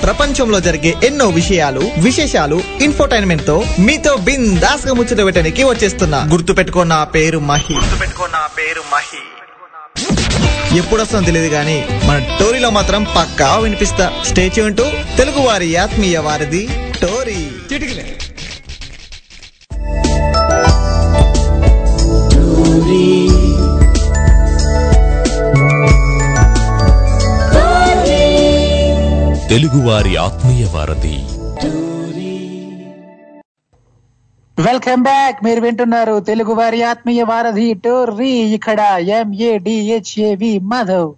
ప్రపంచంలో 0.03 0.61
జరిగే 0.61 0.95
ఎన్నో 1.05 1.29
విషయాలు 1.29 1.91
విశేషాలు 1.99 2.63
ఇన్ఫోటైన్మెంట్తో 2.81 3.65
మీతో 3.79 4.17
బిందాస్గా 4.17 4.93
ముచ్చట 4.93 5.25
పెట్టడానికి 5.25 5.65
వచ్చేస్తున్నా. 5.65 6.27
గుర్తు 6.33 6.53
పెట్టుకో 6.53 6.85
నా 6.85 7.05
పేరు 7.05 7.39
మహి. 7.39 7.75
నా 8.33 8.47
పేరు 8.59 8.83
మహి. 8.93 9.19
ఎప్పుడు 10.79 11.03
వస్తుందో 11.03 11.25
తెలియదు 11.25 11.49
కానీ 11.49 11.87
మన 12.05 12.37
టోరీలో 12.41 12.71
మాత్రం 12.71 13.05
పక్కా 13.05 13.57
వినిపిస్తా. 13.57 14.23
స్టేచ్యూ 14.27 14.65
అంటూ 14.65 14.85
తెలుగు 15.17 15.41
వారి 15.41 15.77
ఆత్మీయ 15.77 16.19
వారిది 16.19 16.69
టోరీ. 17.03 17.51
తెలుగువారి 29.51 30.17
ఆత్మీయ 30.17 30.67
వారధి. 30.75 31.17
వెల్కమ్ 34.63 35.03
బ్యాక్ 35.03 35.45
మీరు 35.45 35.61
వింటున్నారు 35.61 36.21
తెలుగు 36.21 36.53
వారి 36.53 36.83
ఆత్మీయ 36.83 37.23
వారధి 37.23 37.75
టోర్రీ. 37.75 38.29
ఇక్కడ 38.29 38.81
ఎంఏడిహెచ్ఏవి 39.01 40.59
మాధవ్. 40.59 41.15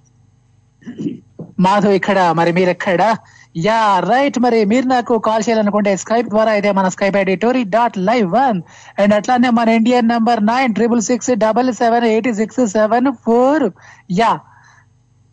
మాధవ్ 1.60 1.92
ఇక్కడ. 1.92 2.30
మరి 2.32 2.52
మీరు 2.52 3.16
యా 3.56 3.98
రైట్. 3.98 4.38
మరి 4.38 4.64
మీరు 4.64 4.86
నాకు 4.86 5.18
కాల్ 5.18 5.42
చేయాలనుకుంటే 5.48 5.96
స్కైప్ 5.96 6.28
ద్వారా 6.28 6.52
అయితే 6.52 6.72
మన 6.72 6.88
Skype 6.88 7.16
ID 7.16 7.36
Tori 7.36 7.64
dot 7.64 7.98
live 7.98 8.32
one. 8.32 8.62
And 9.00 9.14
అట్లానే 9.14 9.50
మన 9.50 9.68
Indian 9.68 10.08
number 10.08 10.46
nine 10.46 10.74
triple 10.74 11.02
six 11.02 11.30
double 11.30 11.72
seven 11.72 12.04
eighty 12.04 12.34
six 12.34 12.66
seven 12.66 13.12
four 13.26 13.70
yeah. 14.10 14.40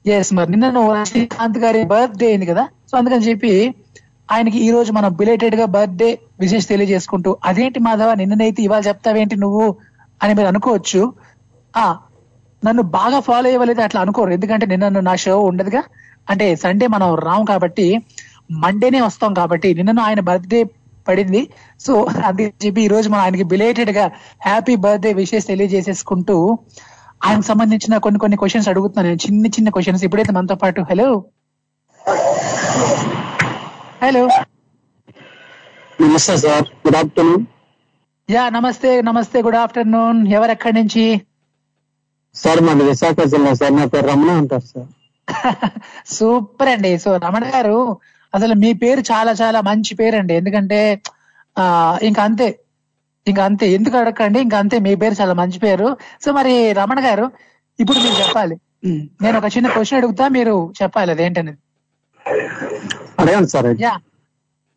Yes 0.08 0.34
మరి 0.34 0.52
నిన్న 0.52 0.70
నువ్వు 0.70 0.94
రజనీకాంత్ 0.94 1.58
గారి 1.58 1.84
బర్త్డే 1.84 2.28
అయింది 2.28 2.46
కదా? 2.46 2.68
సో 2.92 2.98
అందుకని 2.98 3.30
చెప్పి 3.30 3.76
ఆయనకి 4.32 4.58
ఈ 4.58 4.72
రోజు 4.72 4.92
మనం 4.92 5.14
బిలేటెడ్గా 5.14 5.66
బర్త్డే 5.66 6.20
విశేష 6.40 6.68
తెలియజేసుకుంటూ 6.68 7.38
అదేంటి 7.46 7.80
మాధవ 7.80 8.14
నిన్ననైతే 8.14 8.64
ఇవాళ 8.64 8.82
చెప్తావేంటి 8.88 9.36
నువ్వు? 9.36 9.76
అని 10.24 10.34
మీరు 10.34 10.48
అనుకోవచ్చు. 10.48 11.14
ఆ 11.78 11.98
నన్ను 12.66 12.84
బాగా 12.84 13.20
ఫాలో 13.20 13.48
అయ్యవలేదు 13.48 13.82
అట్లా 13.82 14.02
అనుకోరు. 14.02 14.30
ఎందుకంటే 14.30 14.66
నిన్న 14.66 15.00
నా 15.00 15.16
షో 15.16 15.40
ఉండదుగా. 15.40 15.84
అంటే 16.30 16.56
సండే 16.56 16.88
మనం 16.88 17.16
రాము 17.16 17.46
కాబట్టి 17.46 18.00
మండేనే 18.52 19.02
వస్తాం 19.02 19.34
కాబట్టి 19.34 19.74
నిన్నను 19.74 20.02
ఆయన 20.02 20.20
బర్త్డే 20.20 20.64
పడింది. 21.08 21.48
సో 21.80 22.08
అది 22.26 22.54
చెప్పి 22.66 22.82
ఈ 22.82 22.88
రోజు 22.88 23.10
మనం 23.10 23.22
ఆయనకి 23.22 23.44
బిలేటెడ్గా 23.44 24.12
హ్యాపీ 24.46 24.76
బర్త్డే 24.76 25.14
విషెస్ 25.14 25.48
తెలియజేసేసుకుంటూ 25.48 26.60
ఆయనకు 27.26 27.46
సంబంధించిన 27.46 27.98
కొన్ని 27.98 28.20
కొన్ని 28.20 28.38
క్వశ్చన్స్ 28.38 28.70
అడుగుతున్నాను. 28.70 29.08
నేను 29.08 29.34
చిన్న 29.34 29.48
చిన్న 29.48 29.70
క్వశ్చన్స్ 29.70 30.04
ఇప్పుడైతే 30.04 30.32
మనతో 30.32 30.56
పాటు 30.56 30.82
హలో 30.82 31.24
హలో 34.02 34.22
నమస్తే 36.00 36.34
సార్ 36.42 36.66
గుడ్ 36.84 36.98
ఆఫ్టర్నూన్ 37.00 37.44
యా 38.30 38.44
నమస్తే 38.56 38.90
నమస్తే 39.02 39.38
గుడ్ 39.46 39.58
ఆఫ్టర్నూన్ 39.62 40.20
ఎవరు 40.36 40.52
ఎక్కడి 40.52 40.76
నుంచి? 40.80 41.06
సార్ 42.36 42.62
మాది 42.62 42.84
విశాఖ 42.90 43.26
జిల్లా 43.34 43.52
సార్ 43.54 43.74
నా 43.78 43.86
పేరు 43.86 44.08
రమణ 44.08 44.30
అంటారు 44.42 44.68
సార్ 44.68 44.88
సూపర్ 46.16 46.72
అండి. 46.74 46.92
సో 46.98 47.12
రమణ 47.26 47.44
గారు 47.56 47.78
అసలు 48.34 48.54
మీ 48.56 48.72
పేరు 48.84 49.04
చాలా 49.12 49.34
చాలా 49.42 49.62
మంచి 49.62 49.94
పేరు 49.96 50.18
అండి 50.18 50.34
ఎందుకంటే 50.34 50.80
ఆ 51.56 51.66
ఇంకా 52.02 52.24
అంతే. 52.24 52.50
ఇంకా 53.28 53.44
అంతే. 53.46 53.68
ఎందుకు 53.74 53.98
అడగండి 53.98 54.40
ఇంకా 54.42 54.58
అంతే. 54.60 54.80
మీ 54.80 54.94
పేరు 54.96 55.16
చాలా 55.22 55.36
మంచి 55.36 55.60
పేరు. 55.60 55.88
సో 56.24 56.32
మరి 56.32 56.54
రమణ 56.74 57.00
గారు 57.06 57.26
ఇప్పుడు 57.80 58.00
మీరు 58.00 58.18
చెప్పాలి. 58.22 58.58
నేను 59.24 59.38
ఒక 59.38 59.50
చిన్న 59.56 59.68
క్వశ్చన్ 59.70 60.00
అడుగుతా 60.00 60.28
మీరు 60.30 60.54
చెప్పాలి 60.82 61.12
అదేంటనేది. 61.12 61.60
అడగండి 63.20 63.48
సార్. 63.48 63.66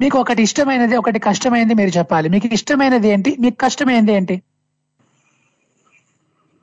మీకు 0.00 0.18
ఒకటి 0.18 0.42
ఇష్టమైనది 0.42 0.96
ఒకటి 0.96 1.18
కష్టమైనది 1.18 1.74
మీరు 1.74 1.98
చెప్పాలి. 1.98 2.28
మీకు 2.28 2.46
ఇష్టమైనది 2.52 3.08
ఏంటి? 3.08 3.36
మీకు 3.40 3.56
కష్టమైనది 3.56 4.12
ఏంటి? 4.12 4.42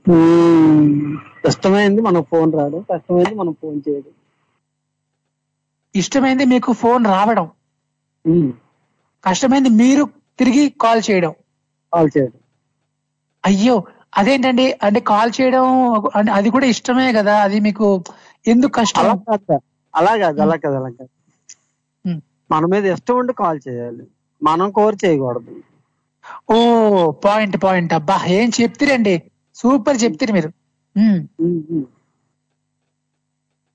మ్మ్. 0.10 1.18
ఇష్టమైంది 1.48 2.02
మనం 2.02 2.24
ఫోన్ 2.32 2.54
రావడం 2.54 2.82
కష్టమైంది 2.82 3.36
మనం 3.36 3.56
ఫోన్ 3.62 3.82
చేయడం. 3.90 4.12
ఇష్టమైనది 5.96 6.46
మీకు 6.46 6.74
ఫోన్ 6.74 7.06
రావడం. 7.06 7.50
మ్మ్. 8.28 8.52
కష్టమైనది 9.26 9.70
మీరు 9.70 10.04
తిరిగి 10.40 10.74
కాల్ 10.82 11.02
చేయడం. 11.12 11.34
కాల్ 11.94 12.10
చేయడం. 12.18 12.40
అయ్యో 13.46 13.84
అదేంటండి? 14.18 14.78
అంటే 14.84 15.00
కాల్ 15.00 15.32
చేయడం 15.42 15.66
అది 16.34 16.50
కూడా 16.50 16.66
ఇష్టమే 16.66 17.14
కదా? 17.14 17.42
అది 17.44 17.60
మీకు 17.60 18.04
ఎందుకు 18.48 18.72
కష్టం? 18.72 19.20
అలా 19.98 20.14
కాదు. 20.18 20.38
అలా 20.42 20.56
కాదు 20.58 20.76
అలా 20.76 20.90
కాదు. 20.90 21.12
మన 22.50 22.66
మీద 22.66 22.86
ఇష్టం 22.94 23.16
ఉండి 23.16 23.34
కాల్ 23.34 23.60
చేయాలి. 23.68 24.04
మనం 24.42 24.68
కోరి 24.72 24.98
చేయకూడదు. 25.04 25.54
ఓ 26.52 26.58
పాయింట్ 27.26 27.58
పాయింట్. 27.64 27.94
అబ్బా 27.94 28.18
ఏం 28.30 28.48
చెప్తిరండి? 28.60 29.16
సూపర్ 29.56 29.98
చెప్తిరు 30.04 30.34
మీరు. 30.34 30.50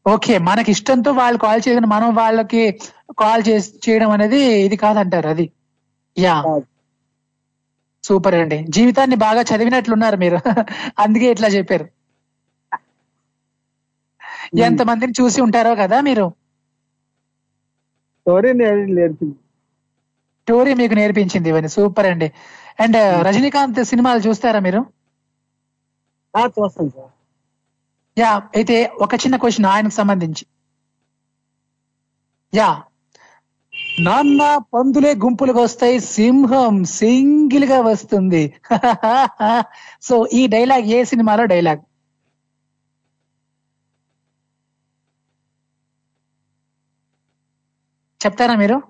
ఓకే 0.06 0.38
మనకి 0.40 0.70
ఇష్టంతో 0.70 1.10
వాళ్ళు 1.12 1.38
కాల్ 1.38 1.60
చేయడం 1.66 1.88
మనం 1.88 2.14
వాళ్ళకి 2.14 2.62
కాల్ 3.18 3.42
చేసి 3.48 3.68
చేయడం 3.84 4.10
అనేది 4.10 4.40
ఇది 4.66 4.76
కాదంటారు 4.76 5.28
అది. 5.28 5.46
యా. 6.16 6.34
సూపర్ 8.04 8.34
అండి. 8.34 8.58
జీవితాన్ని 8.68 9.16
బాగా 9.16 9.42
చదివినట్లున్నారు 9.42 10.16
మీరు. 10.16 10.38
అందుకే 10.98 11.26
ఇట్లా 11.30 11.48
చెప్పారు. 11.48 11.86
ఎంత 14.52 14.82
మందిని 14.82 15.12
చూసి 15.20 15.40
ఉంటారో 15.40 15.74
కదా 15.74 16.00
మీరు? 16.00 16.26
స్టోరీ 20.40 20.74
మీకు 20.74 20.94
నేర్పించింది 20.94 21.48
ఇవన్నీ. 21.48 21.68
సూపర్ 21.68 22.06
అండి. 22.06 22.32
అండ్ 22.80 23.26
రజనీకాంత్ 23.26 23.84
సినిమాలు 23.84 24.20
చూస్తారా 24.20 24.60
మీరు? 24.60 24.80
చూస్తాను 26.34 26.88
సార్. 26.88 27.10
యా 28.18 28.36
అయితే 28.56 28.92
ఒక 29.00 29.14
చిన్న 29.14 29.36
క్వశ్చన్ 29.36 29.66
ఆయనకు 29.66 29.92
సంబంధించి. 29.92 30.46
యా. 32.54 32.82
నాన్న 34.00 34.56
పందులే 34.74 35.14
గుంపులుగా 35.14 35.60
వస్తాయి 35.60 36.00
సింహం 36.00 36.84
సింగిల్గా 36.84 37.80
వస్తుంది. 37.80 38.54
సో 40.02 40.26
ఈ 40.32 40.46
డైలాగ్ 40.46 40.82
ఏ 40.82 41.04
సినిమాలో 41.04 41.44
డైలాగ్? 41.44 41.80
చెప్తారా 48.26 48.54
మీరు? 48.54 48.82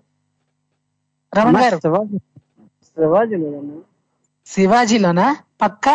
రమణ 1.33 1.57
గారు. 1.63 1.79
శివాజీలోనా? 4.47 5.37
పక్కా? 5.63 5.95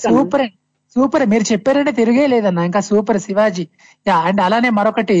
సూపర్. 0.00 0.46
సూపర్. 0.94 1.26
మీరు 1.26 1.52
చెప్పారంటే 1.52 1.92
తిరిగే 1.92 2.26
లేదన్న. 2.26 2.58
ఇంకా 2.58 2.80
సూపర్ 2.80 3.18
శివాజీ. 3.18 3.68
యా 4.06 4.16
అండ్ 4.18 4.40
అలానే 4.40 4.70
మరొకటి. 4.70 5.18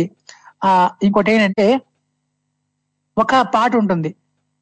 ఆ 0.64 0.90
ఇంకోటి 1.02 1.32
ఏంటంటే 1.32 1.66
ఒక 3.18 3.34
పాట 3.54 3.76
ఉంటుంది. 3.76 4.14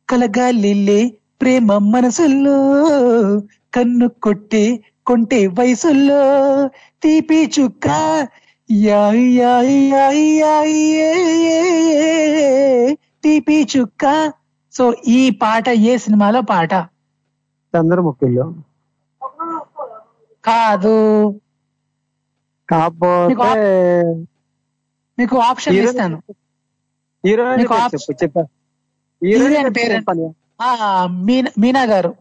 కలగాలిల్లే 0.09 1.01
ప్రేమ 1.41 1.79
మనసుల్లో 1.79 2.57
కన్ను 3.75 4.09
కొట్టి 4.09 4.85
కొంటే 5.07 5.47
వయసుల్లో 5.47 6.21
తీపి 7.03 7.53
చుక్క. 7.59 7.87
తీపి 13.23 13.67
చుక్క. 13.77 14.33
సో 14.73 14.95
ఈ 15.09 15.31
పాట 15.31 15.69
ఏ 15.69 15.97
సినిమాలో 15.97 16.41
పాట? 16.41 16.73
చంద్రముఖిలో. 17.77 18.55
కాదు. 20.45 21.27
మీకు 25.19 25.39
ఆప్షన్ 25.39 25.75
ఇస్తాను. 25.75 26.23
మీనా 31.59 31.83
గారు. 31.83 32.15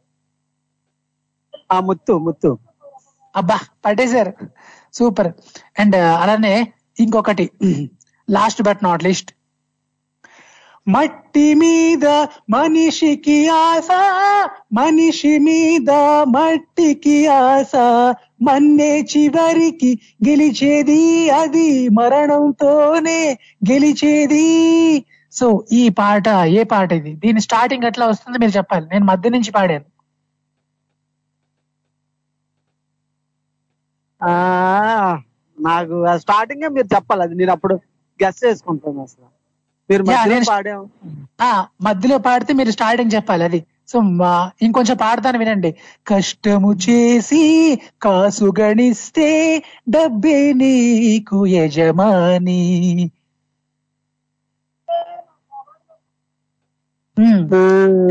ఆ 1.71 1.79
ముత్తు 1.79 2.17
ముత్తు. 2.17 2.57
అబ్బా 3.35 3.59
పట్టేశారు. 3.85 4.33
సూపర్ 4.99 5.31
అండ్ 5.79 5.97
uh, 6.03 6.15
అలానే 6.21 6.55
ఇంకొకటి. 6.99 7.47
లాస్ట్ 8.27 8.61
బట్ 8.69 8.81
నాట్ 8.87 9.03
లిస్ట్ 9.07 9.29
మట్టి 10.87 11.47
మీద 11.53 12.05
మనిషికి 12.49 13.35
ఆశ 13.55 13.89
మనిషి 14.73 15.33
మీద 15.47 15.91
మట్టికి 16.35 17.17
ఆశ. 17.27 17.75
మన్నే 18.41 18.91
చివరికి 19.11 19.91
గెలిచేది 20.27 21.01
అది 21.41 21.67
మరణంతోనే 21.99 23.19
గెలిచేది. 23.71 24.47
సో 25.33 25.47
ఈ 25.71 25.83
పాట 25.99 26.27
ఏ 26.59 26.63
పాట 26.63 26.91
ఇది? 26.99 27.11
దీని 27.23 27.41
స్టార్టింగ్ 27.47 27.87
ఎట్లా 27.89 28.05
వస్తుంది 28.07 28.37
మీరు 28.37 28.53
చెప్పాలి? 28.57 28.85
నేను 28.93 29.05
మధ్య 29.05 29.29
నుంచి 29.29 29.51
పాడాను. 29.51 29.87
నాకు 34.23 35.95
స్టార్టింగ్ 36.17 36.69
మీరు 36.69 36.87
చెప్పాలి. 36.95 37.21
అది 37.21 37.35
నేను 37.35 37.51
అప్పుడు 37.51 37.75
గెస్ 38.19 38.45
చేసుకుంటాను 38.45 39.01
అసలు. 39.01 39.27
మీరు 39.89 40.03
మధ్యలో 40.03 40.41
పాడాం 40.49 40.81
మధ్యలో 41.81 42.17
పాడితే 42.17 42.53
మీరు 42.53 42.71
స్టార్టింగ్ 42.71 43.15
చెప్పాలి 43.15 43.43
అది. 43.43 43.59
సో 43.87 43.99
ఇంకొంచెం 44.61 44.97
పాడతాను 45.01 45.37
వినండి. 45.39 45.71
కష్టము 46.07 46.73
చేసి 46.89 47.41
కాసు 48.01 48.51
గణిస్తే 48.59 49.29
డబ్బే 49.89 50.53
నీకు 50.53 51.45
యజమాని. 51.47 52.59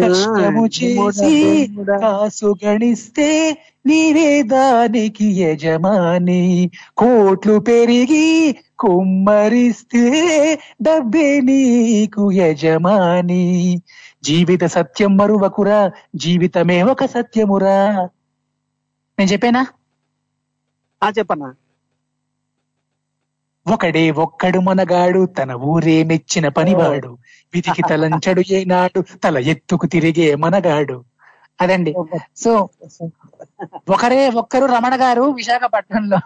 కష్టము 0.00 0.66
చేసి 0.66 1.66
కాసు 2.00 2.54
గణిస్తే 2.64 3.58
నీవే 3.86 4.42
దానికి 4.42 5.26
యజమాని. 5.40 6.70
కోట్లు 6.96 7.58
పెరిగి 7.58 8.56
కుమ్మరిస్తే 8.78 10.04
డబ్బే 10.82 11.40
నీకు 11.40 12.32
యజమాని. 12.32 13.82
జీవిత 14.24 14.64
సత్యం 14.64 15.16
మరువకురా 15.16 15.90
జీవితమే 16.14 16.82
ఒక 16.82 17.04
సత్యమురా. 17.04 18.08
నేను 19.18 19.30
చెప్పానా? 19.30 19.66
చెప్పన్నా. 21.18 21.54
ఒకడే 23.70 24.10
ఒక్కడు 24.10 24.58
మనగాడు 24.58 25.26
తన 25.26 25.52
ఊరే 25.52 26.02
మెచ్చిన 26.02 26.48
పనివాడు. 26.48 27.18
విధికి 27.54 27.82
తలంచడు 27.90 28.42
ఏనాడు 28.50 29.04
తల 29.24 29.38
ఎత్తుకు 29.38 29.86
తిరిగే 29.86 30.34
మనగాడు. 30.34 31.04
అదండి. 31.60 31.94
సో 32.36 32.68
ఒకరే 33.90 34.30
ఒక్కరు 34.30 34.64
రమణ 34.64 35.00
గారు 35.00 35.22
విశాఖపట్నంలో. 35.22 36.18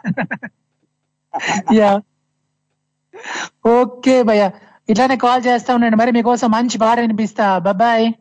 యా. 1.74 2.00
ఓకే 3.66 4.22
భయ్య. 4.22 4.50
ఇట్లానే 4.88 5.16
కాల్ 5.16 5.42
చేస్తా 5.46 5.74
ఉండండి. 5.74 5.96
మరి 5.96 6.12
మీకోసం 6.12 6.50
మంచి 6.50 6.78
పాట 6.78 7.00
వినిపిస్తా. 7.00 7.58
Bye 7.58 8.12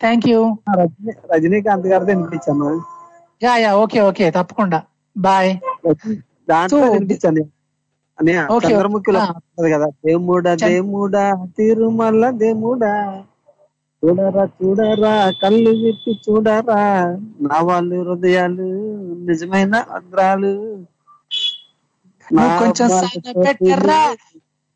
thank 0.00 0.28
you 0.28 0.58
Rajini- 0.80 1.34
Rajinikanth 1.34 1.86
వినిపించమ్మా 1.86 2.80
yeah 3.42 3.56
yeah. 3.56 3.76
Okay 3.76 4.00
okay. 4.00 4.30
తప్పకుండా. 4.30 4.82
బాయ్. 5.16 5.56
దాంట్లో 6.50 6.92
వినిపించండి. 6.92 7.44
అని 8.18 8.32
చంద్రముఖిలో 8.60 9.20
కదా. 9.68 9.88
దేముడా 10.02 10.52
దేముడా 10.64 11.24
తిరుమల 11.56 12.22
దేముడా. 12.42 12.94
చూడరా 14.02 14.44
చూడరా 14.56 15.12
కళ్ళు 15.40 15.72
విప్పి 15.80 16.12
చూడరా. 16.24 16.80
నా 17.44 17.58
వాళ్ళు 17.62 17.96
హృదయాలు 18.02 18.68
నిజమైన 19.26 19.74
నువ్వు 22.26 22.52
కొంచెం 22.56 22.88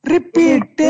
రిపీట్. 0.05 0.83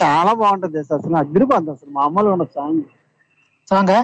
చాలా 0.00 0.32
బాగుంటది 0.34 0.78
అసలు 0.80 1.16
అగ్రిపోద్ది 1.16 1.70
అసలు. 1.70 1.90
మామూలుగా 1.90 2.34
ఉండదు 2.34 2.54
సాంగ్. 2.54 2.82
సాంగ్? 3.68 3.94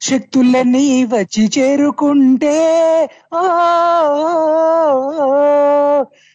శక్తులన్నీ 0.00 0.82
వచ్చి 1.12 1.44
చేరుకుంటే 1.54 2.56
ఆ, 3.34 3.42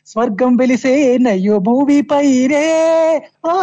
స్వర్గం 0.08 0.52
వెలిసే 0.56 0.94
నయ్యో 1.24 1.58
భూమి 1.66 2.00
పైరే 2.10 2.68
ఆ, 3.46 3.56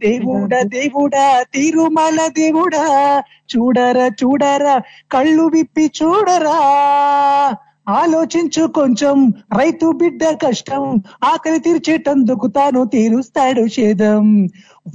దేవుడా 0.00 0.60
దేవుడా 0.74 1.24
తిరుమల 1.54 2.18
దేవుడా 2.36 2.84
చూడరా 3.52 4.06
చూడరా 4.20 4.74
కళ్ళు 5.10 5.46
విప్పి 5.54 5.86
చూడరా 5.98 6.58
ఆలోచించు 7.92 8.62
కొంచెం 8.76 9.18
రైతు 9.58 9.86
బిడ్డ 10.00 10.22
కష్టం 10.42 10.82
ఆకలి 11.24 11.60
తీర్చేటందుకు 11.66 12.46
తాను 12.56 12.80
తీరుస్తాడు 12.92 13.64
చేదం 13.76 14.26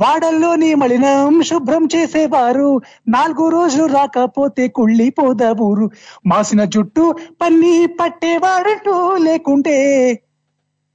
వాడల్లోని 0.01 0.75
మలినం 0.75 1.43
శుభ్రం 1.43 1.87
చేసేవారు. 1.95 2.81
నాలుగు 3.07 3.49
రోజులు 3.49 3.85
రాకపోతే 3.85 4.67
కుళ్ళిపోదా 4.67 5.55
ఊరు 5.61 5.91
మాసిన 6.25 6.63
జుట్టు 6.63 7.15
పన్ని 7.41 7.87
పట్టేవాడంటూ 7.99 9.15
లేకుంటే 9.17 9.77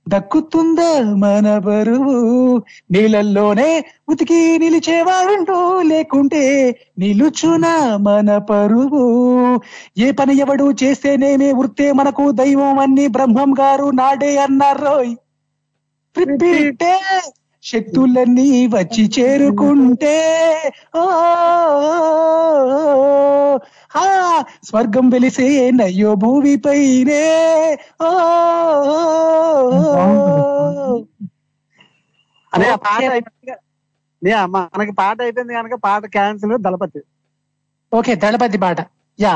దక్కుతుందా 0.09 1.03
మన 1.15 1.59
బరువు 1.59 2.15
నీళ్ళల్లోనే 2.91 3.85
ఉతికి 4.09 4.59
నిలిచేవాడంటూ 4.59 5.83
లేకుంటే 5.83 6.43
నిలుచునా 6.99 7.97
మన 7.97 8.39
పరువు 8.39 9.03
ఏ 9.99 10.11
పని 10.11 10.37
ఎవడు 10.37 10.75
చేస్తేనేమే 10.83 11.53
వృత్తే 11.53 11.93
మనకు 11.93 12.31
దైవం 12.31 12.79
అన్ని 12.79 13.07
బ్రహ్మం 13.07 13.55
గారు 13.59 13.91
నాడే 13.91 14.37
అన్నారోయ్. 14.37 15.15
శక్తులన్నీ 17.65 18.67
వచ్చి 18.67 19.11
చేరుకుంటే 19.17 20.17
ఆ, 20.97 21.03
ఆ, 23.95 24.05
స్వర్గం 24.65 25.09
వెలిసే 25.09 25.71
నయ్యో 25.71 26.15
భూమిపైనే 26.15 27.25
ఆ, 28.03 28.11
అనే 32.53 32.69
ఆ 32.69 32.77
పాట 32.77 33.03
అయిపోయింది. 33.11 33.55
నే 34.23 34.33
మనకి 34.47 34.93
పాట 34.93 35.23
అయిపోయింది 35.23 35.55
కనుక 35.55 35.75
పాట 35.85 36.07
క్యాన్సిల్ 36.07 36.59
దళపతి. 36.59 37.01
ఓకే 37.93 38.15
దళపతి 38.15 38.59
పాట. 38.59 38.79
యా 39.19 39.35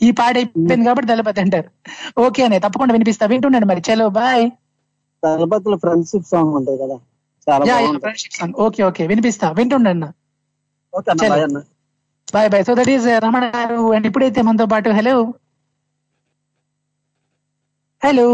ఈ 0.00 0.10
పాట 0.10 0.36
అయిపోయింది 0.36 0.84
కాబట్టి 0.84 1.08
దళపతి 1.08 1.40
అంటారు. 1.40 1.68
ఓకే 2.18 2.44
అనే 2.44 2.58
తప్పకుండా 2.58 2.92
వినిపిస్తా. 2.92 3.26
వింటున్నాను 3.26 3.66
మరి. 3.66 3.82
చలో 3.88 4.08
బాయ్. 4.10 4.44
దళపతిలో 5.22 5.76
ఫ్రెండ్షిప్ 5.76 6.24
సాంగ్ 6.24 6.54
ఉంటుంది 6.54 6.78
కదా. 6.78 6.96
చాలా 7.46 7.64
ఓకే 8.64 8.82
ఓకే. 8.84 9.06
వినిపిస్తా. 9.06 9.46
అన్న. 11.44 11.58
Bye 12.28 12.50
bye 12.50 12.64
so 12.64 12.74
that 12.74 12.90
is 12.90 13.06
Ramana 13.24 13.44
గారు 13.56 13.92
అండ్ 13.92 14.06
ఇప్పుడైతే 14.06 14.42
మనతో 14.42 14.66
పాటు 14.66 14.90
hello 14.90 15.14
hello 18.02 18.26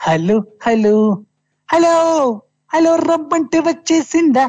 hello 0.00 0.36
hello 0.66 0.96
hello 1.68 1.94
hello 2.70 2.96
రమ్మంటే 3.08 3.58
వచ్చేసిందా? 3.60 4.44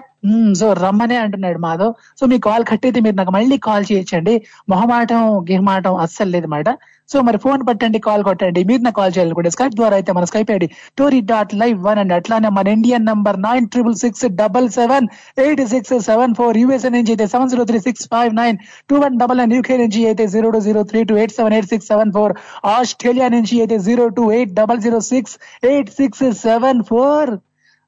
సో 0.53 0.73
రమ్మనే 0.73 1.17
అంటున్నాడు 1.17 1.59
మాధవ్. 1.59 1.91
సో 2.19 2.25
మీ 2.25 2.39
కాల్ 2.39 2.65
కట్ 2.65 2.85
అయితే 2.85 2.99
మీరు 2.99 3.15
నాకు 3.15 3.31
మళ్ళీ 3.31 3.57
కాల్ 3.57 3.85
చేయొచ్చండి. 3.91 4.33
మొహమాటం 4.69 5.21
గిహమాటం 5.49 5.95
అస్సలు 5.95 6.29
లేదు 6.29 6.47
మాట. 6.47 6.67
సో 7.09 7.17
మరి 7.27 7.37
ఫోన్ 7.43 7.61
పట్టండి 7.67 7.99
కాల్ 8.07 8.23
కొట్టండి. 8.27 8.61
మీరు 8.69 8.81
నా 8.85 8.91
కాల్ 8.99 9.13
చేయాలి 9.15 9.35
కూడా 9.39 9.49
స్కైప్ 9.55 9.75
ద్వారా 9.79 9.95
అయితే 9.99 10.11
మన 10.17 10.25
Skype 10.31 10.51
ID 10.55 10.67
Tori 10.99 11.19
dot 11.31 11.51
live 11.61 11.77
one 11.87 11.99
and. 12.03 12.13
అట్లానే 12.19 12.49
మన 12.57 12.73
Indian 12.77 13.05
number 13.11 13.37
nine 13.47 13.65
triple 13.73 13.97
six 14.03 14.25
double 14.41 14.69
seven 14.77 15.07
eight 15.43 15.63
six 15.73 15.93
seven 16.09 16.33
four 16.39 16.57
USA 16.63 16.91
నుంచి 16.97 17.11
అయితే 17.15 17.27
seven 17.33 17.51
zero 17.51 17.65
three 17.71 17.81
six 17.87 18.07
five 18.13 18.31
nine 18.41 18.57
two 18.89 18.97
one 19.03 19.17
double 19.21 19.39
nine 19.41 19.53
UK 19.57 19.77
నుంచి 19.83 20.01
అయితే 20.11 20.25
zero 20.35 20.49
two 20.55 20.61
zero 20.67 20.83
three 20.91 21.01
two 21.11 21.17
eight 21.21 21.35
seven 21.39 21.55
eight 21.57 21.69
six 21.73 21.89
seven 21.93 22.13
four 22.17 22.33
Australia 22.75 23.27
నుంచి 23.35 23.55
అయితే 23.65 23.77
zero 23.87 24.07
two 24.17 24.25
eight 24.37 24.53
double 24.61 24.81
zero 24.85 25.01
six 25.11 25.35
eight 25.71 25.91
six 25.99 26.23
seven 26.47 26.81
four 26.89 27.31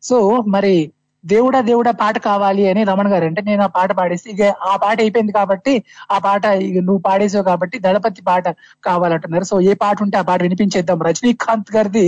so 0.04 0.20
మరి 0.56 0.76
దేవుడా 1.28 1.60
దేవుడా 1.62 1.92
పాట 2.02 2.18
కావాలి 2.26 2.64
అని 2.70 2.82
రమణ 2.84 3.08
గారు 3.14 3.26
అంటే 3.26 3.42
నేను 3.42 3.62
ఆ 3.64 3.70
పాట 3.78 3.92
పాడేసి 3.92 4.28
ఇక 4.34 4.42
ఆ 4.64 4.74
పాట 4.76 4.98
అయిపోయింది 5.02 5.34
కాబట్టి 5.34 5.74
ఆ 6.12 6.18
పాట 6.18 6.46
ఇక 6.68 6.78
నువ్వు 6.80 7.02
పాడేసావు 7.08 7.44
కాబట్టి 7.44 7.78
దళపతి 7.80 8.22
పాట 8.22 8.46
కావాలంటున్నారు. 8.84 9.44
సో 9.44 9.62
ఏ 9.62 9.74
పాట 9.74 9.98
ఉంటే 10.02 10.18
ఆ 10.18 10.26
పాట 10.30 10.40
వినిపించేద్దాం. 10.42 11.00
రజనీకాంత్ 11.02 11.72
గారిది 11.76 12.06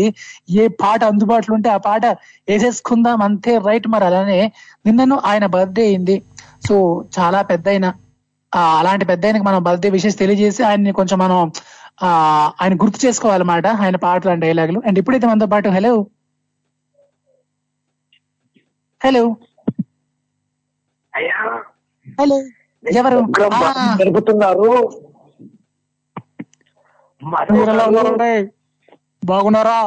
ఏ 0.62 0.68
పాట 0.82 1.04
అందుబాటులో 1.04 1.56
ఉంటే 1.56 1.70
ఆ 1.70 1.80
పాట 1.88 2.06
వేసేసుకుందాం 2.50 3.22
అంతే 3.22 3.58
రైట్ 3.68 3.88
మరి. 3.88 4.06
అలానే 4.06 4.40
నిన్నను 4.86 5.18
ఆయన 5.26 5.46
బర్త్డే 5.56 5.84
అయింది. 5.84 6.18
సో 6.68 6.76
చాలా 7.20 7.42
పెద్ద 7.42 7.68
అలాంటి 8.78 9.06
పెద్ద 9.06 9.26
ఆయనకి 9.26 9.44
మనం 9.44 9.64
బర్త్డే 9.64 9.90
విషయం 9.90 10.12
తెలియజేసి 10.20 10.62
ఆయన్ని 10.64 10.92
కొంచెం 10.92 11.18
మనం 11.20 11.40
ఆ 12.04 12.10
ఆయన 12.62 12.74
గుర్తు 12.76 13.00
చేసుకోవాలన్నమాట. 13.06 13.68
ఆయన 13.84 13.96
పాటలు 13.96 14.32
అండ్ 14.32 14.46
డైలాగులు. 14.46 14.82
అండ్ 14.88 15.00
ఇప్పుడైతే 15.00 15.28
మనతో 15.28 15.46
పాటు 15.46 15.70
హలో. 15.70 15.94
హలో. 19.02 19.24
హలో. 22.20 22.38
ఎవరు? 22.84 23.20
జరుపుతున్నారు 24.00 24.68
మీరు 27.54 27.70
ఎలా 27.70 27.86
ఉన్నారండి? 27.86 28.34
బాగున్నారా? 29.26 29.80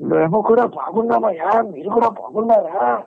మేము 0.00 0.38
కూడా 0.40 0.64
బాగున్నామయ్యా. 0.66 1.50
మీరు 1.62 1.90
కూడా 1.90 2.08
బాగున్నారా? 2.08 3.04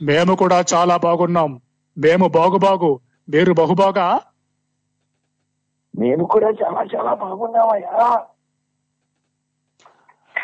మేము 0.00 0.34
కూడా 0.34 0.64
చాలా 0.74 0.96
బాగున్నాం. 0.96 1.60
మేము 1.98 2.28
బాగు 2.28 2.58
బాగు 2.58 2.90
మీరు 3.28 3.52
బహుబాగా? 3.52 4.08
మేము 5.94 6.24
కూడా 6.24 6.48
చాలా 6.60 6.82
చాలా 6.94 7.14
బాగున్నామయ్యా. 7.14 8.08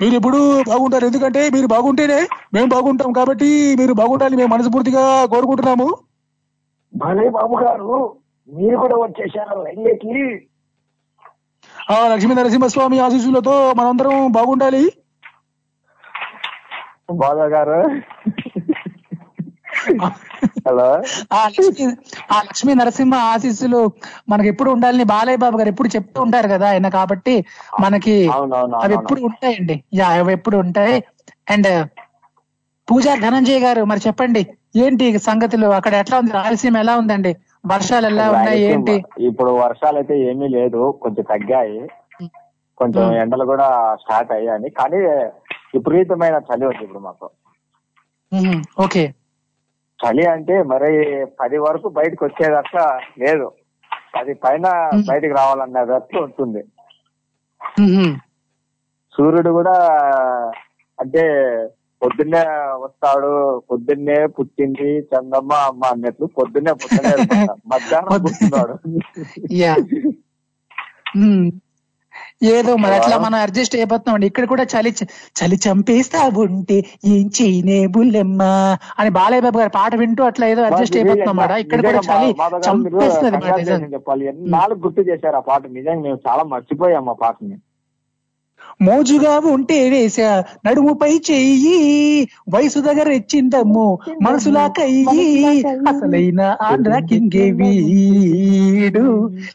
మీరు 0.02 0.14
ఇప్పుడు 0.14 0.62
బాగుంటారు. 0.68 1.06
ఎందుకంటే 1.06 1.50
మీరు 1.50 1.66
బాగుంటేనే 1.66 2.28
మేము 2.54 2.68
బాగుంటాం 2.68 3.12
కాబట్టి 3.12 3.76
మీరు 3.78 3.92
బాగుండాలి 3.92 4.36
మేము 4.36 4.48
మనస్ఫూర్తిగా 4.54 5.26
కోరుకుంటున్నాము. 5.26 5.88
భలే 6.94 7.28
బాబు 7.28 7.56
గారు 7.64 8.16
మీరు 8.48 8.76
కూడా 8.76 8.96
వచ్చేసారు. 8.96 9.60
ఆ 11.92 12.08
లక్ష్మీ 12.08 12.34
నరసింహస్వామి 12.34 12.98
ఆశీస్సులతో 12.98 13.74
మనందరం 13.76 14.32
బాగుండాలి. 14.32 14.92
బాధ 17.10 17.36
గారు. 17.36 17.80
హలో? 20.66 20.88
ఆ 21.32 21.40
లక్ష్మీ 21.46 21.86
ఆ 22.32 22.38
లక్ష్మీ 22.40 22.72
నరసింహ 22.74 23.18
ఆశీస్సులు 23.32 23.80
మనకి 24.28 24.48
ఎప్పుడు 24.48 24.70
ఉండాలని 24.70 25.04
బాలయ్య 25.04 25.40
బాబు 25.44 25.56
గారు 25.58 25.68
ఎప్పుడు 25.68 25.88
చెప్తూ 25.88 26.18
ఉంటారు 26.22 26.48
కదా 26.48 26.66
ఆయన 26.68 26.88
కాబట్టి 26.90 27.34
మనకి 27.80 28.14
అవి 28.82 28.94
ఎప్పుడు 28.98 29.20
ఉంటాయండి. 29.28 29.76
యా 29.94 30.08
అవి 30.14 30.32
ఎప్పుడు 30.32 30.56
ఉంటాయి. 30.64 30.96
అండ్ 31.48 31.70
పూజా 32.88 33.12
ధనంజయ్ 33.16 33.60
గారు 33.60 33.82
మరి 33.84 34.00
చెప్పండి 34.06 34.42
ఏంటి 34.76 35.06
సంగతులు? 35.26 35.68
అక్కడ 35.78 35.94
ఎట్లా 35.94 36.16
ఉంది? 36.18 36.32
రాయలసీమ 36.32 36.76
ఎలా 36.76 36.94
ఉందండి? 36.96 37.32
వర్షాలు 37.66 38.06
ఎలా 38.06 38.26
ఉన్నాయి? 38.30 38.62
ఏంటి? 38.70 38.94
ఇప్పుడు 39.28 39.50
వర్షాలు 39.62 39.96
అయితే 39.96 40.14
ఏమీ 40.30 40.48
లేదు. 40.56 40.82
కొంచెం 41.04 41.24
తగ్గాయి. 41.30 41.78
కొంచెం. 42.78 43.04
ఎండలు 43.22 43.44
కూడా 43.44 43.66
స్టార్ట్ 44.02 44.32
అయ్యాయి. 44.32 44.70
కానీ 44.78 45.00
విపరీతమైన 45.74 46.36
చలి 46.48 46.66
ఉంది 46.66 46.82
ఇప్పుడు 46.86 47.02
మాకు. 47.04 47.26
ఓకే. 48.84 49.04
చలి 50.04 50.24
అంటే 50.26 50.62
మరి 50.62 51.26
పది 51.40 51.58
వరకు 51.58 51.88
బయటకు 51.88 52.24
వచ్చేదట్లా 52.24 53.00
లేదు. 53.18 53.52
పది 54.16 54.34
పైన 54.34 54.90
బయటకు 55.08 55.34
రావాలనేదట్లు 55.34 56.20
ఉంటుంది. 56.20 56.64
సూర్యుడు 59.16 59.50
కూడా 59.50 59.74
అంటే 61.00 61.22
పొద్దున్నే 62.02 62.40
వస్తాడు 62.76 63.58
పొద్దున్నే 63.70 64.26
పుట్టింది 64.26 64.98
చందమ్మ 65.00 65.52
అమ్మ 65.52 65.84
అన్నట్లు 65.84 66.26
పొద్దున్నే 66.26 66.72
వెళ్ళిపోతాడు. 66.72 67.52
మధ్యాహ్నం 67.66 68.22
పుట్టినాడు. 68.22 68.74
ఏదో 72.40 72.76
మరి 72.76 72.94
అట్లా 72.94 73.16
మనం 73.18 73.38
అడ్జస్ట్ 73.38 73.76
అయిపోతున్నాం 73.76 74.14
అండి 74.14 74.26
ఇక్కడ 74.26 74.44
కూడా 74.44 74.64
చలి 74.64 74.90
చలి 75.38 75.56
చంపేస్తా 75.56 76.20
ఉంటే 76.36 76.76
ఏం 77.04 77.26
చేయనే 77.38 77.86
బుల్లెమ్మ 77.86 78.42
అని 78.98 79.10
బాలయ్య 79.10 79.40
బాబు 79.40 79.58
గారి 79.58 79.70
పాట 79.70 79.94
వింటూ 79.94 80.24
అట్లా 80.24 80.46
ఏదో 80.46 80.62
అడ్జస్ట్ 80.62 80.96
అయిపోతున్నాం 80.96 81.36
మాట 81.36 81.50
ఇక్కడ 81.64 81.80
కూడా 81.82 82.02
చలి 82.08 82.30
చంపేస్తుంది. 82.66 83.88
చెప్పాలి. 83.94 84.24
ఎన్నాళ్ళు 84.26 84.74
గుర్తు 84.84 85.00
చేశారు 85.00 85.36
ఆ 85.36 85.44
పాట? 85.50 85.62
నిజంగా 85.78 86.02
మేము 86.02 86.18
చాలా 86.28 86.42
మర్చిపోయాం 86.44 87.08
ఆ 87.08 87.16
పాటని. 87.22 87.56
మోజుగా 88.80 89.38
ఉంటే 89.46 89.90
వేసా 89.90 90.28
నడుముపై 90.66 91.20
చెయ్యి 91.30 91.78
వయసు 92.48 92.78
దగ్గర 92.78 93.08
ఇచ్చిందమ్ము 93.10 93.86
మనసులా 94.22 94.66
కయ్యి 94.68 95.26
అసలైన 95.88 96.40
ఆంధ్ర 96.62 96.98
కింగే 97.08 97.50
వీడు 97.50 99.04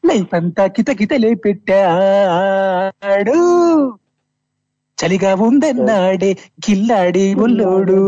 లైఫ్ 0.05 0.33
అంతా 0.33 0.67
కితకితలే 0.67 1.33
పెట్టాడు. 1.45 3.39
చలిగా 4.97 5.35
ఉందన్నాడే 5.39 6.31
కిల్లాడి 6.63 7.33
ఒల్లోడు 7.35 7.99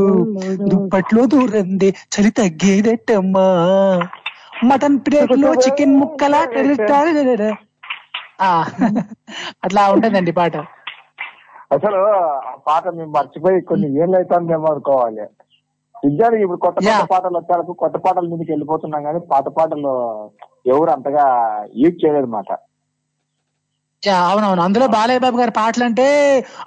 దుప్పట్లో 0.68 1.26
దూరందే 1.26 1.90
చలి 2.14 2.30
తగ్గేదట్టమ్మా. 2.32 3.46
మటన్ 4.66 5.00
ప్లేట్లో 5.00 5.54
చికెన్ 5.56 5.96
ముక్కలా 6.00 6.42
అట్లా 9.64 9.82
ఉంటదండి 9.92 10.32
పాట. 10.32 10.56
అసలు 11.72 12.00
ఆ 12.14 12.24
పాట 12.68 12.84
మేము 12.96 13.12
మర్చిపోయి 13.12 13.60
కొన్ని 13.70 13.88
ఏళ్ళు 14.02 14.16
అవుతుందేమో 14.18 14.68
అనుకోవాలి. 14.74 15.26
నిజానికి 16.04 16.44
ఇప్పుడు 16.46 16.62
కొత్త 16.64 16.78
కొత్త 16.88 17.06
పాటలు 17.12 17.38
వచ్చారు 17.40 17.74
కొత్త 17.82 17.98
పాటల 18.06 18.26
మీదకి 18.32 18.52
వెళ్ళిపోతున్నాం 18.54 19.02
కానీ 19.08 19.20
పాత 19.32 19.48
పాటలు 19.58 19.92
ఎవరు 20.72 20.92
అంతగా 20.96 21.26
యూజ్ 21.82 22.02
చేయలేదు 22.04 22.30
మాట 22.36 22.50
యా, 24.04 24.16
అవునవును. 24.30 24.62
అందులో 24.66 24.86
బాలయ్య 24.94 25.22
బాబు 25.24 25.38
గారి 25.40 25.54
పాటలు 25.58 25.84
అంటే 25.88 26.06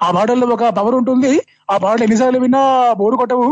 ఆ 0.03 0.09
పాటల్లో 0.17 0.47
ఒక 0.57 0.67
పవర్ 0.77 0.97
ఉంటుంది. 0.99 1.33
ఆ 1.71 1.77
పాటలు 1.77 2.05
ఎన్నిసార్లు 2.07 2.39
విన్నా 2.45 2.61
బోరు 3.01 3.17
కొట్టవు. 3.17 3.49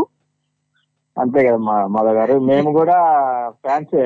అంతే 1.17 1.39
కదా 1.45 1.57
మా 1.65 1.75
మాధవ్ 1.95 2.15
గారు. 2.19 2.35
మేము 2.49 2.69
కూడా 2.77 2.95
ఫ్యాన్సే. 3.63 4.05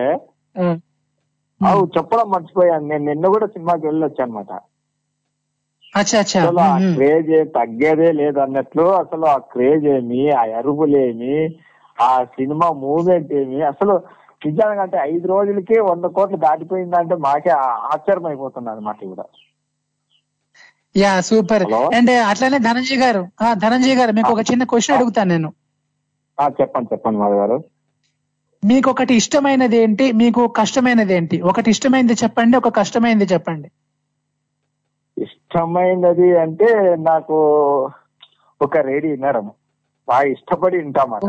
అవు 1.62 1.84
చెప్పడం 1.96 2.28
మర్చిపోయాను. 2.34 2.86
నేను 2.92 3.06
నిన్న 3.10 3.26
కూడా 3.36 3.48
సినిమాకి 3.54 3.86
వెళ్ళి 3.88 4.04
వచ్చాను 4.06 4.26
అనమాట 4.30 4.52
అసలు 6.42 6.62
ఆ 6.64 6.68
క్రేజ్ 6.96 7.30
తగ్గేదే 7.56 8.10
లేదు 8.20 8.40
అన్నట్లు 8.44 8.86
అసలు 9.00 9.26
ఆ 9.28 9.38
క్రేజ్ 9.52 9.86
ఏమి 9.94 10.22
ఆ 10.34 10.44
అరుపులేమి 10.60 11.36
ఆ 11.98 12.10
సినిమా 12.36 12.68
మూమెంట్ 12.82 13.32
ఏమి 13.40 13.60
అసలు 13.70 13.94
నిజంగా 14.42 14.82
అంటే 14.84 14.98
ఐదు 15.12 15.26
రోజులకి 15.32 15.76
వంద 15.88 16.06
కోట్లు 16.16 16.38
దాటిపోయిందంటే 16.44 17.16
మాకే 17.24 17.54
ఆశ్చర్యం 17.94 18.28
అయిపోతుంది 18.28 18.70
అనమాట 18.70 19.00
కూడా 19.06 19.26
యా 20.96 21.14
సూపర్. 21.22 21.64
అండ్ 21.96 22.12
అట్లానే 22.30 22.60
ధనంజయ్ 22.60 23.00
గారు 23.02 23.24
ఆ 23.42 23.48
ధనంజయ్ 23.64 23.98
గారు 24.00 24.12
మీకు 24.18 24.32
ఒక 24.34 24.44
చిన్న 24.50 24.64
క్వశ్చన్ 24.64 24.96
అడుగుతాను 24.98 25.30
నేను. 25.30 25.50
ఆ, 26.38 26.46
చెప్పండి 26.60 26.90
చెప్పండి 26.94 27.20
మాధవ్ 27.20 27.40
గారు. 27.40 27.58
మీకు 28.64 28.88
ఒకటి 28.90 29.14
ఇష్టమైనది 29.16 29.78
ఏంటి 29.78 30.06
మీకు 30.14 30.42
కష్టమైనది 30.56 31.14
ఏంటి 31.14 31.38
ఒకటి 31.50 31.70
ఇష్టమైనది 31.70 32.16
చెప్పండి 32.24 32.56
ఒక 32.58 32.70
కష్టమైనది 32.80 33.28
చెప్పండి. 33.34 33.68
ఇష్టమైనది 35.48 36.38
అంటే 36.38 36.96
నాకు 36.96 37.36
ఒక 38.62 38.78
రేడియో 38.78 39.14
వినడం 39.14 39.52
బాగా 40.08 40.22
ఇష్టపడి 40.22 40.78
వింటామాట. 40.78 41.24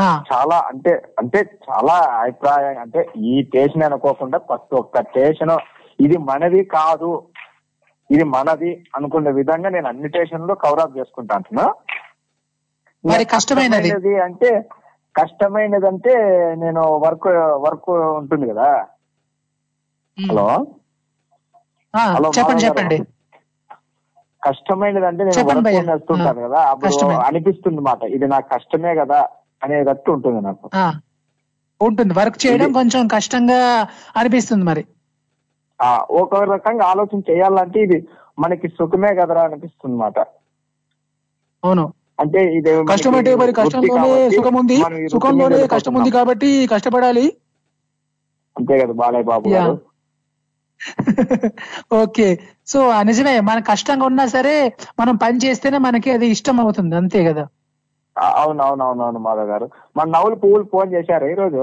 చాలా 0.00 0.56
అంటే 0.66 1.14
అంటే 1.18 1.58
చాలా 1.70 1.94
అభిప్రాయం. 2.20 2.80
అంటే 2.80 3.08
ఈ 3.16 3.44
స్టేషన్ 3.44 3.82
అనుకోకుండా 3.82 4.38
ప్రతి 4.38 4.74
ఒక్క 4.74 5.02
స్టేషన్ 5.02 5.58
ఇది 6.00 6.16
మనది 6.16 6.64
కాదు 6.64 7.26
ఇది 8.10 8.24
మనది 8.24 8.84
అనుకునే 8.96 9.30
విధంగా 9.30 9.68
నేను 9.68 9.88
అన్ని 9.88 10.08
స్టేషన్లు 10.08 10.54
కవర్ 10.54 10.80
అప్ 10.80 10.98
చేసుకుంటా 10.98 11.36
అంటున్నా. 11.36 11.74
మరి 13.06 13.24
కష్టమైనది? 13.24 14.20
అంటే 14.20 14.68
కష్టమైనది 15.16 15.86
అంటే 15.86 16.14
నేను 16.54 16.80
వర్క్ 16.80 17.26
వర్క్ 17.66 17.90
ఉంటుంది 17.90 18.48
కదా. 18.48 18.86
హలో, 20.28 20.66
చెప్పండి. 22.38 22.64
చెప్పండి. 22.64 22.98
కష్టమైనది 24.44 25.06
అంటే 25.06 25.24
నేను 25.24 25.44
వర్క్ 25.44 26.08
కదా. 26.38 26.60
అప్పుడు. 26.60 27.04
అనిపిస్తుంది 27.06 27.80
మాట. 27.80 28.02
ఇది 28.02 28.26
నాకు 28.28 28.48
కష్టమే 28.48 28.94
కదా 28.94 29.28
అనేటట్టు 29.64 30.10
ఉంటుంది 30.10 30.40
నాకు. 30.40 30.70
ఉంటుంది. 31.82 32.14
వర్క్ 32.14 32.46
చేయడం 32.46 32.72
కొంచెం 32.72 33.06
కష్టంగా 33.06 33.88
అనిపిస్తుంది 34.16 34.64
మరి. 34.64 34.84
ఆ, 35.82 36.06
ఒక 36.10 36.34
రకంగా 36.34 36.84
ఆలోచన 36.84 37.20
చేయాలంటే 37.30 37.80
ఇది 37.80 38.08
మనకి 38.38 38.68
సుఖమే 38.68 39.14
కదరా 39.14 39.42
అనిపిస్తుంది 39.42 39.96
మాట. 39.96 40.18
అవును. 41.64 41.92
అంటే 42.20 42.54
ఇది 42.54 42.84
కష్టం 42.84 43.14
అంటే 43.14 43.34
మరి 43.34 43.52
కష్టంలోనే 43.52 44.30
సుఖం 44.30 44.54
ఉంది. 44.54 44.76
సుఖంలోనే 45.08 45.66
కష్టం 45.66 45.94
ఉంది. 45.94 46.10
కాబట్టి 46.10 46.66
కష్టపడాలి. 46.66 47.36
అంతే 48.58 48.78
కదా 48.78 48.92
బాలయ్య 48.92 49.24
బాబు 49.24 49.48
ఓకే 51.94 52.28
సో 52.66 52.78
నిజమే. 53.02 53.34
మన 53.40 53.58
కష్టంగా 53.70 54.04
ఉన్నా 54.06 54.24
సరే 54.34 54.54
మనం 55.00 55.14
పని 55.16 55.38
చేస్తేనే 55.44 55.78
మనకి 55.78 56.10
అది 56.10 56.26
ఇష్టం 56.34 56.56
అవుతుంది. 56.60 56.94
అంతే 56.96 57.20
కదా? 57.24 57.44
ఆ, 58.16 58.26
అవును 58.42 58.60
అవును 58.62 58.82
అవును 58.84 59.02
అవును 59.02 59.18
మాధవ్ 59.18 59.48
గారు. 59.48 59.66
మన 59.96 60.06
నవ్వులు 60.14 60.36
పువ్వులు 60.42 60.64
ఫోన్ 60.72 60.88
చేశారు 60.94 61.26
ఈ 61.26 61.36
రోజు 61.42 61.62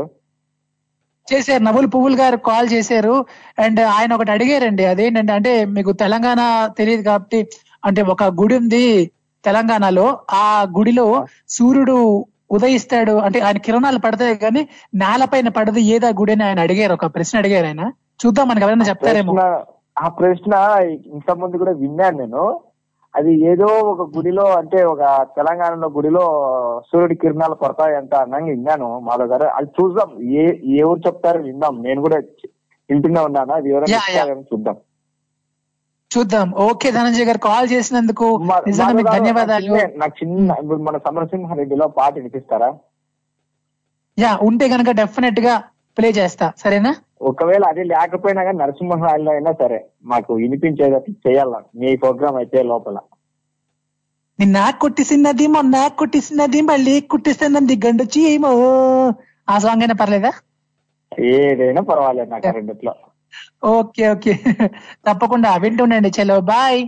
చేశారు. 1.27 1.63
నవ్వులు 1.63 1.87
పువ్వులు 1.87 2.15
గారు 2.15 2.37
కాల్ 2.47 2.67
చేశారు. 2.71 3.15
అండ్ 3.57 3.81
ఆయన 3.95 4.11
ఒకటి 4.13 4.31
అడిగారండి. 4.31 4.83
అదేంటంటే 4.85 5.33
అంటే 5.35 5.53
మీకు 5.75 5.91
తెలంగాణ 6.03 6.41
తెలియదు 6.77 7.03
కాబట్టి 7.03 7.39
అంటే 7.83 8.01
ఒక 8.13 8.23
గుడి 8.39 8.55
ఉంది 8.57 8.85
తెలంగాణలో. 9.43 10.07
ఆ 10.35 10.45
గుడిలో 10.77 11.07
సూర్యుడు 11.49 11.97
ఉదయిస్తాడు. 12.51 13.15
అంటే 13.25 13.39
ఆయన 13.39 13.57
కిరణాలు 13.65 13.99
పడతాయి 13.99 14.35
కానీ 14.37 14.61
నేలపైన 14.95 15.49
పడదు. 15.57 15.79
ఏదా 15.95 16.09
గుడి 16.19 16.31
అని 16.31 16.43
ఆయన 16.43 16.59
అడిగారు. 16.59 16.93
ఒక 16.93 17.07
ప్రశ్న 17.15 17.35
అడిగారు 17.37 17.67
ఆయన. 17.67 17.83
చూద్దాం 18.25 18.47
మనకి 18.47 18.61
ఎవరైనా 18.61 18.85
చెప్తారేమో. 18.85 19.33
ఆ 19.99 20.09
ప్రశ్న 20.09 20.75
ఇంత 21.05 21.31
ముందు 21.31 21.57
కూడా 21.57 21.71
విన్నాను 21.71 22.17
నేను. 22.17 22.59
అది 23.15 23.45
ఏదో 23.45 23.65
ఒక 23.65 24.15
గుడిలో 24.15 24.53
అంటే 24.53 24.83
ఒక 24.83 24.99
తెలంగాణలో 25.37 25.89
గుడిలో 25.89 26.19
సూర్యుడి 26.91 27.15
కిరణాలు 27.15 27.53
పడతాయంట 27.53 28.15
అన్నది 28.15 28.43
విన్నాను 28.43 28.99
మాధవ్ 28.99 29.27
గారు. 29.27 29.43
అది 29.43 29.67
చూద్దాం. 29.81 30.23
ఏ 30.23 30.57
ఎవరు 30.77 30.99
చెప్తారో 31.07 31.41
విందాం 31.41 31.83
నేను 31.83 32.01
కూడా 32.01 32.17
వింటూనే 32.89 33.21
ఉన్నాను? 33.21 33.53
అది 33.53 33.69
ఎవరైనా 33.69 33.97
చూద్దాం. 34.35 34.77
చూద్దాం. 36.17 36.53
ఓకే 36.55 36.91
ధనంజయ్ 36.91 37.25
గారు 37.25 37.37
కాల్ 37.37 37.67
చేసినందుకు 37.71 38.37
ధన్యవాదాలు. 39.17 39.65
చిన్న- 39.65 39.99
నాకు 39.99 40.25
చిన్న 40.25 40.55
ఇప్పుడు 40.63 40.79
మన 40.79 40.97
సమరసింహారెడ్డిలో 40.97 41.87
పాట 41.87 42.13
వినిపిస్తారా? 42.13 42.73
యా 44.19 44.39
ఉంటే 44.41 44.67
గనక 44.67 44.91
డెఫినెట్గా 44.91 45.63
ప్లే 45.97 46.09
చేస్తా. 46.09 46.51
సరేనా? 46.57 46.95
ఒకవేళ 47.21 47.63
అది 47.67 47.83
లేకపోయినా 47.83 48.43
కానీ 48.43 48.57
నరసింహరాయల్లో 48.57 49.31
అయినా 49.31 49.51
సరే 49.61 49.79
మాకు 50.05 50.33
వినిపించేటట్టు 50.33 51.11
చేయాల 51.25 51.55
మీ 51.75 51.95
ప్రోగ్రామ్ 51.95 52.37
అయితే 52.37 52.63
లోపల. 52.63 52.97
నిన్న 54.39 54.57
కుట్టిసినది 54.81 55.47
మొన్న 55.47 55.87
కుట్టిసినది 55.99 56.61
మళ్ళీ 56.61 57.01
కుట్టిస్తున్నది 57.11 57.75
గండు 57.85 58.03
చీమో 58.13 58.51
ఆ 59.47 59.57
సాంగ్ 59.59 59.81
అయినా 59.81 59.95
పర్లేదా? 60.01 60.31
ఏదైనా 61.31 61.81
పర్వాలేదు 61.81 62.29
నాకు 62.29 62.51
రెండిట్లో. 62.57 62.93
Okay 63.71 64.09
okay. 64.09 64.33
తప్పకుండా 65.07 65.55
వింటుండండి 65.55 66.11
చలో 66.17 66.37
bye. 66.41 66.79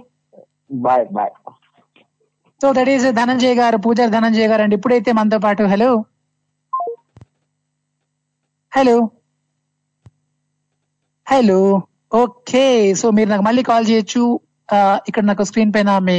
Bye 0.86 1.06
bye. 1.12 1.34
So 2.62 2.74
that 2.74 2.90
is 2.90 3.06
Dhananjay 3.12 3.56
గారు 3.56 3.78
పూజారి 3.78 4.12
ధనంజయ్ 4.12 4.48
గారు 4.48 4.62
అండి. 4.62 4.76
ఇప్పుడైతే 4.76 5.12
మనతో 5.12 5.40
పాటు 5.40 5.64
hello. 5.64 5.92
Hello. 8.72 8.96
Hello 11.32 11.60
okay 12.22 12.64
so 13.00 13.08
మీరు 13.18 13.30
నాకు 13.32 13.44
మళ్ళీ 13.48 13.62
కాల్ 13.70 13.86
చేయొచ్చు. 13.90 14.24
ఇక్కడ 15.10 15.24
నాకు 15.30 15.44
స్క్రీన్ 15.50 15.70
పైన 15.76 15.92
మీ 16.08 16.16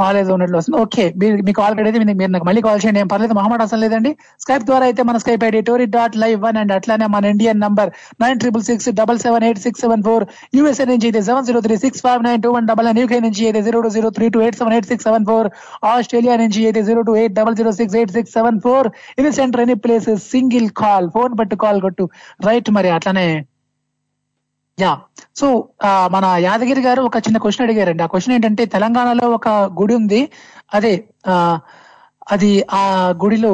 కాల్ 0.00 0.16
ఏదో 0.22 0.32
ఉన్నట్లు 0.36 0.56
వస్తుంది. 0.58 0.78
ఓకే 0.82 1.04
మీరు 1.20 1.36
మీ 1.46 1.52
కాల్ 1.58 1.74
కడితే 1.78 1.98
మీరు 2.02 2.16
మీరు 2.20 2.32
నాకు 2.34 2.46
మళ్ళీ 2.48 2.60
కాల్ 2.66 2.80
చేయండి. 2.82 3.00
ఏం 3.02 3.08
పర్లేదు 3.12 3.34
మహమ్మద్ 3.38 3.62
అసలు 3.66 3.80
లేదండి. 3.84 4.10
స్కైప్ 4.42 4.64
ద్వారా 4.70 4.84
అయితే 4.88 5.02
మన 5.08 5.18
Skype 5.22 5.44
ID 5.48 5.62
Tori 5.68 5.86
dot 5.96 6.18
live 6.22 6.36
one 6.46 6.58
and 6.62 6.74
అట్లానే 6.76 7.08
మన 7.14 7.32
Indian 7.34 7.60
number 7.64 7.90
nine 8.24 8.40
triple 8.44 8.64
six 8.68 8.88
double 9.00 9.20
seven 9.26 9.46
eight 9.48 9.62
six 9.66 9.82
seven 9.84 10.04
four 10.08 10.26
USA 10.58 10.86
నుంచి 10.92 11.08
అయితే 11.10 11.22
seven 11.30 11.48
zero 11.50 11.62
three 11.66 11.78
six 11.86 12.04
five 12.06 12.22
nine 12.28 12.42
two 12.46 12.52
one 12.58 12.68
double 12.72 12.88
nine 12.90 13.02
UK 13.02 13.20
నుంచి 13.28 13.44
అయితే 13.50 13.62
zero 13.68 13.80
two 13.86 13.92
zero 13.98 14.10
three 14.18 14.28
two 14.36 14.42
eight 14.46 14.58
seven 14.62 14.76
eight 14.78 14.90
six 14.92 15.08
seven 15.10 15.26
four 15.30 15.48
Australia 15.92 16.36
నుంచి 16.44 16.62
అయితే 16.70 16.82
zero 16.90 17.02
two 17.10 17.14
eight 17.22 17.36
double 17.40 17.56
zero 17.60 17.72
six 17.80 17.98
eight 18.00 18.16
six 18.18 18.34
seven 18.38 18.60
four 18.66 18.88
ఇది 19.20 19.32
center 19.40 19.64
any 19.66 19.78
place 19.86 20.10
single 20.32 20.68
call 20.84 21.08
phone 21.16 21.34
పట్టు 21.40 21.58
call 21.66 21.80
కొట్టు. 21.86 22.06
Right 22.48 22.70
మరి 22.78 22.90
అట్లానే 22.98 23.28
yeah. 24.78 24.90
So 25.36 25.46
మన 26.10 26.26
యాదగిరి 26.44 26.82
గారు 26.82 27.00
ఒక 27.08 27.18
చిన్న 27.26 27.38
క్వశ్చన్ 27.38 27.66
అడిగారండి. 27.66 28.02
ఆ 28.02 28.12
క్వశ్చన్ 28.12 28.34
ఏంటంటే 28.36 28.64
తెలంగాణలో 28.74 29.26
ఒక 29.36 29.48
గుడి 29.80 29.94
ఉంది. 30.00 30.20
అదే 30.74 30.92
ఆ 31.28 31.34
అది 32.26 32.48
ఆ 32.78 32.82
గుడిలో 33.22 33.52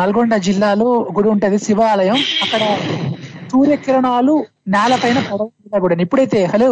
నల్గొండ 0.00 0.34
జిల్లాలో 0.46 0.88
గుడి 1.16 1.28
ఉంటది 1.28 1.58
శివాలయం. 1.64 2.18
అక్కడ 2.44 2.62
సూర్యకిరణాలు 3.50 4.34
నేలపైన 4.74 5.18
పడవ 5.24 5.48
కూడా 5.84 5.96
ఇప్పుడైతే 6.06 6.40
హలో. 6.52 6.70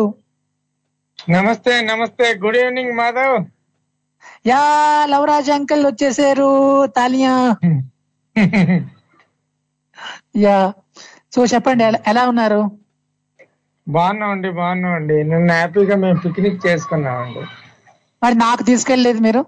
నమస్తే 1.32 1.72
నమస్తే. 1.88 2.26
Good 2.42 2.58
evening 2.58 2.94
Madhav. 2.98 3.38
Yeah 4.46 4.60
Lovraj 5.10 5.50
uncle 5.50 5.84
వచ్చేసారు 5.86 6.48
తాలియా 6.96 7.32
యా. 10.44 10.56
సో 11.34 11.40
చెప్పండి 11.52 11.82
ఎలా 12.10 12.22
ఉన్నారు? 12.30 12.60
బాగున్నామండి 13.86 14.50
బాగున్నామండి. 14.58 15.16
నిన్న 15.30 15.50
హ్యాపీగా 15.52 15.96
మేము 15.96 16.18
పిక్నిక్ 16.24 16.64
చేసుకున్నామండి. 16.66 17.42
మరి 18.22 18.34
నాకు 18.38 18.62
తీసుకెళ్ళలేదు 18.62 19.20
మీరు? 19.20 19.42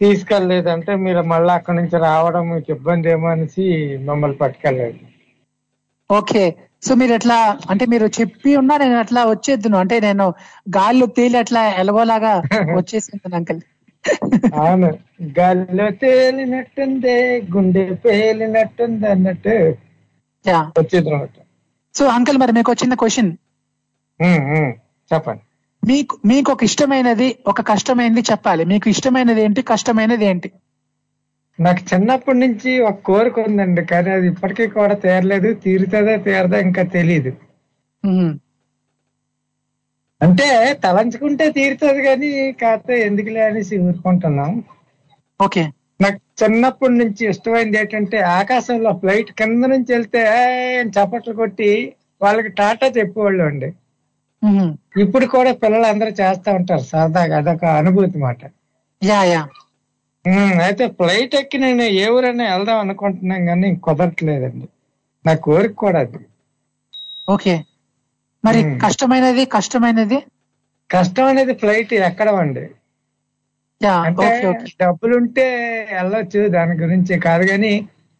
తీసుకెళ్ళలేదంటే 0.00 0.92
మీరు 1.04 1.20
మళ్ళీ 1.32 1.52
అక్కడి 1.52 1.76
నుంచి 1.76 1.96
రావడం 2.04 2.44
మీకు 2.50 2.70
ఇబ్బంది 2.72 3.08
ఏమో 3.08 3.28
అనేసి 3.28 3.64
మమ్మల్ని 4.08 4.38
పట్టుకెళ్ళలేదు 4.38 4.98
ఓకే. 6.10 6.42
సో 6.82 6.94
మీరు 6.94 7.12
ఎట్లా 7.12 7.36
అంటే 7.70 7.84
మీరు 7.86 8.06
చెప్పి 8.16 8.50
ఉన్నా 8.56 8.74
నేను 8.76 8.98
అట్లా 8.98 9.20
వచ్చేద్దును. 9.26 9.76
అంటే 9.82 9.96
నేను 10.00 10.24
గాల్లో 10.76 11.06
తేలి 11.16 11.38
అట్లా 11.38 11.62
ఎలగోలాగా 11.82 12.32
వచ్చేసింది 12.78 13.36
అంకల్. 13.38 13.62
అవును. 14.60 14.88
గాలిలో 15.38 15.86
తేలినట్టుంది 16.02 17.16
గుండె 17.54 17.84
పేలినట్టుంది 18.04 19.06
అన్నట్టు 19.06 19.54
యా. 20.44 20.58
వచ్చేది 20.78 21.08
అనమాట 21.10 21.30
సో 21.94 22.04
అంకల్ 22.16 22.38
మరి 22.42 22.52
మీకు 22.52 22.72
చిన్న 22.74 22.94
క్వశ్చన్. 22.94 23.32
చెప్పండి. 25.10 25.42
మీకు 25.82 26.14
మీకు 26.26 26.48
ఒక 26.52 26.62
ఇష్టమైనది 26.64 27.28
ఒక 27.46 27.60
కష్టమైనది 27.70 28.22
చెప్పాలి. 28.30 28.62
మీకు 28.64 28.86
ఇష్టమైనది 28.88 29.40
ఏంటి 29.42 29.62
కష్టమైనది 29.72 30.24
ఏంటి? 30.24 30.48
నాకు 31.58 31.82
చిన్నప్పటి 31.90 32.38
నుంచి 32.38 32.70
ఒక 32.80 32.98
కోరిక 33.08 33.38
ఉందండి 33.38 33.82
కానీ 33.84 34.10
అది 34.10 34.26
ఇప్పటికీ 34.26 34.66
కూడా 34.78 34.94
తీరలేదు. 35.04 35.50
తీరుతుందో 35.64 36.14
తీరదో 36.28 36.58
ఇంకా 36.68 36.82
తెలియదు 36.96 37.32
అంటే 40.20 40.46
తలంచుకుంటే 40.84 41.46
తీరుతుంది 41.50 42.00
కానీ 42.02 42.28
కాకపోతే 42.62 42.94
ఎందుకులే 43.06 43.40
అనేసి 43.40 43.74
ఊరుకుంటున్నాం. 43.78 44.52
ఓకే. 45.40 45.62
నాకు 46.00 46.18
చిన్నప్పటి 46.42 46.94
నుంచి 46.94 47.22
ఇష్టమైంది 47.30 47.78
ఏంటంటే 47.78 48.18
ఆకాశంలో 48.38 48.90
ఫ్లైట్ 49.02 49.30
కింద 49.40 49.64
నుంచి 49.64 49.90
వెళ్తే 49.92 50.22
చప్పట్లు 50.96 51.34
కొట్టి 51.34 51.70
వాళ్ళకి 52.22 52.48
టాటా 52.48 52.86
చెప్పేవాళ్ళు 52.98 53.42
అండి. 53.44 53.68
ఇప్పుడు 55.02 55.26
కూడా 55.26 55.52
పిల్లలు 55.52 55.86
అందరూ 55.86 56.10
చేస్తా 56.20 56.52
ఉంటారు 56.52 56.82
సరదాగా 56.82 57.36
అదొక 57.38 57.64
అనుభూతి 57.80 58.18
మాట. 58.18 58.40
అయితే 60.66 60.84
ఫ్లైట్ 60.88 61.34
ఎక్కి 61.34 61.58
నేను 61.58 61.82
ఏ 61.82 62.04
ఊరైనా 62.08 62.44
వెళ్దాం 62.52 62.78
అనుకుంటున్నాం 62.78 63.42
కానీ 63.46 63.68
కుదరట్లేదండి. 63.76 64.66
నా 65.24 65.34
కోరిక 65.46 65.74
కూడా 65.74 65.98
అది. 65.98 66.20
ఓకే. 67.28 67.54
మరి 68.44 68.60
కష్టమైనది 68.82 69.44
కష్టమైనది? 69.56 70.18
కష్టం 70.90 71.26
అనేది 71.26 71.52
ఫ్లైట్ 71.52 71.92
ఎక్కడం 72.08 72.36
అండి 72.36 72.64
అంటే 74.06 74.26
ఓకే. 74.50 74.66
డబ్బులుంటే 74.80 75.46
వెళ్ళొచ్చు 75.92 76.48
దాని 76.48 76.74
గురించి 76.82 77.14
కాదు 77.18 77.44
కానీ 77.46 77.72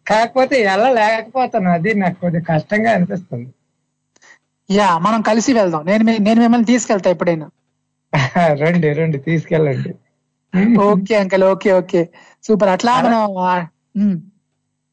కాకపోతే 0.05 0.55
వెళ్ళలేకపోతాను. 0.67 1.69
అది 1.69 1.91
నాకు 1.93 2.17
కొద్దిగా 2.19 2.45
కష్టంగా 2.53 2.89
అనిపిస్తుంది. 2.91 3.49
యా 4.69 4.87
మనం 5.05 5.19
కలిసి 5.21 5.51
వెళ్దాం. 5.57 5.81
నేను 5.89 6.03
నేను 6.25 6.39
మిమ్మల్ని 6.43 6.67
తీసుకెళ్తా 6.71 7.09
ఎప్పుడైనా. 7.15 7.47
రండి 8.61 8.89
రండి 8.93 9.17
తీసుకెళ్ళండి. 9.25 9.91
Okay 10.85 11.15
uncle 11.21 11.43
okay 11.45 11.69
okay. 11.79 12.01
Super. 12.43 12.71
అట్లా 12.75 12.93
మనం 12.99 13.21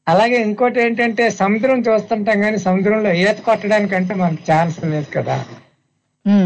అలాగే 0.07 0.37
ఇంకోటి 0.45 0.77
ఏంటంటే 0.81 1.23
సముద్రం 1.41 1.77
చూస్తుంటాం 1.85 2.37
కానీ 2.43 2.57
సముద్రంలో 2.65 3.11
ఈత 3.21 3.37
కొట్టడానికంటే 3.45 4.13
మనకు 4.21 4.43
ఛాన్స్ 4.49 4.79
లేదు 4.85 5.09
కదా. 5.15 5.35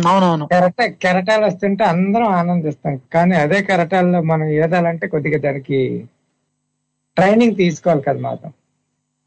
అవునవును. 0.09 0.45
కెరట 0.51 0.81
కెరటాలు 1.03 1.45
వస్తుంటే 1.47 1.83
అందరం 1.93 2.29
ఆనందిస్తాం. 2.39 2.95
కానీ 3.13 3.35
అదే 3.43 3.59
కెరటాల్లో 3.69 4.19
మనం 4.31 4.47
ఈదాలంటే 4.57 5.07
కొద్దిగా 5.13 5.39
దానికి 5.39 5.79
ట్రైనింగ్ 7.17 7.59
తీసుకోవాలి 7.61 8.03
కదా 8.07 8.21
మాత్రం. 8.27 8.51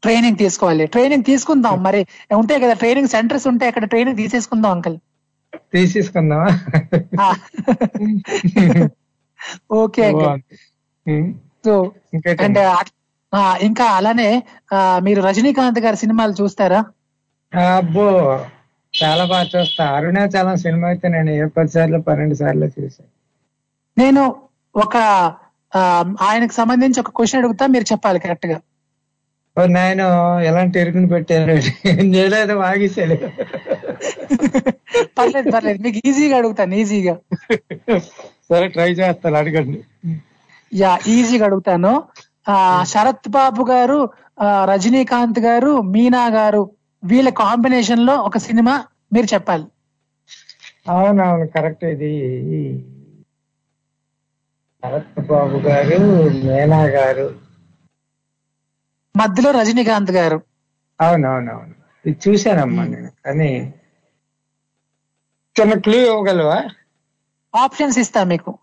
ట్రైనింగ్ 0.03 0.39
తీసుకోవాలి. 0.43 0.85
ట్రైనింగ్ 0.93 1.25
తీసుకుందాం. 1.31 1.77
మరి 1.87 2.01
ఉంటాయి 2.41 2.61
కదా 2.63 2.75
ట్రైనింగ్ 2.81 3.11
సెంటర్స్ 3.15 3.47
ఉంటాయి. 3.51 3.71
అక్కడ 3.71 3.87
ట్రైనింగ్ 3.93 4.19
తీసేసుకుందాం 4.21 4.71
అంకల్ 4.77 4.97
తీసేసుకుందామా? 5.75 6.49
ఓకే 9.81 10.05
సో 11.65 11.73
అండ్ 12.45 12.59
ఇంకా 13.67 13.85
అలానే 13.97 14.29
మీరు 15.05 15.19
రజనీకాంత్ 15.27 15.79
గారి 15.85 15.97
సినిమాలు 16.03 16.33
చూస్తారా? 16.39 16.79
అబ్బో 17.53 18.07
చాలా 18.93 19.23
బాగా 19.31 19.47
చూస్తా. 19.53 19.83
అరుణాచలం 19.97 20.57
సినిమా 20.63 20.87
అయితే 20.91 21.07
నేను 21.15 21.31
ఏ 21.41 21.45
పది 21.57 21.71
సార్లు 21.75 21.99
పన్నెండు 22.07 22.35
సార్లు 22.41 22.67
చూసాను 22.77 23.11
నేను 23.97 24.23
ఒక 24.75 24.97
ఆయనకు 26.27 26.53
సంబంధించి 26.59 27.01
ఒక 27.03 27.11
క్వశ్చన్ 27.17 27.41
అడుగుతా 27.41 27.65
మీరు 27.73 27.85
చెప్పాలి 27.91 28.19
కరెక్ట్గా. 28.25 28.57
నాయన 29.59 30.01
ఎలాంటి 30.45 30.79
ఎరుకుని 30.79 31.07
పెట్టారు? 31.07 31.55
నేనేదో 32.01 32.55
వాగిసాడు 32.55 33.15
పర్లేదు 35.17 35.51
పర్లేదు. 35.51 35.79
మీకు 35.81 36.07
ఈజీగా 36.07 36.37
అడుగుతాను 36.37 36.73
ఈజీగా. 36.73 37.15
సరే 38.49 38.67
ట్రై 38.67 38.91
చేస్తాను 38.91 39.35
అడగండి. 39.35 39.83
యా 40.73 40.99
ఈజీగా 41.07 41.45
అడుగుతాను. 41.45 42.03
ఆ 42.49 42.83
శరత్ 42.83 43.29
బాబు 43.29 43.63
గారు 43.71 44.09
రజనీకాంత్ 44.63 45.39
గారు 45.39 45.81
మీనా 45.81 46.27
గారు 46.27 46.71
వీళ్ళ 47.03 47.29
కాంబినేషన్లో 47.29 48.15
ఒక 48.15 48.37
సినిమా 48.37 48.83
మీరు 49.13 49.33
చెప్పాలి. 49.33 49.67
అవునవును 50.89 51.47
కరెక్ట్. 51.47 51.85
ఇది 51.85 52.13
భరత్ 54.83 55.19
బాబు 55.27 55.57
గారు 55.67 55.99
మేనా 56.47 56.83
గారు 56.83 57.40
మధ్యలో 59.17 59.51
రజనీకాంత్ 59.51 60.11
గారు. 60.11 60.41
అవునవునవును. 61.01 61.75
ఇది 62.05 62.19
చూశానమ్మా 62.27 62.83
నేను. 62.83 63.11
కానీ 63.25 63.73
చిన్న 65.61 65.73
క్లూ 65.73 65.97
ఇవ్వగలవా? 65.97 66.63
ఆప్షన్స్ 67.55 67.99
ఇస్తా 67.99 68.23
మీకు. 68.23 68.57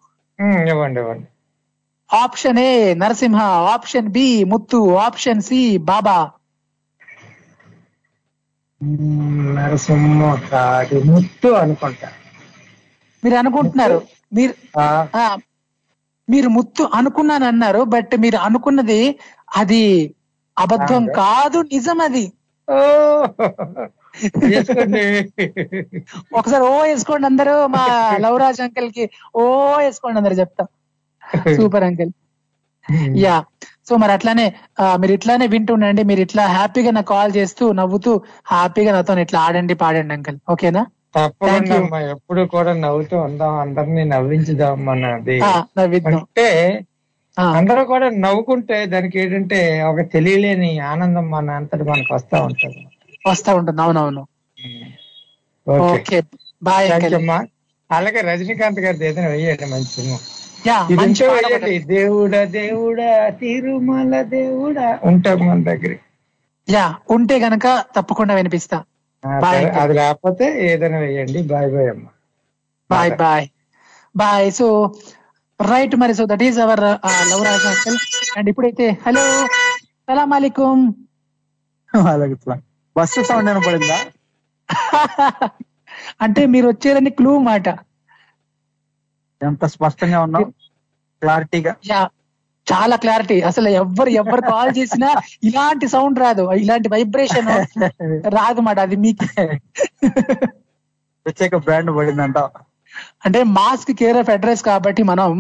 ఇవ్వండి 0.69 1.01
ఇవ్వండి. 1.01 1.27
Option 2.17 2.59
A 2.59 2.95
Narasimha. 2.95 3.43
Option 3.45 4.09
B 4.09 4.45
Muthu. 4.45 4.95
Option 4.95 5.41
C 5.41 5.77
Baba. 5.77 6.31
Narasimha 9.55 10.49
కాదు 10.49 11.03
ముత్తు 11.03 11.49
అనుకుంటా. 11.49 12.13
మీరు 13.25 13.35
అనుకుంటున్నారు. 13.35 14.03
మీరు 14.33 14.55
ఆ, 14.79 15.37
మీరు 16.31 16.49
ముత్తు 16.49 16.91
అనుకున్నాను 16.95 17.45
అన్నారు 17.45 17.83
బట్ 17.83 18.17
మీరు 18.17 18.37
అనుకున్నది 18.37 19.19
అది 19.57 20.15
అబద్ధం 20.59 21.05
కాదు 21.21 21.59
నిజం 21.73 22.01
అది 22.07 22.25
వేసుకోండి. 24.45 25.03
ఒకసారి 26.39 26.65
ఓ 26.65 26.75
వేసుకోండి 26.83 27.27
అందరూ 27.31 27.55
మా 27.75 27.83
లవరాజ్ 28.25 28.61
అంకుల్కి 28.65 29.05
ఓ 29.35 29.45
వేసుకోండి 29.79 30.19
అందరు 30.21 30.37
చెప్తా. 30.41 30.65
Super 31.57 31.87
uncle. 31.89 32.13
యా. 33.23 33.37
సో 33.89 33.97
మరి 33.97 34.13
అట్లానే 34.13 34.45
మీరు 35.01 35.13
ఇట్లానే 35.17 35.47
వింటుండండి 35.55 36.03
మీరు 36.03 36.21
ఇట్లా 36.21 36.45
హ్యాపీగా 36.55 36.91
నాకు 36.91 37.11
కాల్ 37.13 37.33
చేస్తూ 37.37 37.65
నవ్వుతూ 37.73 38.13
హ్యాపీగా 38.53 38.93
నాతో 38.93 39.19
ఇట్లా 39.25 39.41
ఆడండి 39.47 39.75
పాడండి 39.83 40.15
అంకల్. 40.17 40.39
ఓకేనా? 40.55 40.83
తప్పకుండా 41.15 41.77
ఎప్పుడు 42.15 42.43
కూడా 42.55 42.73
నవ్వుతూ 42.83 43.17
ఉందాం 43.29 43.55
అందరినీ 43.61 44.03
నవ్వించుదాం 44.11 44.81
నవ్విద్దాం. 45.79 46.19
అంటే 46.19 46.49
అందరూ 47.53 47.85
కూడా 47.85 48.11
నవ్వుకుంటే 48.17 48.87
దానికి 48.87 49.21
ఏంటంటే 49.21 49.59
ఒక 49.83 50.01
తెలియలేని 50.13 50.71
ఆనందం 50.89 51.31
మన 51.31 51.51
అంతటి 51.53 51.85
మనకు 51.85 52.15
వస్తా 52.15 52.39
ఉంటది. 52.43 52.81
వస్తా 53.25 53.55
ఉంటుంది. 53.55 53.81
అవునవును. 53.83 54.23
ఓకే. 55.67 56.19
బాయ్ 56.63 56.89
అమ్మా 57.15 57.39
అలాగే 57.91 58.21
రజనీకాంత్ 58.21 58.81
గారిది 58.81 59.07
ఏదైనా 59.07 59.29
వెయ్యండి 59.29 59.67
మంచి 59.67 59.91
సినిమా. 59.91 60.19
వెయ్యండి 61.33 61.75
దేవుడా 61.89 62.45
దేవుడా 62.55 63.11
తిరుమల 63.41 64.23
దేవుడా 64.31 64.89
ఉంటాం 65.05 65.39
మన 65.47 65.63
దగ్గర. 65.65 65.93
యా 66.69 66.85
ఉంటే 67.11 67.39
గనక 67.39 67.67
తప్పకుండా 67.97 68.35
వినిపిస్తా. 68.35 68.79
అది 69.77 69.95
లేకపోతే 69.95 70.47
ఏదైనా 70.69 70.99
వెయ్యండి 70.99 71.43
బాయ్ 71.45 71.71
బాయ్ 71.71 71.89
అమ్మా. 71.89 72.11
Bye. 72.91 73.13
Bye. 73.17 73.47
Bye. 74.15 74.49
So 74.53 74.67
right 75.61 75.95
మరి 75.97 76.15
so 76.15 76.25
that 76.25 76.43
is 76.43 76.59
our 76.59 76.83
Love 77.31 77.43
Raj 77.45 77.67
uncle 77.67 77.99
and 78.39 78.49
ఇప్పుడైతే 78.49 78.87
హలో 79.07 79.25
సలాం 80.09 80.33
అలైకుం 80.33 80.81
బస్సు 82.97 83.23
సౌండ్ 83.23 83.51
ఏమైనా 83.51 83.65
పడిందా 83.67 83.99
అంటే 86.21 86.43
మీరు 86.47 86.67
వచ్చారని 86.69 87.11
క్లూ 87.11 87.39
మాట. 87.39 87.69
ఎంత 89.41 89.65
స్పష్టంగా 89.65 90.19
ఉన్నావు? 90.21 90.47
క్లారిటీగా? 91.23 91.73
చాలా 92.67 92.97
క్లారిటీ. 92.97 93.37
అసలు 93.41 93.69
ఎవ్వరు 93.81 94.11
ఎవ్వరు 94.21 94.43
కాల్ 94.51 94.71
చేసినా 94.79 95.09
ఇలాంటి 95.43 95.89
సౌండ్ 95.89 96.19
రాదు. 96.19 96.45
ఇలాంటి 96.55 96.89
వైబ్రేషన్ 96.89 97.49
రాదు 98.39 98.61
మాట 98.61 98.79
అది 98.79 98.97
మీకు. 98.97 99.27
ప్రత్యేక 101.27 101.57
బ్రాండ్ 101.57 101.91
పడిందంట. 101.97 102.39
అంటే 103.27 103.41
మాస్క్ 103.57 103.93
కేర్ 104.01 104.19
ఆఫ్ 104.19 104.31
అడ్రస్ 104.35 104.63
కాబట్టి 104.69 105.03
మనం 105.11 105.31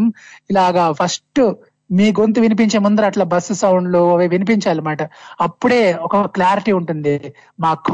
ఇలాగా 0.50 0.84
ఫస్ట్ 1.00 1.40
మీ 1.90 2.06
గొంతు 2.18 2.38
వినిపించే 2.44 2.78
ముందర 2.78 3.04
అట్లా 3.06 3.24
బస్సు 3.32 3.54
సౌండ్లు 3.60 4.02
అవి 4.14 4.26
వినిపించాలన్నమాట. 4.28 5.02
అప్పుడే 5.46 5.78
ఒక 6.06 6.24
క్లారిటీ 6.36 6.72
ఉంటుంది. 6.80 7.14
మాకు 7.58 7.92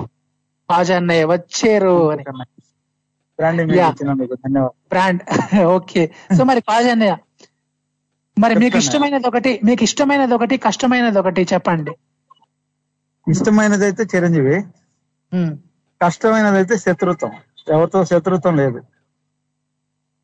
బాజా 0.68 0.96
అన్నయ్య 0.96 1.26
వచ్చారు 1.32 1.96
అని. 2.12 2.24
Brand 4.90 5.22
okay. 5.76 6.02
సో 6.36 6.42
మరి 6.44 6.60
బాజా 6.68 6.90
అన్నయ్య 6.92 7.14
మరి 8.36 8.54
మీకు 8.62 8.76
ఇష్టమైనది 8.82 9.26
ఒకటి 9.30 9.50
మీకు 9.68 9.82
ఇష్టమైనది 9.88 10.34
ఒకటి 10.36 10.54
కష్టమైనది 10.66 11.18
ఒకటి 11.22 11.42
చెప్పండి. 11.52 11.92
ఇష్టమైనది 13.26 13.84
అయితే 13.88 14.02
చిరంజీవి 14.12 14.56
కష్టమైనది 16.00 16.58
అయితే 16.60 16.74
శత్రుత్వం. 16.84 17.32
ఎవరితో 17.68 18.00
శత్రుత్వం 18.04 18.54
లేదు. 18.56 18.80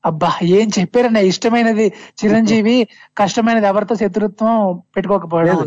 అబ్బా 0.04 0.28
ఏం 0.56 0.68
చెప్పారన్న? 0.76 1.18
ఇష్టమైనది 1.30 1.86
చిరంజీవి 2.20 2.76
కష్టమైనది 3.16 3.66
ఎవరితో 3.66 3.94
శత్రుత్వం 3.94 4.54
పెట్టుకోకపోవడం 4.94 5.58
అదే 5.60 5.66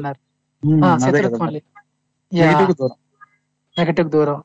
శత్రుత్వం. 1.06 2.92
నెగిటివ్ 3.78 4.10
దూరం. 4.14 4.40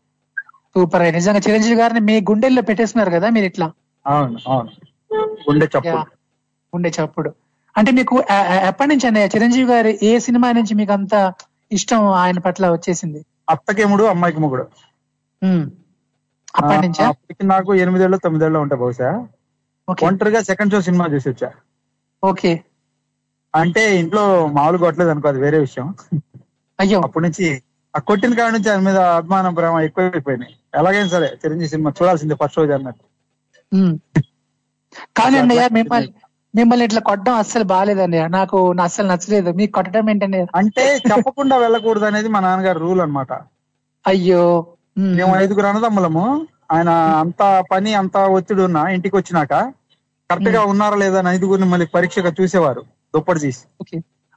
సూపర్ 0.77 1.03
అయ్యి 1.03 1.15
నిజంగా 1.15 1.41
చిరంజీవి 1.47 1.77
గారిని 1.81 2.01
మీ 2.09 2.17
గుండెల్లో 2.31 2.63
పెట్టేస్తున్నారు 2.63 3.11
కదా 3.11 3.29
మీరు 3.31 3.47
ఇట్లా? 3.47 3.67
అవును 4.07 4.39
అవును. 4.47 4.71
గుండె 5.47 5.67
చప్పుడు. 5.67 6.03
గుండె 6.73 6.91
చప్పుడు. 6.97 7.31
అంటే 7.75 7.91
మీకు 7.91 8.15
ఎప్పటి 8.69 8.89
నుంచి 8.89 9.07
అన్నయ్య 9.07 9.31
చిరంజీవి 9.35 9.69
గారి 9.73 9.93
ఏ 10.03 10.19
సినిమా 10.19 10.49
నుంచి 10.53 10.75
మీకు 10.75 10.93
అంత 10.93 11.15
ఇష్టం 11.73 12.03
ఆయన 12.19 12.39
పట్ల 12.39 12.71
వచ్చేసింది? 12.71 13.21
అత్తకేముడు 13.49 14.05
అమ్మాయికి 14.05 14.41
ముగుడు. 14.41 14.65
అప్పటి 16.59 16.81
నుంచా? 16.87 17.07
నాకు 17.49 17.71
ఎనిమిదేళ్ళు 17.75 18.17
తొమ్మిదేళ్ళు 18.19 18.59
ఉంటాయి 18.59 18.81
బహుశా. 18.81 19.11
ఒంటరిగా 20.03 20.43
సెకండ్ 20.43 20.73
షో 20.73 20.81
సినిమా 20.81 21.07
చూసి 21.07 21.29
వచ్చా. 21.29 21.51
ఓకే. 22.25 22.63
అంటే 23.55 23.99
ఇంట్లో 23.99 24.47
మామూలు 24.47 24.79
కొట్టలేదు 24.79 25.11
అనుకో 25.11 25.29
అది 25.29 25.41
వేరే 25.41 25.59
విషయం. 25.59 25.95
అయ్యో. 26.81 27.01
అప్పటి 27.01 27.25
నుంచి 27.25 27.63
ఆ 27.97 28.01
కొట్టిన 28.01 28.35
కాడ 28.35 28.53
నుంచి 28.53 28.71
ఆయన 28.71 28.81
మీద 28.81 28.97
అభిమానం 28.97 29.55
ప్రేమ 29.55 29.81
ఎక్కువైపోయినాయి. 29.81 30.57
ఎలాగైనా 30.75 31.09
సరే 31.09 31.39
చిరంజీవి 31.45 31.69
సినిమా 31.69 31.93
చూడాల్సిందే 32.03 32.35
ఫస్ట్ 32.35 32.59
రోజు 32.59 32.73
అన్నట్టు. 32.73 33.05
కానీ 35.17 35.39
అట్లా 35.39 35.69
మిమ్మల్ని 35.73 36.13
మిమ్మల్ని 36.57 36.85
ఇట్లా 36.85 37.01
కొట్టడం 37.01 37.35
అస్సలు 37.35 37.65
బాగాలేదన్నయ్య 37.65 38.29
నాకు 38.29 38.73
నా 38.73 38.85
అస్సలు 38.85 39.09
నచ్చలేదు. 39.09 39.53
మీకు 39.53 39.73
కొట్టడం 39.73 40.11
ఏంటనే 40.11 40.47
అంటే 40.55 40.97
చెప్పకుండా 40.97 41.57
వెళ్ళకూడదు 41.57 42.05
అనేది 42.05 42.29
మా 42.29 42.41
నాన్నగారు 42.41 42.79
రూల్ 42.79 43.01
అన్నమాట. 43.01 43.33
అయ్యో. 44.07 44.67
మేము 44.99 45.37
ఐదుగురు 45.37 45.67
అన్నదమ్ములము. 45.67 46.47
ఆయన 46.73 46.89
అంత 46.89 47.65
పని 47.71 47.95
అంత 47.95 48.17
ఒత్తిడి 48.17 48.63
ఉన్నా 48.63 48.89
ఇంటికి 48.89 49.17
వచ్చినాక 49.17 49.53
కరెక్ట్గా 50.31 50.63
ఉన్నారా 50.65 50.97
లేదా 50.97 51.19
అని 51.19 51.29
ఐదుగురిని 51.29 51.69
మళ్ళీ 51.69 51.87
పరీక్షగా 51.87 52.33
చూసేవారు 52.41 52.81
దుప్పటి 53.15 53.41
తీసి. 53.41 53.65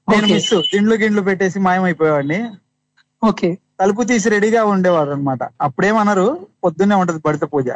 నేను. 0.07 0.27
మిస్ 0.27 0.53
దిండ్లు 0.53 0.95
గిండ్లు 0.95 1.21
పెట్టేసి 1.21 1.59
మాయమైపోయేవాడిని. 1.59 2.39
ఓకే. 3.23 3.57
తలుపు 3.79 4.03
తీసి 4.03 4.29
రెడీగా 4.29 4.65
ఉండేవారు 4.65 5.11
అనమాట 5.11 5.39
అప్పుడేమన్నారు 5.61 6.47
పొద్దున్నే 6.63 6.95
ఉంటది 6.95 7.21
బడిత 7.25 7.41
పూజ. 7.43 7.69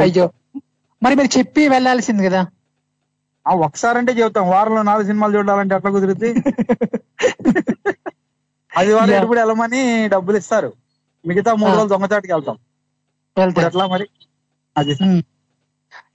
అయ్యో. 0.00 0.30
మరి 1.02 1.14
మీరు 1.14 1.38
చెప్పి 1.38 1.68
వెళ్ళాల్సింది 1.68 2.24
కదా. 2.24 2.46
ఆ 3.48 3.54
ఒకసారి 3.54 3.98
అంటే 3.98 4.12
చెబుతాం 4.12 4.48
వారంలో 4.50 4.82
నాలుగు 4.82 5.06
సినిమాలు 5.06 5.38
చూడాలంటే 5.38 5.74
ఎట్లా 5.74 5.90
కుదురుద్ది. 5.90 6.30
అది 8.76 8.92
Yeah. 8.92 9.22
ఎప్పుడు 9.22 9.38
వెళ్ళమని 9.38 10.08
డబ్బులు 10.08 10.36
ఇస్తారు. 10.36 10.72
మిగతా 11.26 11.54
మూడు. 11.54 11.72
రోజులు 11.72 11.88
దొంగచాటుకి 11.88 12.32
వెళ్తాం. 12.32 12.56
వెళ్తారు 13.36 13.88
మరి 13.88 14.06
అది 14.76 14.94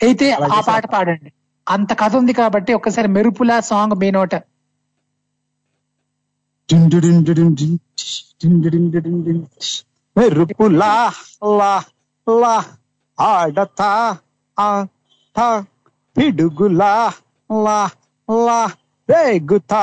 అయితే 0.01 0.25
ఆ. 0.33 0.61
పాట 0.67 0.85
పాడండి 0.85 1.29
అంత 1.67 1.91
కథ 1.93 2.13
ఉంది 2.15 2.33
కాబట్టి 2.33 2.71
ఒక్కసారి 2.73 3.07
మెరుపులా 3.07 3.57
సాంగ్ 3.61 3.95
మీ 3.95 4.09
నోట 4.11 4.35
మెరుపులా 10.15 10.91
లా 11.51 11.73
లా 12.27 12.55
ఆడతా 13.17 13.89
ఆట 14.57 15.39
పిడుగులా 16.15 16.93
లా 17.49 17.79
లా 18.29 18.59
రేగుతా 19.09 19.81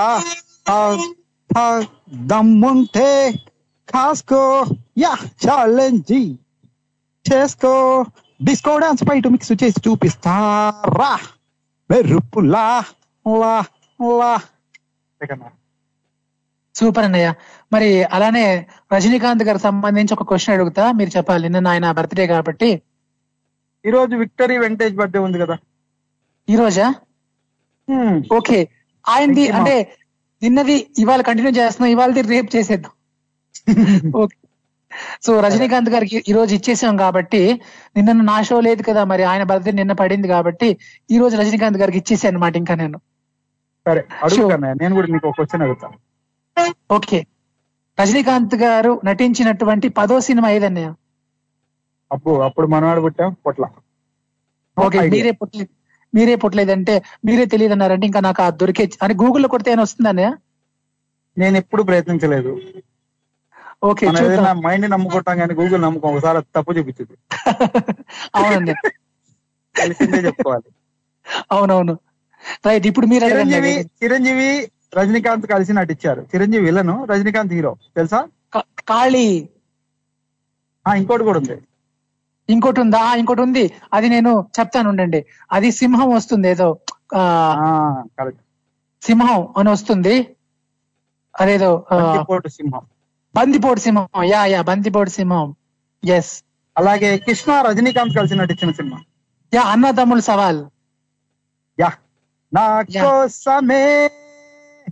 దమ్ముంటే 2.26 3.10
కాసుకో 3.88 4.42
యా 4.98 5.12
ఛాలెంజ్ 5.44 6.14
చేసుకో. 7.28 7.72
డిస్కో 8.40 8.78
డాన్స్ 8.78 9.04
బయట 9.04 9.26
మిక్స్ 9.26 9.52
చేసి 9.62 9.80
చూపిస్తారా? 9.86 11.10
మెరుపులా 11.90 12.66
లా 13.26 13.54
లా. 14.00 14.32
సూపర్ 16.74 17.04
అన్నయ్య. 17.04 17.28
మరి 17.72 17.88
అలానే 18.16 18.44
రజనీకాంత్ 18.94 19.44
గారికి 19.44 19.62
సంబంధించి 19.62 20.14
ఒక 20.14 20.24
క్వశ్చన్ 20.30 20.54
అడుగుతా. 20.54 20.84
మీరు 20.92 21.10
చెప్పాలి 21.16 21.48
నిన్న 21.48 21.68
ఆయన 21.68 21.90
బర్త్డే 21.92 22.26
కాబట్టి. 22.26 22.70
ఈ 23.84 23.90
రోజు 23.90 24.14
విక్టరీ 24.16 24.56
వెంకటేష్ 24.58 24.94
బర్త్డే 24.94 25.18
ఉంది 25.18 25.38
కదా. 25.38 25.56
ఈ 26.48 26.56
రోజా? 26.56 26.86
ఓకే. 28.38 28.58
ఆయనది 29.04 29.44
అంటే 29.50 29.74
నిన్నది 30.42 30.76
ఇవాళ 30.98 31.20
కంటిన్యూ 31.22 31.52
చేస్తున్నాం 31.52 31.90
ఇవాళది 31.90 32.22
రేపు 32.34 32.48
చేసేద్దాం. 32.56 32.92
ఓకే 34.22 34.36
సో 35.22 35.32
రజనీకాంత్ 35.40 35.90
గారికి 35.90 36.18
ఈ 36.28 36.32
రోజు 36.32 36.52
ఇచ్చేసాం 36.54 36.94
కాబట్టి 36.96 37.40
నిన్న 37.96 38.18
నా 38.28 38.36
షో 38.42 38.58
లేదు 38.60 38.82
కదా 38.82 39.02
మరి 39.04 39.24
ఆయన 39.24 39.44
బర్త్డే 39.50 39.72
నిన్న 39.72 39.94
పడింది 40.00 40.28
కాబట్టి 40.28 40.68
ఈ 41.10 41.18
రోజు 41.18 41.34
రజనీకాంత్ 41.36 41.80
గారికి 41.82 41.98
ఇచ్చేసాను 42.02 42.32
అనమాట 42.32 42.54
ఇంకా 42.62 42.74
నేను. 42.74 42.98
సరే 43.86 44.02
నేను 44.80 44.92
కూడా 44.96 45.08
ఒక 45.22 45.34
క్వశ్చన్ 45.38 45.64
అడుగుతాను 45.66 45.96
ఓకే. 46.90 47.18
రజనీకాంత్ 47.98 48.56
గారు 48.62 48.92
నటించినటువంటి 49.04 49.86
పదో 49.98 50.16
సినిమా 50.26 50.48
ఏదన్నయ్య? 50.50 50.88
అప్పు 52.10 52.30
అప్పుడు 52.46 52.66
మనవాడు 52.66 53.00
పుట్టాం 53.04 53.30
పొట్ల. 53.46 53.64
ఓకే. 54.76 54.98
మీరే 55.14 55.32
పుట్టలేదు 55.40 55.72
మీరే 56.12 56.34
పుట్టలేదంటే 56.42 56.94
మీరే 57.26 57.44
తెలియదు 57.52 57.74
అన్నారంటే 57.76 58.06
ఇంకా 58.06 58.20
నాకు 58.20 58.40
ఆ 58.42 58.50
దొరికే 58.60 58.84
అని 59.04 59.14
గూగుల్లో 59.22 59.48
కొడితే 59.48 59.70
ఏమైనా 59.70 59.84
వస్తుందన్నయ్య? 59.86 60.28
నేను 61.36 61.56
ఎప్పుడు 61.56 61.82
ప్రయత్నించలేదు. 61.82 62.52
ఓకే 63.90 64.06
మైండ్ 64.66 64.90
నమ్ముకుంటాం 64.90 65.36
కానీ 65.38 65.54
గూగుల్ 65.54 65.82
నమ్ముకోం 65.82 66.14
ఒకసారి 66.14 66.38
తప్పు 66.56 66.72
చూపించింది. 66.72 67.16
అవునండి. 68.34 68.74
తెలిసిందే 69.74 70.18
చెప్పుకోవాలి. 70.18 70.70
అవునవును. 71.52 71.94
రైట్ 72.66 72.86
ఇప్పుడు 72.86 73.06
మీరు. 73.06 73.24
చిరంజీవి 73.24 73.72
చిరంజీవి 74.02 74.48
రజనీకాంత్ 74.94 75.46
కలిసి 75.46 75.72
నటించారు. 75.72 76.20
Chiranjeevi 76.34 76.64
villain 76.64 77.04
Rajinikanth 77.04 77.52
hero. 77.52 77.72
తెలుసా? 77.96 78.20
కాళీ 78.88 79.26
ఆ 80.86 80.94
ఇంకోటి 80.94 81.24
కూడా 81.24 81.38
ఉంది. 81.38 81.56
ఇంకోటి 82.48 82.80
ఉందా? 82.80 83.14
ఇంకోటి 83.14 83.42
ఉంది. 83.42 83.64
అది 83.94 84.08
నేను 84.08 84.32
చెప్తాను 84.60 84.88
ఉండండి. 84.88 85.20
అది 85.52 85.70
సింహం 85.70 86.10
వస్తుంది 86.10 86.48
ఏదో 86.48 86.68
సింహం 89.02 89.42
అని 89.56 89.68
వస్తుంది. 89.70 90.14
అదేదో 91.34 91.70
సింహం. 92.48 92.84
బందిపోటు 93.36 93.80
సింహం. 93.80 94.24
యా 94.24 94.44
యా 94.44 94.62
బందిపోటు 94.62 95.10
సింహం. 95.10 95.54
ఎస్ 96.04 96.42
అలాగే 96.78 97.18
కృష్ణ 97.18 97.60
రజనీకాంత్ 97.60 98.16
కలిసి 98.16 98.34
నటించిన 98.34 98.70
సినిమా. 98.70 98.98
యా 99.54 99.62
అన్నదమ్ముల 99.62 100.20
సవాల్. 100.20 100.64
యా. 101.80 101.92
నా 102.54 102.82
కోసమే 102.82 104.10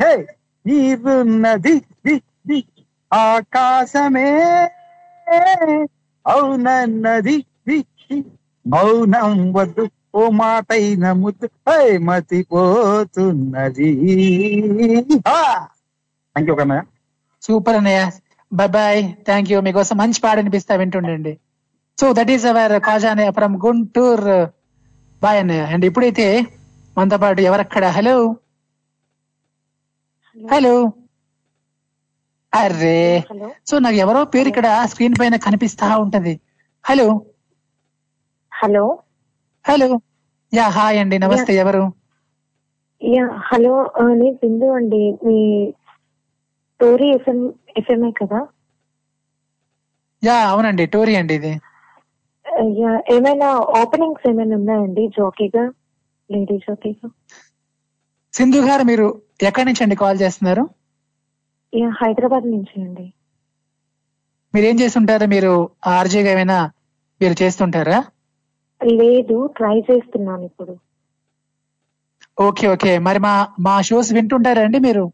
హే 0.02 0.26
నీవున్నది 0.66 1.80
ది, 2.06 2.22
ది, 2.46 2.64
ఆకాశమే. 3.12 4.30
అవునన్నది 6.26 7.44
మౌనం 8.66 9.52
వద్దు 9.52 9.88
ఓ 10.14 10.28
మాటైన 10.28 11.12
ముద్దు. 11.12 11.48
Hey 11.70 11.98
మతిపోతున్నది. 11.98 13.88
Thank 15.22 16.50
you 16.50 16.54
Kannayya. 16.54 16.82
Super 17.42 17.76
అన్నయ్య. 17.76 18.10
బై 18.54 18.66
బాయ్ 18.66 19.12
థ్యాంక్ 19.24 19.50
యూ 19.52 19.60
మీకోసం 19.60 19.96
మంచి 19.96 20.20
పాట 20.20 20.38
అనిపిస్తా 20.38 20.74
వింటుండండి. 20.74 21.32
So 21.98 22.12
that 22.12 22.30
is 22.30 22.46
our 22.46 22.80
Kaja 22.80 23.30
from 23.30 23.56
Guntur 23.66 24.38
bye 25.22 25.38
అన్నయ్య. 25.38 25.60
అండ్ 25.60 25.84
ఇప్పుడైతే 25.84 26.26
మనతో 26.98 27.18
పాటు 27.18 27.40
ఎవరక్కడ? 27.40 27.84
Hello 27.86 28.16
hello 30.36 30.74
array. 32.52 33.24
సో 33.66 33.78
నాకు 33.78 33.96
ఎవరో 33.96 34.24
పేరు 34.24 34.48
ఇక్కడ 34.48 34.82
స్క్రీన్ 34.84 35.14
పైన 35.20 35.36
కనిపిస్తా 35.36 35.96
ఉంటది. 35.96 36.40
Hello 36.84 37.06
hello 38.52 38.98
hello 39.64 39.88
yeah 40.54 40.68
hi 40.68 40.98
అండి. 40.98 41.18
నమస్తే. 41.18 41.52
ఎవరు? 41.54 41.84
యా 43.02 43.24
హలో 43.52 43.72
ఆ, 44.00 44.04
నేను 44.14 44.34
సింధు 44.34 44.64
అండి. 44.64 45.18
మీ 45.26 45.38
టోరీ 46.84 47.08
ఎఫ్ఎం 47.16 47.38
ఎఫ్ఎంఏ 47.76 48.10
కదా? 48.18 48.40
యా 50.22 50.36
అవునండి 50.50 50.84
టోరీ 50.92 51.14
అండి 51.16 51.34
ఇది. 51.38 51.52
యా 52.78 52.92
ఏమైనా 53.14 53.48
ఓపెనింగ్స్ 53.80 54.26
ఏమైనా 54.30 54.54
ఉన్నాయండి? 54.56 55.04
జాకీగా? 55.16 55.64
లేడీ 56.30 56.56
జాకీగా? 56.66 57.08
సింధు 58.34 58.60
గారు 58.66 58.84
మీరు 58.84 59.06
ఎక్కడి 59.48 59.66
నుంచి 59.68 59.84
అండి 59.84 59.96
కాల్ 59.96 60.20
చేస్తున్నారు? 60.22 60.64
యా 61.72 61.88
హైదరాబాద్ 62.00 62.46
నుంచి 62.46 62.74
అండి. 62.80 63.06
మీరు 64.54 64.66
ఏం 64.66 64.76
చేస్తుంటారు? 64.80 65.26
మీరు 65.26 65.52
ఆర్జేగా 65.94 66.30
ఏమైనా 66.30 66.58
మీరు 67.20 67.34
చేస్తుంటారా? 67.42 67.98
లేదు 68.80 69.36
ట్రై 69.56 69.76
చేస్తున్నాను 69.88 70.44
ఇప్పుడు. 70.44 70.74
Okay 72.38 72.66
okay. 72.68 72.92
మరి 72.98 73.18
మా 73.18 73.34
మా 73.60 73.74
షోస్ 73.82 74.10
వింటుంటారా 74.12 74.62
అండి 74.66 74.78
మీరు? 74.78 75.04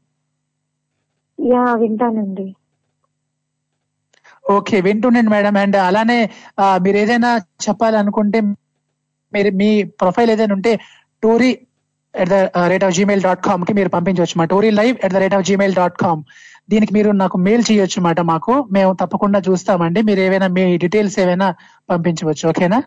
యా 1.52 1.64
వింటానండి. 1.82 2.46
ఓకే 4.44 4.76
వింటుండండి 4.86 5.30
మేడం. 5.34 5.56
అండ్ 5.62 5.76
అలానే 5.88 6.18
మీరు 6.84 6.96
ఏదైనా 7.02 7.30
చెప్పాలనుకుంటే 7.64 8.38
మీరు 9.32 9.50
మీ 9.60 9.70
ప్రొఫైల్ 10.00 10.30
ఏదైనా 10.34 10.54
ఉంటే 10.58 10.72
Tori 11.22 11.50
at 12.14 12.30
the 12.32 12.36
rate 12.72 12.84
of 12.86 12.94
Gmail 12.98 13.22
dot 13.26 13.42
కామ్కి 13.46 13.72
మీరు 13.78 13.90
పంపించవచ్చు 13.96 14.36
మా 14.40 14.46
Tori 14.52 14.70
live 14.78 14.94
at 15.04 15.12
the 15.14 15.20
rate 15.22 15.36
of 15.38 15.44
Gmail 15.50 15.74
dot 15.80 15.96
com. 16.04 16.22
దీనికి 16.72 16.92
మీరు 16.96 17.10
నాకు 17.22 17.36
మెయిల్ 17.46 17.62
చేయొచ్చు 17.70 17.98
అన్నమాట 17.98 18.20
మాకు. 18.32 18.52
మేము 18.76 18.92
తప్పకుండా 19.00 19.38
చూస్తామండి. 19.48 20.00
మీరు 20.08 20.20
ఏవైనా 20.26 20.48
మీ 20.56 20.64
డీటెయిల్స్ 20.84 21.16
ఏవైనా 21.24 21.48
పంపించవచ్చు. 21.90 22.44
ఓకేనా? 22.50 22.78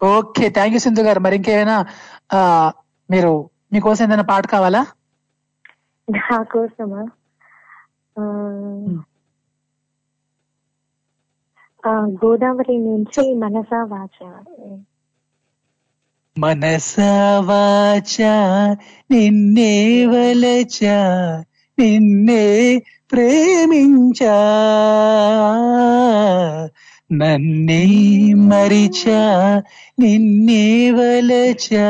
ఓకే. 0.00 0.48
థ్యాంక్ 0.56 0.74
యూ 0.74 0.80
సింధు 0.86 1.02
గారు. 1.08 1.20
మరి 1.26 1.36
ఇంకేమైనా 1.40 1.76
మీరు 3.10 3.32
మీకోసం 3.72 4.04
ఏదైనా 4.06 4.26
పాట 4.32 4.46
కావాలా? 4.54 4.82
నా 6.10 6.36
కోసమా? 6.42 7.02
గోదావరి 12.20 12.76
నుంచి 12.78 13.22
మనసా 13.34 13.80
వాచ? 13.84 14.18
మనసా 16.36 17.12
వాచా 17.40 18.34
నిన్నే 19.10 19.72
వలచా 20.06 20.98
నిన్నే 21.78 22.44
ప్రేమించా 23.12 24.36
నన్నే 27.12 27.82
మరిచా 28.50 29.20
నిన్నే 29.98 30.64
వలచా 30.90 31.88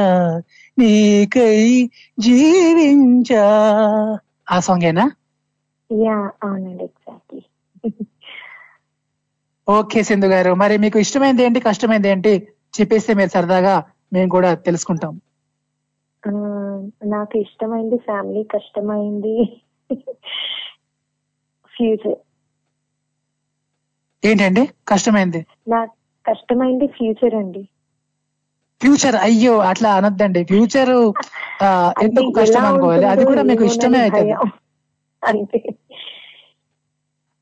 నీకై 0.81 1.57
జీవించా. 2.19 3.45
ఆ 4.51 4.59
సాంగేనా 4.61 5.05
యా 5.91 6.17
అవునండి 6.43 6.85
ఎగ్జాక్ట్లీ 6.85 7.43
ఓకే 9.69 10.01
సింధు 10.03 10.27
గారు. 10.27 10.53
మరి 10.55 10.75
మీకు 10.79 10.99
ఇష్టమైంది 10.99 11.43
ఏంటి 11.47 11.61
కష్టమైంది 11.61 12.09
ఏంటి? 12.09 12.33
చెప్పేస్తే 12.75 13.13
మీరు 13.15 13.31
సరదాగా 13.31 13.75
మేము 14.13 14.31
కూడా 14.31 14.51
తెలుసుకుంటాం. 14.67 15.13
నాకు 17.13 17.35
ఇష్టమైంది 17.39 17.99
ఫ్యామిలీ 17.99 18.43
కష్టమైంది 18.55 19.35
ఫ్యూచర్. 21.75 22.19
ఏంటండి? 24.23 24.63
కష్టమైంది? 24.89 25.41
నాకు 25.69 25.95
కష్టమైంది 26.25 26.87
ఫ్యూచర్ 26.87 27.35
అండి. 27.35 27.63
ఫ్యూచర్ 28.81 29.17
అయ్యో 29.27 29.55
అట్లా 29.71 29.89
అనొద్దండి. 29.99 30.41
ఫ్యూచర్ 30.51 30.93
ఎందుకు 32.07 32.31
కష్టం 32.39 32.65
అనుకోవాలి? 32.71 33.07
అది 33.13 33.23
కూడా 33.31 33.43
మీకు 33.51 33.65
ఇష్టమే 33.71 34.01
అవుతుంది 34.05 34.35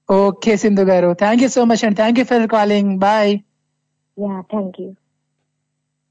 ఓకే 0.09 0.53
సింధు 0.63 0.85
గారు. 0.91 1.09
Thank 1.23 1.43
you 1.45 1.49
so 1.57 1.63
much 1.71 1.83
and 1.87 1.97
thank 2.01 2.19
you 2.21 2.25
for 2.31 2.47
calling 2.57 2.93
bye 3.07 3.33
yeah 4.17 4.35
thank 4.53 4.79
you 4.83 4.89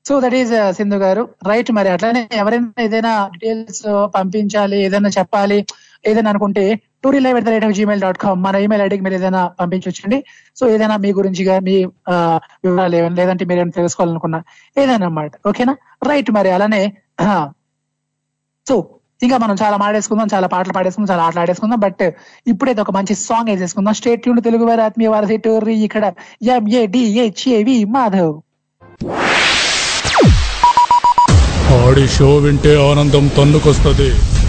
so 0.05 0.15
that 0.23 0.37
is 0.41 0.53
Sindhu 0.79 0.97
గారు. 1.05 1.23
రైట్ 1.49 1.69
మరి 1.77 1.89
అట్లానే 1.95 2.21
ఎవరైనా 2.41 2.83
ఏదైనా 2.85 3.13
డీటెయిల్స్ 3.33 3.83
పంపించాలి 4.15 4.77
ఏదైనా 4.87 5.09
చెప్పాలి 5.17 5.59
ఏదైనా 6.05 6.29
అనుకుంటే 6.29 6.63
Tori 7.03 7.19
live 7.19 7.37
at 7.37 7.45
the 7.45 7.49
rate 7.49 7.65
of 7.65 7.73
Gmail 7.73 8.01
dot 8.01 8.17
com 8.17 8.43
మన 8.43 8.55
ఈమెయిల్ 8.55 8.83
ఐడికి 8.83 9.03
మీరు 9.03 9.13
ఏదైనా 9.13 9.41
పంపించవచ్చండి 9.59 10.25
సో 10.59 10.69
ఏదైనా 10.69 10.97
మీ 10.97 11.11
గురించి 11.19 11.59
మీ 11.67 11.75
వివరాలు 12.65 12.95
ఏమైనా 12.95 13.15
లేదంటే 13.15 13.45
మీరు 13.45 13.59
ఏమైనా 13.59 13.75
తెలుసుకోవాలనుకున్నా 13.75 14.39
ఏదైనా 14.77 14.93
అన్నమాట. 14.93 15.31
ఓకేనా? 15.47 15.75
రైట్ 16.09 16.31
మరి 16.31 16.51
అలానే 16.51 16.83
సో 18.67 18.77
ఇంకా 19.23 19.37
మనం 19.37 19.55
చాలా 19.63 19.77
మాడేసుకుందాం 19.77 20.27
చాలా 20.33 20.47
పాటలు 20.47 20.73
పాడేసుకుందాం 20.73 21.11
చాలా 21.13 21.23
ఆటలు 21.27 21.39
ఆడేసుకుందాం. 21.39 21.79
బట్ 21.79 22.03
ఇప్పుడైతే 22.47 22.81
ఒక 22.81 22.91
మంచి 22.91 23.15
సాంగ్ 23.15 23.49
వేసేసుకుందాం. 23.49 23.93
స్టేట్ 23.93 24.21
ట్యూన్ 24.23 24.41
తెలుగు 24.41 24.65
వారి 24.65 24.81
ఆత్మీయ 24.81 25.07
వారసి 25.07 25.37
టూర్ 25.37 25.69
ఇక్కడ 25.69 26.05
M A D H A V 26.55 27.83
Madhav. 27.95 28.35
Audi 31.77 32.07
show 32.07 32.37
వింటే 32.43 32.73
ఆనందం 32.89 33.27
తన్నుకొస్తుంది. 33.37 34.09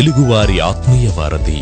తెలుగువారి 0.00 0.60
ఆత్మీయ 0.60 1.08
వారధి. 1.16 1.58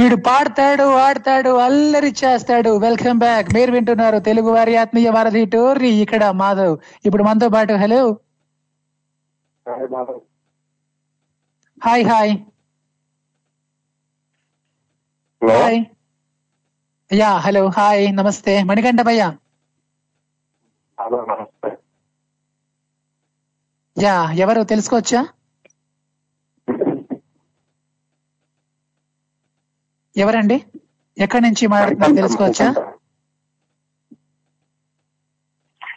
వీడు 0.00 0.16
పాడతాడు 0.16 0.86
ఆడతాడు 0.96 1.50
అల్లరి 1.56 2.14
చేస్తాడు. 2.24 2.76
వెల్కమ్ 2.76 3.18
బ్యాక్ 3.18 3.54
మీరు 3.54 3.72
వింటున్నారు 3.72 4.18
తెలుగు 4.18 4.50
వారి 4.50 4.76
ఆత్మీయ 4.76 5.10
వారధి 5.10 5.44
టోర్రీ. 5.46 5.90
ఇక్కడ 6.02 6.30
మాధవ్. 6.30 6.78
ఇప్పుడు 7.06 7.22
మనతో 7.22 7.48
పాటు 7.48 7.72
hello 7.72 8.18
hi 11.84 12.04
hi 12.06 12.36
hi 15.50 15.84
yeah 17.12 17.38
hello. 17.38 17.68
Hi 17.68 18.16
నమస్తే. 18.16 18.62
మణికంఠ 18.62 19.00
భయ్యా. 19.00 19.36
హలో 21.00 21.20
యా 24.04 24.14
ఎవరు 24.42 24.60
తెలుసుకోవచ్చా? 24.72 25.20
ఎవరండి? 30.16 30.56
ఎక్కడి 31.16 31.42
నుంచి 31.46 31.64
మాట్లాడుతున్నారు? 31.72 32.16
తెలుసుకోవచ్చా? 32.20 32.68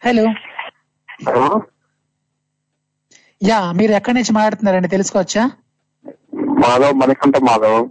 హలో. 0.05 0.25
యా 3.41 3.59
మీరు 3.71 3.91
ఎక్కడి 3.91 4.15
నుంచి 4.17 4.34
మాట్లాడుతున్నారండి? 4.38 4.89
తెలుసుకోవచ్చా? 4.95 5.43
మాధవ్ 6.61 6.95
మణికంఠ 7.01 7.38
మాధవ్. 7.47 7.81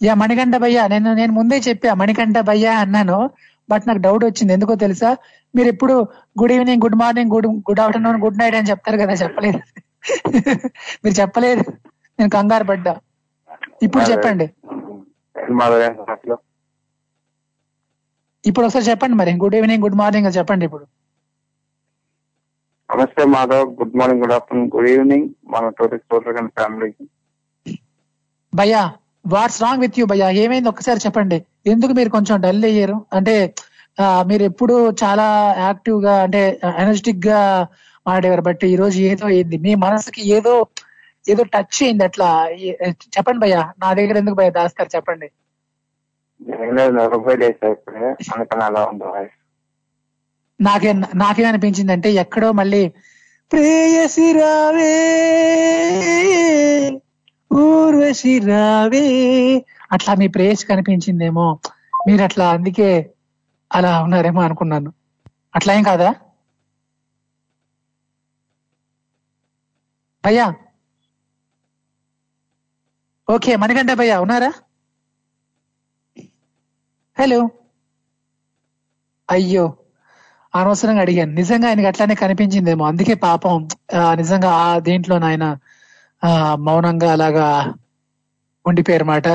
యా 0.00 0.14
మణికంఠ 0.14 0.54
భయ్యా 0.56 0.82
నేను 0.86 1.10
నేను 1.14 1.32
ముందే 1.32 1.58
చెప్పా 1.66 1.94
మణికంఠ 2.00 2.38
భయ్యా 2.48 2.72
అన్నాను. 2.78 3.18
బట్ 3.68 3.82
నాకు 3.86 3.98
డౌట్ 3.98 4.24
వచ్చింది. 4.24 4.52
ఎందుకో 4.52 4.74
తెలుసా? 4.74 5.16
మీరు 5.56 5.68
ఎప్పుడు 5.68 5.92
good 6.40 6.52
evening 6.52 6.82
good 6.82 6.94
morning 6.94 7.30
good 7.30 7.46
good 7.46 7.80
afternoon 7.80 8.22
good 8.22 8.38
night 8.38 8.54
అని 8.54 8.70
చెప్తారు 8.70 8.96
కదా? 8.96 9.12
చెప్పలేదు. 9.12 9.60
మీరు 11.04 11.20
చెప్పలేదు. 11.20 11.64
నేను 12.18 12.30
కంగారు 12.30 12.64
పడ్డా. 12.64 12.96
ఇప్పుడు 13.82 14.04
చెప్పండి. 14.04 14.44
ఇప్పుడు 18.46 18.66
ఒకసారి 18.66 18.84
చెప్పండి 18.84 19.16
మరి. 19.16 19.32
గుడ్ 19.32 19.54
ఈవినింగ్ 19.54 19.82
గుడ్ 19.82 19.94
మార్నింగ్ 19.94 20.32
చెప్పండి 20.36 20.64
ఇప్పుడు. 20.64 20.86
నమస్తే 22.96 23.24
Madhav. 23.24 23.70
Good 23.70 23.96
morning 23.96 24.22
good 24.22 24.32
afternoon 24.32 24.70
good 24.76 24.88
evening 24.88 25.28
మన 25.48 25.68
టూరిస్ట్ 25.68 26.06
సోదరు 26.12 26.46
ఫ్యామిలీకి 26.46 27.08
భయ్యా 28.54 28.92
వాట్స్ 29.24 29.62
రాంగ్ 29.62 29.80
విత్ 29.80 29.98
యూ 29.98 30.04
భయ్యా 30.06 30.30
ఏమైంది? 30.42 30.68
ఒక్కసారి 30.68 31.00
చెప్పండి. 31.06 31.38
ఎందుకు 31.66 31.92
మీరు 31.92 32.10
కొంచెం 32.10 32.40
డల్ 32.40 32.64
అయ్యారు? 32.64 32.96
అంటే 33.12 33.34
మీరు 34.26 34.42
ఎప్పుడు 34.42 34.74
చాలా 35.02 35.26
యాక్టివ్గా 35.58 36.22
అంటే 36.22 36.40
ఎనర్జెటిక్గా 36.78 37.40
మాడేవారు 38.06 38.42
బట్ 38.42 38.64
ఈ 38.64 38.76
రోజు 38.76 38.98
ఏదో 39.12 39.26
అయింది. 39.26 39.56
మీ 39.66 39.72
మనసుకి 39.86 40.22
ఏదో 40.36 40.54
ఏదో 41.24 41.42
టచ్ 41.54 41.78
అయింది 41.82 42.04
అట్లా. 42.04 42.28
చెప్పండి 43.14 43.40
భయ్యా. 43.40 43.62
నా 43.82 43.92
దగ్గర 43.92 44.16
ఎందుకు 44.22 44.36
భయ్యా 44.40 44.54
దాస్తారు? 44.58 44.90
చెప్పండి. 44.96 45.28
నాకే 50.60 50.90
నాకేమనిపించిందంటే 51.14 52.08
ఎక్కడో 52.22 52.52
మళ్ళీ 52.52 52.82
ప్రేయసి 53.50 54.32
రావే. 54.32 54.92
ఊర్వశి 57.54 58.32
రావే 58.44 59.02
అట్లా 59.94 60.12
మీ 60.20 60.26
ప్రేయస్ 60.34 60.62
కనిపించిందేమో. 60.70 61.46
మీరు 62.06 62.22
అట్లా 62.22 62.46
అందుకే 62.54 62.90
అలా 63.70 63.92
ఉన్నారేమో 64.04 64.40
అనుకున్నాను. 64.46 64.90
అట్లా 65.56 65.72
ఏం 65.74 65.84
కాదా? 65.84 66.08
భయ్యా. 70.24 70.46
ఓకే 73.28 73.52
మణికంఠ 73.62 73.90
భయ్యా 74.00 74.16
ఉన్నారా? 74.24 74.50
హలో. 77.16 77.40
అయ్యో 79.28 79.64
అనవసరంగా 80.54 81.02
అడిగాను. 81.04 81.32
నిజంగా 81.38 81.66
ఆయనకి 81.68 81.88
అట్లానే 81.90 82.14
కనిపించిందేమో. 82.20 82.84
అందుకే 82.90 83.14
పాపం 83.24 83.54
నిజంగా 84.20 84.50
ఆ 84.60 84.78
దేంట్లో 84.88 85.16
నాయన 85.18 85.46
మౌనంగా 86.66 87.08
అలాగా 87.12 87.46
ఉండిపోయారు 88.64 89.04
మాట 89.04 89.28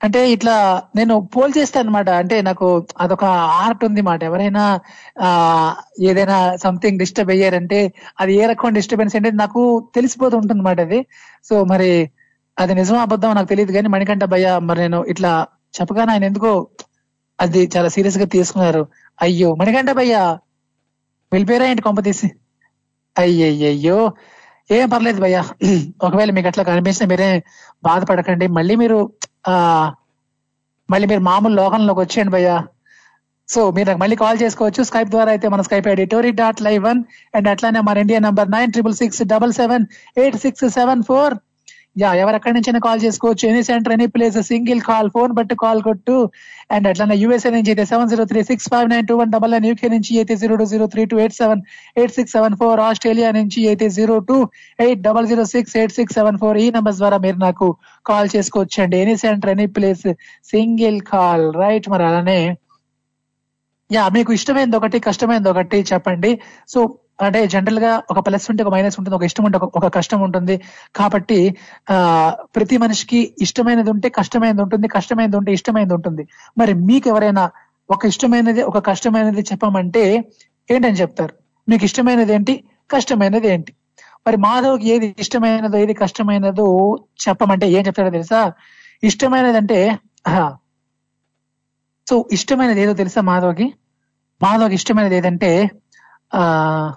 అంటే 0.00 0.20
ఇట్లా 0.32 0.54
నేను 0.96 1.14
పోల్ 1.34 1.52
చేస్తాను 1.56 1.84
అనమాట 1.84 2.08
అంటే 2.20 2.36
నాకు 2.40 2.66
అదొక 3.00 3.24
ఆర్ట్ 3.62 3.82
ఉంది 3.84 4.02
మాట 4.02 4.20
ఎవరైనా 4.22 4.64
ఆ 5.20 5.30
ఏదైనా 6.08 6.36
సంథింగ్ 6.56 6.98
డిస్టర్బ్ 6.98 7.32
అయ్యారంటే 7.34 7.78
అది 8.20 8.34
ఏ 8.34 8.44
రకం 8.46 8.74
డిస్టర్బెన్స్ 8.78 9.16
అంటే 9.16 9.30
నాకు 9.42 9.62
తెలిసిపోతూ 9.94 10.36
ఉంటుంది 10.38 10.62
మాట 10.62 10.78
అది. 10.80 11.00
సో 11.44 11.56
మరి 11.64 11.90
అది 12.56 12.72
నిజమా 12.74 13.00
అబద్ధం 13.02 13.34
నాకు 13.36 13.50
తెలియదు 13.52 13.72
కానీ 13.72 13.88
మణికంఠ 13.88 14.24
భయ్య 14.34 14.48
మరి 14.68 14.80
నేను 14.80 15.00
ఇట్లా 15.12 15.32
చెప్పగానే 15.78 16.12
ఆయన 16.12 16.24
ఎందుకో 16.24 16.52
అది 17.38 17.60
చాలా 17.74 17.88
సీరియస్గా 17.96 18.26
తీసుకున్నారు. 18.36 18.82
అయ్యో 19.18 19.48
మణికంఠ 19.60 19.90
భయ్య 19.98 20.14
వెళ్ళిపోయారా 21.32 21.66
ఏంటి 21.70 21.82
కొంప 21.82 22.00
తీసి? 22.08 22.28
అయ్యయ్యో 23.16 23.98
ఏం 24.70 24.88
పర్లేదు 24.88 25.20
భయ్యా. 25.20 25.42
ఒకవేళ 26.06 26.30
మీకు 26.30 26.48
అట్లా 26.48 26.64
కనిపిస్తే 26.64 27.04
మీరే 27.06 27.28
బాధపడకండి. 27.84 28.46
మళ్ళీ 28.58 28.74
మీరు 28.76 28.98
ఆ 29.48 29.54
మళ్ళీ 30.90 31.06
మీరు 31.08 31.20
మామూలు 31.20 31.54
లోకంలోకి 31.54 32.00
వచ్చేయండి 32.00 32.32
భయ్యా. 32.32 32.56
సో 33.48 33.60
మీరు 33.70 33.86
నాకు 33.88 34.00
మళ్ళీ 34.00 34.16
కాల్ 34.16 34.38
చేసుకోవచ్చు. 34.42 34.82
స్కైప్ 34.82 35.10
ద్వారా 35.10 35.30
అయితే 35.30 35.48
మన 35.48 35.60
Skype 35.60 35.88
ID 35.88 36.04
Tori 36.04 36.30
dot 36.40 36.62
live 36.62 36.82
one 36.84 37.00
and 37.34 37.48
అట్లానే 37.48 37.80
మన 37.80 37.98
India 37.98 38.18
number 38.18 38.50
nine 38.50 38.72
triple 38.72 38.94
six 38.94 39.22
double 39.22 39.52
seven 39.52 39.86
eight 40.16 40.36
six 40.36 40.64
seven 40.78 41.02
four 41.02 41.34
yeah 42.00 42.10
ఎవరెక్కడి 42.22 42.54
నుంచైనా 42.56 42.80
కాల్ 42.86 43.00
చేసుకోవచ్చు. 43.04 43.44
Any 43.50 43.62
center 43.68 43.92
any 43.94 44.06
place 44.14 44.36
single 44.50 44.80
call 44.88 45.08
phone 45.14 45.32
బట్టి 45.38 45.54
కాల్ 45.62 45.80
కొట్టు. 45.86 46.16
అండ్ 46.74 46.86
అట్లానే 46.90 47.14
యూఎస్ఏ 47.22 47.50
నుంచి 47.54 47.70
అయితే 47.72 47.84
seven 47.92 48.10
zero 48.12 48.24
three 48.32 48.40
six 48.50 48.68
five 48.72 48.88
nine 48.92 49.06
two 49.10 49.14
one 49.20 49.30
double 49.34 49.52
nine 49.54 49.66
UK 49.70 49.88
నుంచి 49.94 50.12
అయితే 50.20 50.34
zero 50.42 50.56
two 50.60 50.66
zero 50.72 50.86
three 50.94 51.04
two 51.12 51.18
eight 51.24 51.36
seven 51.40 51.62
eight 52.00 52.14
six 52.18 52.34
seven 52.36 52.56
four 52.60 52.82
Australia 52.88 53.30
నుంచి 53.38 53.62
అయితే 53.72 53.88
zero 53.98 54.16
two 54.30 54.36
eight 54.86 55.02
double 55.08 55.28
zero 55.32 55.46
six 55.54 55.74
eight 55.80 55.96
six 55.98 56.16
seven 56.18 56.38
four 56.42 56.58
ఈ 56.64 56.66
number 56.76 56.96
ద్వారా 57.00 57.18
మీరు 57.26 57.40
నాకు 57.46 57.68
call 58.10 58.30
చేసుకోవచ్చు 58.36 58.80
అండి 58.84 58.98
any 59.04 59.16
center 59.24 59.52
any 59.56 59.68
place 59.78 60.06
single 60.54 61.00
call 61.12 61.46
right 61.62 61.88
మరి 61.94 62.06
అలానే. 62.10 62.40
యా 63.90 64.02
మీకు 64.14 64.30
ఇష్టమైనది 64.38 64.76
ఒకటి 64.78 64.98
కష్టమైనది 65.08 65.48
ఒకటి 65.54 65.78
చెప్పండి. 65.92 66.30
సో 66.72 66.78
అంటే 67.22 67.46
జనరల్గా 67.46 68.02
ఒక 68.10 68.26
ప్లస్ 68.26 68.50
ఉంటే 68.50 68.64
ఒక 68.64 68.72
మైనస్ 68.72 69.00
ఉంటుంది 69.00 69.16
ఒక 69.16 69.22
ఇష్టం 69.22 69.44
ఉంటే 69.44 69.58
ఒక- 69.58 69.88
కష్టం 69.88 70.20
ఉంటుంది. 70.20 70.62
కాబట్టి 70.96 71.56
ఆ 71.90 72.36
ప్రతి 72.56 72.76
మనిషికి 72.76 73.34
ఇష్టమైనది 73.40 73.90
ఉంటే 73.90 74.08
కష్టమైనది 74.08 74.62
ఉంటుంది 74.62 74.88
కష్టమైనది 74.88 75.36
ఉంటే 75.36 75.52
ఇష్టమైనది 75.52 75.94
ఉంటుంది. 75.94 76.28
మరి 76.58 76.74
మీకు 76.74 77.08
ఎవరైనా 77.08 77.50
ఒక 77.90 78.06
ఇష్టమైనది 78.06 78.62
ఒక 78.62 78.86
కష్టమైనది 78.86 79.40
చెప్పమంటే 79.40 80.24
ఏంటని 80.70 80.94
చెప్తారు? 80.94 81.34
మీకు 81.68 81.84
ఇష్టమైనది 81.84 82.34
ఏంటి? 82.34 82.64
కష్టమైనది 82.90 83.48
ఏంటి? 83.48 83.72
మరి 84.26 84.36
మాధవ్కి 84.36 84.88
ఏది 84.88 85.16
ఇష్టమైనదో 85.18 85.78
ఏది 85.78 85.94
కష్టమైనదో 85.94 86.96
చెప్పమంటే 87.28 87.70
ఏం 87.70 87.86
చెప్తారో 87.86 88.10
తెలుసా? 88.10 88.52
ఇష్టమైనది 89.04 89.56
అంటే 89.56 89.98
సో 92.10 92.28
ఇష్టమైనది 92.32 92.80
ఏదో 92.80 92.92
తెలుసా 92.92 93.20
మాధవ్కి? 93.20 93.74
మాధవ్కి 94.42 94.74
ఇష్టమైనది 94.74 95.16
ఏదంటే 95.16 95.70
ఆ 96.34 96.94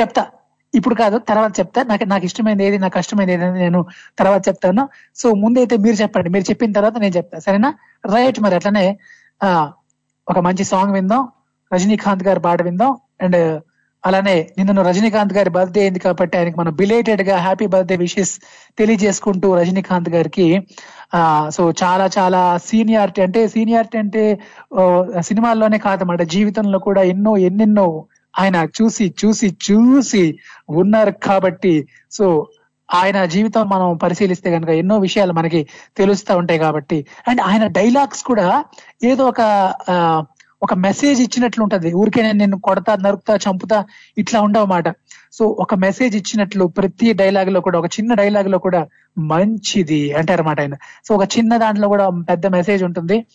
చెప్తా. 0.00 0.26
ఇప్పుడు 0.74 0.94
కాదు 0.94 1.18
తర్వాత 1.18 1.60
చెప్తా. 1.60 1.82
నాకు 1.82 2.04
నాకు 2.04 2.24
ఇష్టమైనది 2.24 2.64
ఏది 2.64 2.78
నాకు 2.78 2.94
కష్టమైనది 2.94 3.34
ఏది 3.34 3.44
అని 3.44 3.58
నేను 3.58 3.86
తర్వాత 4.18 4.48
చెప్తాను. 4.48 4.88
సో 5.16 5.32
ముందైతే 5.34 5.76
మీరు 5.76 5.96
చెప్పండి. 5.96 6.28
మీరు 6.30 6.44
చెప్పిన 6.50 6.72
తర్వాత 6.72 6.98
నేను 6.98 7.16
చెప్తా. 7.16 7.38
సరేనా? 7.38 7.74
రైట్ 8.14 8.40
మరి 8.40 8.54
అట్లనే 8.54 8.98
ఆ 9.42 9.72
ఒక 10.28 10.38
మంచి 10.38 10.64
సాంగ్ 10.64 10.92
విందాం. 10.92 11.28
రజనీకాంత్ 11.74 12.24
గారి 12.24 12.40
పాట 12.40 12.62
విందాం. 12.62 12.96
అండ్ 13.22 13.62
అలానే 14.06 14.50
నిన్న 14.58 14.82
రజనీకాంత్ 14.82 15.32
గారి 15.32 15.50
బర్త్డే 15.50 15.80
అయింది 15.80 15.98
కాబట్టి 15.98 16.38
ఆయనకి 16.38 16.60
మనం 16.60 16.76
బిలేటెడ్గా 16.76 17.36
హ్యాపీ 17.36 17.66
బర్త్డే 17.66 17.96
విషెస్ 17.96 18.40
తెలియజేసుకుంటూ 18.78 19.54
రజనీకాంత్ 19.58 20.08
గారికి 20.08 20.66
ఆ 21.14 21.48
సో 21.48 21.70
చాలా 21.82 22.10
చాలా 22.18 22.58
సీనియారిటీ 22.58 23.22
అంటే 23.22 23.48
సీనియారిటీ 23.48 23.98
అంటే 23.98 24.34
సినిమాల్లోనే 24.34 25.22
సినిమాల్లోనే 25.22 25.78
కాదన్నమాట. 25.78 26.22
జీవితంలో 26.22 26.78
కూడా 26.78 27.02
ఎన్నో 27.02 27.36
ఎన్నెన్నో 27.36 28.04
ఆయన 28.38 28.56
చూసి 28.56 29.14
చూసి 29.24 29.56
చూసి 29.70 30.38
ఉన్నారు 30.70 31.10
కాబట్టి. 31.10 31.88
సో 32.10 32.48
ఆయన 32.94 33.24
జీవితం 33.24 33.68
మనం 33.68 33.96
పరిశీలిస్తే 33.96 34.50
కనుక 34.50 34.68
ఎన్నో 34.68 34.98
విషయాలు 34.98 35.32
మనకి 35.32 35.68
తెలుస్తూ 35.96 36.36
ఉంటాయి 36.36 36.60
కాబట్టి. 36.60 37.06
అండ్ 37.28 37.40
ఆయన 37.40 37.66
డైలాగ్స్ 37.66 38.22
కూడా 38.22 38.64
ఏదో 39.04 39.26
ఒక 39.26 39.40
ఒక 40.62 40.74
మెసేజ్ 40.74 41.20
ఇచ్చినట్లు 41.20 41.62
ఉంటది. 41.62 41.92
ఊరికే 41.92 42.22
నేను 42.22 42.38
నిన్ను 42.38 42.60
కొడతా 42.60 42.96
నరుకుతా 42.96 43.36
చంపుతా 43.36 43.84
ఇట్లా 44.18 44.40
ఉండవన్నమాట 44.40 44.88
సో 45.32 45.46
ఒక 45.46 45.74
మెసేజ్ 45.74 46.16
ఇచ్చినట్లు 46.16 46.64
ప్రతి 46.64 47.12
డైలాగ్లో 47.12 47.60
కూడా 47.60 47.78
ఒక 47.78 47.86
చిన్న 47.86 48.14
డైలాగ్లో 48.14 48.58
కూడా 48.58 48.86
మంచిది 49.18 50.12
అంటారన్నమాట 50.12 50.60
ఆయన. 50.60 50.74
సో 51.08 51.14
ఒక 51.14 51.38
చిన్న 51.38 51.56
దాంట్లో 51.56 51.88
కూడా 51.88 52.08
పెద్ద 52.08 52.46
మెసేజ్ 52.46 52.82
ఉంటుంది. 52.84 53.26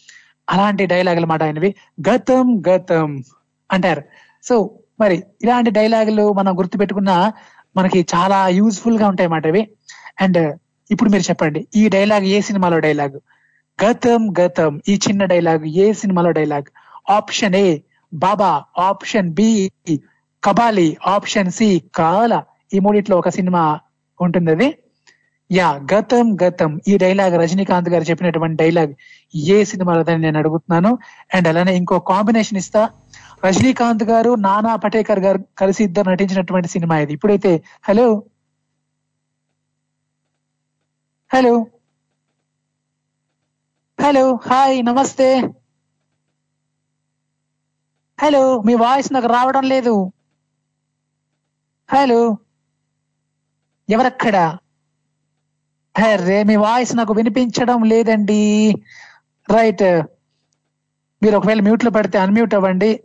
అలాంటి 0.49 0.85
డైలాగ్ 0.85 1.17
అనమాట 1.17 1.43
ఆయనవి. 1.43 1.76
గతం 2.09 2.63
గతం 2.69 3.23
అంటారు. 3.71 4.03
సో 4.43 4.78
మరి 4.99 5.23
ఇలాంటి 5.41 5.69
డైలాగులు 5.71 6.34
మనం 6.34 6.57
గుర్తుపెట్టుకున్నా 6.57 7.34
మనకి 7.77 8.05
చాలా 8.15 8.47
యూజ్ఫుల్గా 8.47 9.07
ఉంటాయి 9.07 9.30
మాట 9.30 9.45
ఇవి. 9.45 9.69
అండ్ 10.21 10.59
ఇప్పుడు 10.91 11.09
మీరు 11.09 11.23
చెప్పండి 11.23 11.67
ఈ 11.76 11.89
డైలాగ్ 11.89 12.23
ఏ 12.23 12.41
సినిమాలో 12.41 12.80
డైలాగ్? 12.80 13.19
గతం 13.85 14.34
గతం. 14.41 14.81
ఈ 14.88 14.99
చిన్న 15.09 15.26
డైలాగ్ 15.26 15.65
ఏ 15.65 15.93
సినిమాలో 15.93 16.31
dialogue? 16.31 16.63
Option 17.11 17.55
A 17.55 17.80
Baba. 18.13 18.63
Option 18.77 19.30
B 19.30 19.71
Kabali. 20.43 20.97
Option 21.07 21.51
C 21.51 21.81
Kaala. 21.95 22.43
ఈ 22.73 22.80
మూడిట్లో 22.80 23.17
ఒక 23.17 23.30
సినిమా 23.30 23.80
ఉంటుంది 24.21 24.51
అది. 24.51 24.77
యా 25.51 25.80
గతం 25.93 26.38
గతం. 26.43 26.81
ఈ 26.88 26.97
డైలాగ్ 26.97 27.39
రజనీకాంత్ 27.39 27.89
గారు 27.89 28.03
చెప్పినటువంటి 28.03 28.63
డైలాగ్ 28.63 28.93
ఏ 29.35 29.63
సినిమాలో 29.63 30.01
అని 30.01 30.17
నేను 30.17 30.38
అడుగుతున్నాను. 30.38 30.97
అండ్ 31.35 31.47
అలానే 31.47 31.76
ఇంకో 31.76 31.99
కాంబినేషన్ 31.99 32.57
ఇస్తా. 32.57 32.89
రజనీకాంత్ 33.45 34.03
గారు 34.03 34.35
నానా 34.35 34.75
పటేకర్ 34.75 35.19
గారు 35.19 35.39
కలిసి 35.57 35.83
ఇద్దరు 35.83 36.09
నటించినటువంటి 36.09 36.67
సినిమా 36.67 36.99
ఇది. 36.99 37.13
ఇప్పుడైతే 37.13 37.63
హలో? 37.83 38.23
హలో? 41.33 41.67
హలో? 44.01 44.35
హాయ్ 44.35 44.85
నమస్తే. 44.85 45.41
హలో? 48.21 48.61
మీ 48.61 48.75
వాయిస్ 48.75 49.13
నాకు 49.13 49.27
రావడం 49.27 49.63
లేదు. 49.63 50.11
హలో? 51.91 52.37
ఎవరక్కడ? 53.89 54.57
అరే 55.97 56.43
మీ 56.43 56.55
వాయిస్ 56.55 56.95
నాకు 56.95 57.13
వినిపించడం 57.13 57.83
లేదండి. 57.83 58.73
రైట్. 59.49 60.01
మీరు 61.23 61.37
ఒకవేళ 61.37 61.61
మ్యూట్లో 61.61 61.91
పడితే 61.91 62.17
అన్మ్యూట్ 62.17 62.53
అవ్వండి. 62.53 63.03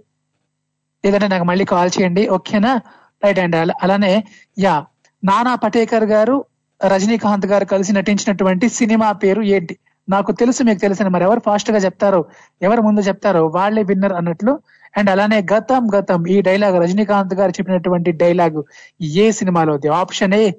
లేదంటే 1.05 1.29
నాకు 1.29 1.45
మళ్ళీ 1.45 1.65
కాల్ 1.65 1.91
చేయండి. 2.01 2.29
ఓకేనా? 2.29 2.81
Right 3.25 3.39
and. 3.39 3.57
అలా- 3.57 3.77
అలానే 3.83 4.25
యా 4.59 4.87
నానా 5.25 5.55
పటేకర్ 5.55 6.05
గారు 6.05 6.45
రజనీకాంత్ 6.87 7.47
గారు 7.47 7.65
కలిసి 7.65 7.93
నటించినటువంటి 7.93 8.69
సినిమా 8.69 9.13
పేరు 9.13 9.43
ఏంటి? 9.43 9.79
నాకు 10.09 10.33
తెలుసు 10.33 10.63
మీకు 10.63 10.79
తెలిసిన 10.79 11.09
మరి 11.09 11.25
ఎవరు 11.25 11.41
ఫాస్ట్గా 11.47 11.79
చెప్తారు 11.79 12.25
ఎవరు 12.63 12.83
ముందు 12.83 13.01
చెప్తారో 13.01 13.47
వాళ్ళే 13.47 13.83
విన్నర్ 13.83 14.13
అన్నట్లు. 14.13 14.61
అండ్ 14.97 15.11
అలానే 15.11 15.47
గతం 15.55 15.89
గతం 15.99 16.27
ఈ 16.27 16.41
డైలాగ్ 16.41 16.83
రజనీకాంత్ 16.83 17.35
గారు 17.35 17.51
చెప్పినటువంటి 17.51 18.13
డైలాగ్ 18.13 18.63
ఏ 19.03 19.31
సినిమాలోది? 19.31 19.89
Option 19.89 20.35
A. 20.35 20.51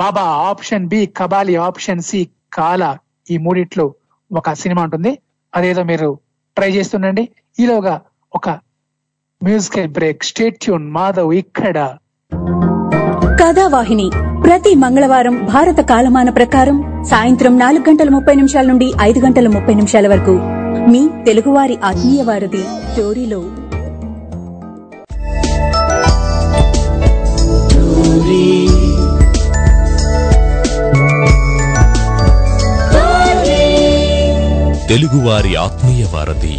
Baba 0.00 0.22
option 0.22 0.86
B 0.86 1.06
Kabali 1.06 1.56
option 1.56 2.02
C 2.02 2.28
Kaala 2.52 2.98
ఈ 3.30 3.36
మూడిట్లో 3.36 3.94
ఒక 4.36 4.52
సినిమా 4.52 4.82
ఉంటుంది. 4.82 5.18
అదేదో 5.54 5.82
మీరు 5.82 6.18
ట్రై 6.56 6.70
చేస్తుండండి. 6.70 7.28
ఈలోగా 7.60 8.00
ఒక 8.34 8.71
musical 9.44 9.88
break 9.88 10.24
stay 10.24 10.58
tuned 10.58 10.90
Madhav 10.90 11.34
ఇక్కడ 11.34 11.74
కథావాహిని. 13.40 14.10
ప్రతి 14.42 14.74
మంగళవారం 14.74 15.44
భారత 15.44 15.80
కాలమాన 15.80 16.30
ప్రకారం 16.30 17.04
సాయంత్రం 17.10 17.58
నాలుగు 17.58 17.90
గంటల 17.90 18.08
ముప్పై 18.08 18.34
నిమిషాల 18.34 18.66
నుండి 18.66 18.92
ఐదు 19.00 19.18
గంటల 19.18 19.48
ముప్పై 19.48 19.74
నిమిషాల 19.74 20.08
వరకు 20.08 20.30
మీ 20.90 21.08
తెలుగువారి 21.24 21.78
ఆత్మీయ 21.84 22.22
వారధి 22.22 22.62
స్టోరీలో. 22.92 23.44
తెలుగువారి 34.88 35.56
ఆత్మీయ 35.56 36.04
వారధి. 36.14 36.56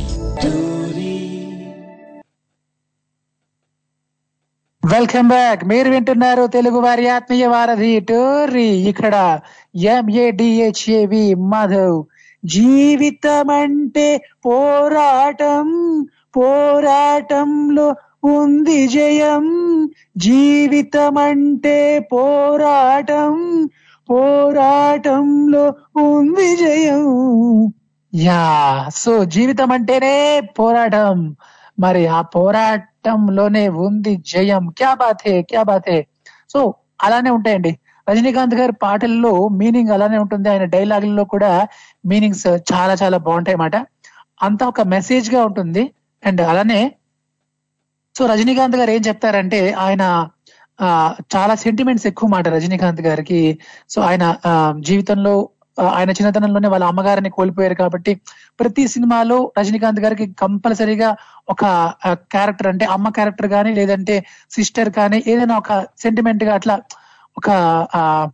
Welcome 4.85 5.27
back. 5.27 5.65
మీరు 5.65 5.89
వింటున్నారు 5.89 6.47
తెలుగు 6.47 6.79
వారి 6.79 7.09
ఆత్మీయ 7.09 7.45
వారధి 7.45 7.99
టోరీ 7.99 8.65
ఇక్కడ 8.65 9.39
ఎంఏడిహెచ్ఏవి 9.75 11.35
మాధవ్. 11.35 12.03
జీవితం 12.45 13.49
అంటే 13.49 14.21
పోరాటం 14.45 15.65
పోరాటంలో 16.37 17.95
ఉంది 18.23 18.87
జయం. 18.87 19.45
జీవితం 20.17 21.17
అంటే 21.17 21.99
పోరాటం 21.99 23.69
పోరాటంలో 24.09 25.73
ఉంది 25.95 26.55
జయం. 26.55 27.73
యా 28.15 28.89
సో 28.95 29.25
జీవితం 29.25 29.71
అంటేనే 29.71 30.41
పోరాటం. 30.59 31.35
మరి 31.79 32.07
ఆ 32.07 32.21
పోరాట 32.21 32.92
చట్టంలోనే 33.03 33.69
ఉంది 33.69 34.15
జయం. 34.27 34.67
క్యా 34.77 34.93
బాతే 34.93 35.41
క్యా 35.41 35.63
బాతే 35.63 36.07
సో 36.49 36.73
అలానే 37.01 37.29
ఉంటాయండి. 37.29 37.71
రజనీకాంత్ 38.09 38.55
గారి 38.55 38.71
పాటల్లో 38.71 39.47
మీనింగ్ 39.47 39.89
అలానే 39.89 40.17
ఉంటుంది. 40.17 40.49
ఆయన 40.49 40.63
డైలాగుల్లో 40.65 41.23
కూడా 41.23 41.67
మీనింగ్స్ 42.05 42.47
చాలా 42.73 42.95
చాలా 43.03 43.17
బాగుంటాయి 43.17 43.53
అన్నమాట. 43.53 43.75
అంతా 44.41 44.67
ఒక 44.67 44.81
మెసేజ్గా 44.81 45.45
ఉంటుంది. 45.45 45.83
అండ్ 46.23 46.41
అలానే 46.41 46.81
సో 48.15 48.25
రజనీకాంత్ 48.25 48.75
గారు 48.75 48.91
ఏం 48.91 49.01
చెప్తారంటే 49.07 49.71
ఆయన 49.71 50.03
ఆ 50.81 50.87
చాలా 51.35 51.55
సెంటిమెంట్స్ 51.55 52.07
ఎక్కువ 52.07 52.29
మాట 52.29 52.47
రజనీకాంత్ 52.47 53.01
గారికి. 53.01 53.59
సో 53.89 54.01
ఆయన 54.01 54.35
ఆ, 54.45 54.73
జీవితంలో 54.79 55.49
ఆయన 55.77 56.09
చిన్నతనంలోనే 56.09 56.67
వాళ్ళ 56.67 56.85
అమ్మగారిని 56.85 57.29
కోల్పోయారు 57.29 57.73
కాబట్టి 57.73 58.21
ప్రతి 58.59 58.87
సినిమాలో 58.87 59.53
రజనీకాంత్ 59.59 59.99
గారికి 59.99 60.33
కంపల్సరీగా 60.33 61.15
ఒక 61.49 61.63
క్యారెక్టర్ 62.31 62.67
అంటే 62.67 62.85
అమ్మ 62.85 63.09
క్యారెక్టర్ 63.09 63.47
కానీ 63.47 63.73
లేదంటే 63.73 64.25
సిస్టర్ 64.51 64.89
కానీ 64.89 65.23
ఏదైనా 65.27 65.57
ఒక 65.57 65.79
సెంటిమెంట్గా 65.97 66.53
అట్లా 66.53 66.81
ఒక 67.37 67.49
ఆ 67.95 68.27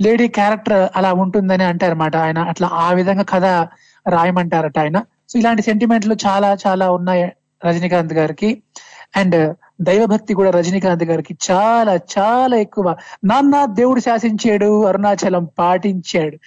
లేడీ 0.00 0.28
క్యారెక్టర్ 0.28 0.88
అలా 0.96 1.12
ఉంటుందని 1.12 1.64
అంటారన్నమాట 1.64 2.16
ఆయన. 2.16 2.38
అట్లా 2.38 2.68
ఆ 2.72 2.90
విధంగా 2.92 3.22
కథ 3.22 3.44
రాయమంటారట 4.06 4.78
ఆయన. 4.78 4.98
సో 5.28 5.38
ఇలాంటి 5.38 5.62
సెంటిమెంట్లు 5.62 6.16
చాలా 6.26 6.56
చాలా 6.66 6.90
ఉన్నాయి 6.90 7.32
రజనీకాంత్ 7.64 8.14
గారికి. 8.14 8.62
అండ్ 9.16 9.54
దైవభక్తి 9.80 10.34
కూడా 10.34 10.50
రజనీకాంత్ 10.50 11.04
గారికి 11.04 11.36
చాలా 11.50 11.94
చాలా 11.94 12.56
ఎక్కువ. 12.56 12.96
నాన్న 13.24 13.64
దేవుడు 13.64 14.00
శాసించాడు 14.00 14.84
అరుణాచలం 14.84 15.48
పాటించాడు 15.58 16.38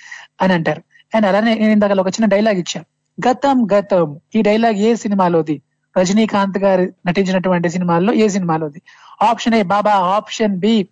అని 0.42 0.54
అంటారు. 0.54 0.84
అండ్ 1.16 1.26
అలానే 1.26 1.56
నేను 1.56 1.72
ఇందాక 1.72 1.92
ఒక 1.92 2.08
చిన్న 2.08 2.26
డైలాగ్ 2.26 2.56
ఇచ్చాను. 2.56 2.86
గతం 3.30 3.68
గతం. 3.74 4.20
ఈ 4.36 4.42
డైలాగ్ 4.42 4.74
ఏ 4.74 4.96
సినిమాలోది? 4.96 5.62
రజనీకాంత్ 6.00 6.58
గారు 6.58 6.94
నటించినటువంటి 7.08 7.70
సినిమాల్లో 7.70 8.14
ఏ 8.14 8.28
సినిమాలోది? 8.28 8.82
Option 9.22 9.54
A 9.54 9.62
Baba 9.62 9.92
option 9.92 10.58
B 10.58 10.88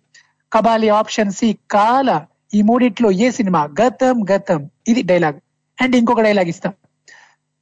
Kabali 0.52 0.88
option 0.88 1.32
C 1.32 1.58
Kaala. 1.70 2.24
ఈ 2.54 2.62
మూడిట్లో 2.62 3.10
ఏ 3.10 3.30
సినిమా? 3.30 3.68
గతం 3.82 4.24
గతం. 4.34 4.70
ఇది 4.88 5.02
డైలాగ్ 5.02 5.34
అండ్ 5.82 5.96
ఇంకొక 5.96 6.20
డైలాగ్ 6.20 6.48
ఇస్తా. 6.48 6.72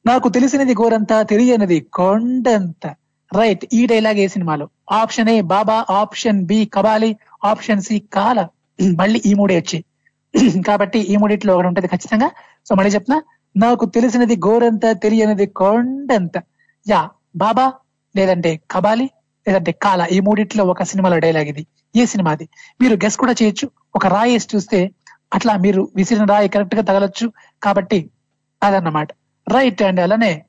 నాకు 0.06 0.28
తెలిసినది 0.28 0.74
గోరంతా 0.74 1.22
తెలియనిది 1.22 1.80
కొండంత. 1.80 2.94
రైట్ 3.34 3.66
ఈ 3.72 3.86
డైలాగ్ 3.86 4.18
ఏ 4.18 4.26
సినిమాలో? 4.26 4.68
Option 4.92 5.28
A 5.28 5.40
Baba. 5.40 5.86
Option 5.90 6.44
B 6.44 6.70
Kabali. 6.74 7.16
Option 7.44 7.82
C 7.82 7.98
Kaala. 7.98 8.46
మళ్ళీ 8.96 9.22
ఈ 9.26 9.34
మూడే 9.34 9.56
వచ్చాయి. 9.56 9.84
కాబట్టి 10.62 10.98
ఈ 10.98 11.16
మూడిట్లో 11.16 11.54
ఒకటి 11.54 11.66
ఉంటుంది 11.66 11.88
ఖచ్చితంగా. 11.88 12.30
సో 12.68 12.74
మళ్ళీ 12.74 12.94
చెప్తున్నా 12.94 13.22
నాకు 13.56 13.84
తెలిసినది 13.84 14.36
గోరంత 14.36 14.80
తెలియనిది 14.90 15.46
కొండంత. 15.46 16.42
యా 16.88 17.10
బాబా 17.36 17.72
లేదంటే 18.16 18.60
కబాలి 18.70 19.10
లేదంటే 19.48 19.72
కాల. 19.72 20.06
ఈ 20.12 20.20
మూడిట్లో 20.20 20.64
ఒక 20.64 20.82
సినిమాలో 20.82 21.18
డైలాగ్ 21.18 21.46
ఇది. 21.46 21.66
ఏ 21.96 22.04
సినిమాది 22.04 22.48
మీరు 22.80 22.94
గెస్ 22.94 23.16
కూడా 23.16 23.34
చేయొచ్చు. 23.42 23.70
ఒక 23.94 24.06
రాయి 24.06 24.32
వేసి 24.32 24.48
చూస్తే 24.54 24.90
అట్లా 25.34 25.56
మీరు 25.56 25.88
విసిరిన 25.96 26.24
రాయి 26.24 26.48
కరెక్ట్గా 26.48 26.82
తగలొచ్చు. 26.82 27.32
కాబట్టి 27.62 28.10
అదన్నమాట. 28.62 29.08
రైట్ 29.48 29.82
అండ్ 29.82 30.00
అలానే 30.00 30.42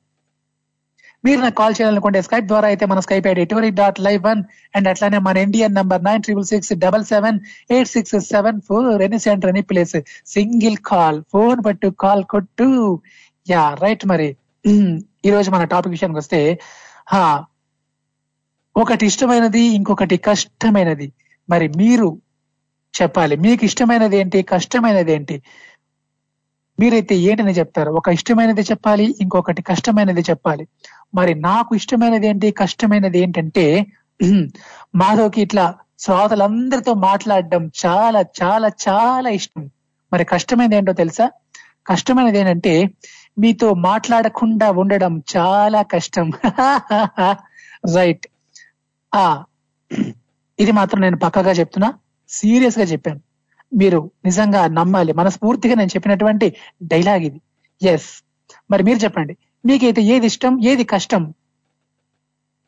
మీరు 1.24 1.40
నాకు 1.40 1.56
కాల్ 1.56 1.74
చేయాలనుకుంటే 1.78 2.20
స్కైప్ 2.22 2.46
ద్వారా 2.46 2.66
అయితే 2.68 2.84
మన 2.86 3.00
Skype 3.00 3.26
ID 3.26 3.44
Tori 3.44 3.70
dot 3.80 3.98
live 4.00 4.22
one 4.24 4.40
and 4.74 4.88
అట్లానే 4.88 5.18
మన 5.18 5.36
Indian 5.46 5.74
number 5.74 6.04
nine 6.04 6.22
triple 6.22 6.48
six 6.52 6.72
double 6.84 7.04
seven 7.04 7.38
eight 7.70 7.88
six 7.88 8.16
seven 8.28 8.58
four 8.60 9.02
any 9.02 9.18
center 9.18 9.50
any 9.50 9.62
place 9.70 9.96
single 10.26 10.78
call 10.90 11.18
phone 11.32 11.60
పట్టు 11.66 11.90
కాల్ 12.04 12.24
కొట్టు. 12.24 12.68
యా 13.46 13.62
రైట్ 13.82 14.06
మరి. 14.06 14.28
ఈ 15.26 15.30
రోజు 15.30 15.48
మన 15.50 15.64
టాపిక్ 15.72 15.94
విషయానికి 15.94 16.18
వస్తే 16.18 16.38
హా 17.08 17.22
ఒకటి 18.76 19.04
ఇష్టమైనది 19.06 19.62
ఇంకొకటి 19.78 20.16
కష్టమైనది. 20.28 21.08
మరి 21.48 21.66
మీరు 21.80 22.08
చెప్పాలి 22.94 23.36
మీకు 23.44 23.62
ఇష్టమైనది 23.64 24.16
ఏంటి 24.16 24.38
కష్టమైనది 24.52 25.12
ఏంటి? 25.12 25.36
మీరైతే 26.78 27.16
ఏంటని 27.20 27.52
చెప్తారు? 27.52 27.90
ఒక 27.90 28.08
ఇష్టమైనది 28.08 28.60
చెప్పాలి 28.62 29.14
ఇంకొకటి 29.20 29.62
కష్టమైనది 29.62 30.20
చెప్పాలి. 30.20 30.64
మరి 31.14 31.34
నాకు 31.40 31.74
ఇష్టమైనది 31.74 32.26
ఏంటి 32.26 32.50
కష్టమైనది 32.52 33.18
ఏంటంటే 33.18 33.64
ఉహుం, 34.20 34.42
మాధవ్కి 34.94 35.40
ఇట్లా 35.40 35.64
శ్రోతలందరితో 35.98 36.94
మాట్లాడడం 37.00 37.70
చాలా 37.86 38.20
చాలా 38.42 38.68
చాలా 38.88 39.30
ఇష్టం. 39.30 39.64
మరి 40.12 40.24
కష్టమైనది 40.24 40.76
ఏంటో 40.76 40.92
తెలుసా? 40.92 41.26
కష్టమైనది 41.86 42.38
ఏంటంటే 42.38 42.72
మీతో 43.38 43.74
మాట్లాడకుండా 43.80 44.70
ఉండడం 44.72 45.22
చాలా 45.36 45.82
కష్టం. 45.92 46.26
రైట్. 47.96 48.26
ఆ 49.12 49.24
ఇది 50.58 50.72
మాత్రం 50.72 51.00
నేను 51.00 51.18
పక్కగా 51.18 51.52
చెప్తున్నా. 51.52 51.88
సీరియస్గా 52.30 52.84
చెప్పాను. 52.84 53.20
మీరు 53.74 54.10
నిజంగా 54.24 54.66
నమ్మాలి. 54.66 55.12
మనస్ఫూర్తిగా 55.12 55.74
నేను 55.74 55.88
చెప్పినటువంటి 55.88 56.54
డైలాగ్ 56.82 57.22
ఇది. 57.22 57.40
ఎస్ 57.82 58.10
మరి 58.70 58.82
మీరు 58.82 58.98
చెప్పండి. 58.98 59.36
మీకైతే 59.66 60.02
ఏది 60.02 60.26
ఇష్టం 60.26 60.60
ఏది 60.64 60.84
కష్టం? 60.84 61.34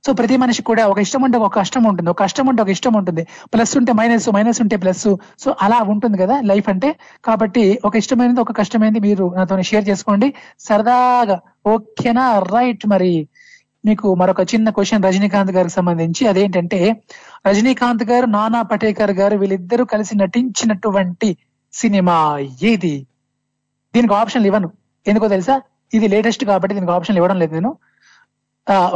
సో 0.07 0.13
ప్రతి 0.13 0.37
మనిషి 0.37 0.63
కూడా 0.63 0.87
ఒక 0.87 0.99
ఇష్టం 0.99 1.23
ఉంటే 1.23 1.39
ఒక 1.39 1.55
కష్టం 1.55 1.83
ఉంటుంది. 1.83 2.11
ఒక 2.11 2.21
కష్టం 2.21 2.47
ఉంటే 2.47 2.63
ఒక 2.63 2.69
ఇష్టం 2.69 2.93
ఉంటుంది. 2.93 3.27
ప్లస్ 3.55 3.77
ఉంటే 3.77 3.93
మైనస్ 3.93 4.29
మైనస్ 4.35 4.61
ఉంటే 4.61 4.77
ప్లస్ 4.77 5.17
సో 5.39 5.57
అలా 5.63 5.79
ఉంటుంది 5.79 6.19
కదా 6.19 6.41
లైఫ్ 6.41 6.69
అంటే. 6.69 6.97
కాబట్టి 7.25 7.79
ఒక 7.85 7.97
ఇష్టమైనది 7.97 8.41
ఒక 8.41 8.59
కష్టమైనది 8.59 9.01
మీరు 9.01 9.35
నాతో 9.35 9.63
షేర్ 9.63 9.89
చేసుకోండి. 9.89 10.35
సరదాగా. 10.59 11.41
ఓకేనా 11.67 12.39
రైట్ 12.39 12.87
మరి. 12.87 13.29
మీకు 13.89 14.07
మరొక 14.21 14.43
చిన్న 14.53 14.69
క్వశ్చన్ 14.77 15.05
రజనీకాంత్ 15.07 15.53
గారికి 15.57 15.75
సంబంధించి. 15.79 16.23
అదేంటంటే 16.31 16.79
రజనీకాంత్ 17.47 18.05
గారు 18.11 18.27
నానా 18.37 18.61
పటేకర్ 18.71 19.13
గారు 19.21 19.37
వీళ్ళిద్దరూ 19.43 19.85
కలిసి 19.95 20.15
నటించినటువంటి 20.23 21.31
సినిమా 21.81 22.17
ఏది? 22.71 22.95
దీనికి 23.95 24.15
ఆప్షన్లు 24.21 24.49
ఇవ్వను. 24.51 24.69
ఎందుకో 25.07 25.27
తెలుసా? 25.35 25.57
ఇది 25.97 26.07
లేటెస్ట్ 26.15 26.45
కాబట్టి 26.51 26.75
దీనికి 26.77 26.95
ఆప్షన్లు 26.97 27.21
ఇవ్వడం 27.21 27.39
లేదు 27.43 27.53
నేను. 27.57 27.71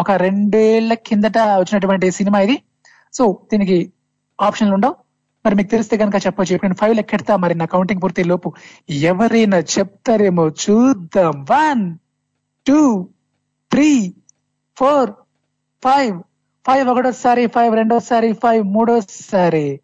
ఒక 0.03 0.11
రెండేళ్ళ 0.25 0.93
కిందట 1.09 1.39
వచ్చినటువంటి 1.63 2.07
సినిమా 2.19 2.39
ఇది. 2.47 2.57
సో 3.17 3.25
దీనికి 3.51 3.77
ఆప్షన్లు 4.39 4.75
ఉండవు. 4.79 4.97
మరి 5.45 5.55
మీకు 5.59 5.71
తెలిస్తే 5.75 5.95
కనుక 6.01 6.17
చెప్పొచ్చు. 6.27 6.53
ఇప్పుడు 6.55 6.69
నేను 6.69 6.81
ఫైవ్ 6.81 6.95
లెక్కెడతా 6.99 7.35
మరి 7.43 7.55
నా 7.61 7.67
కౌంటింగ్ 7.75 8.03
పూర్తి 8.03 8.25
లోపు. 8.31 8.49
ఎవరైనా 9.11 9.59
చెప్తారేమో 9.75 10.45
చూద్దాం. 10.65 11.35
One 11.53 11.85
two 12.67 12.81
three 13.73 13.91
four 14.79 15.11
five 15.85 16.23
five 16.67 16.89
ఒకటోసారి 16.89 17.47
ఫైవ్ 17.47 17.75
రెండోసారి 17.75 18.33
ఫైవ్ 18.33 18.65
మూడోసారి. 18.65 19.81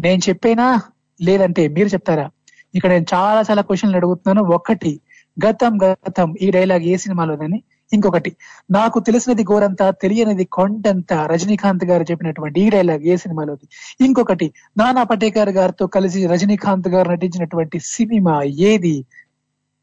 నేను 0.00 0.20
చెప్పేనా? 0.28 0.82
లేదంటే 1.22 1.68
మీరు 1.68 1.88
చెప్తారా? 1.88 2.30
ఇక్కడ 2.74 2.90
నేను 2.90 3.06
చాలా 3.14 3.44
చాలా 3.50 3.62
క్వశ్చన్లు 3.62 3.96
అడుగుతున్నాను. 3.96 4.48
ఒకటి 4.54 5.00
గతం 5.46 5.78
గతం. 5.84 6.34
ఈ 6.42 6.50
డైలాగ్ 6.50 6.82
ఏ 6.82 6.96
సినిమాలోదని 6.96 7.62
ఇంకొకటి 7.92 8.36
నాకు 8.70 9.00
తెలిసినది 9.00 9.42
గోరంతా 9.42 9.90
తెలియనిది 9.90 10.44
కొండంత. 10.44 11.12
రజనీకాంత్ 11.12 11.84
గారు 11.84 12.02
చెప్పినటువంటి 12.02 12.60
ఈ 12.60 12.70
డైలాగ్ 12.70 13.02
ఏ 13.02 13.16
సినిమాలోది? 13.16 13.68
ఇంకొకటి 14.04 14.52
నానా 14.78 15.02
పటేకర్ 15.02 15.48
గారితో 15.48 15.86
కలిసి 15.86 16.26
రజనీకాంత్ 16.26 16.88
గారు 16.88 17.10
నటించినటువంటి 17.10 17.80
సినిమా 17.80 18.42
ఏది? 18.42 19.04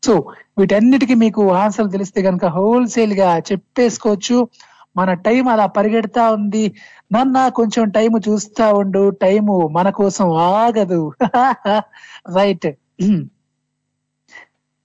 సో 0.05 0.13
వీటన్నిటికీ 0.57 1.13
మీకు 1.13 1.51
ఆన్సర్ 1.51 1.91
తెలిస్తే 1.91 2.21
కనుక 2.21 2.45
హోల్సేల్గా 2.45 3.37
చెప్పేసుకోవచ్చు. 3.37 4.47
మన 4.97 5.13
టైం 5.13 5.47
అలా 5.47 5.65
పరిగెడతా 5.65 6.31
ఉంది. 6.31 6.73
నన్న 7.11 7.47
కొంచెం 7.47 7.89
టైం 7.89 8.11
చూస్తా 8.29 8.73
ఉండు. 8.73 9.09
టైము 9.09 9.67
మన 9.67 9.89
కోసం 9.89 10.31
ఆగదు. 10.33 11.11
రైట్. 12.35 12.67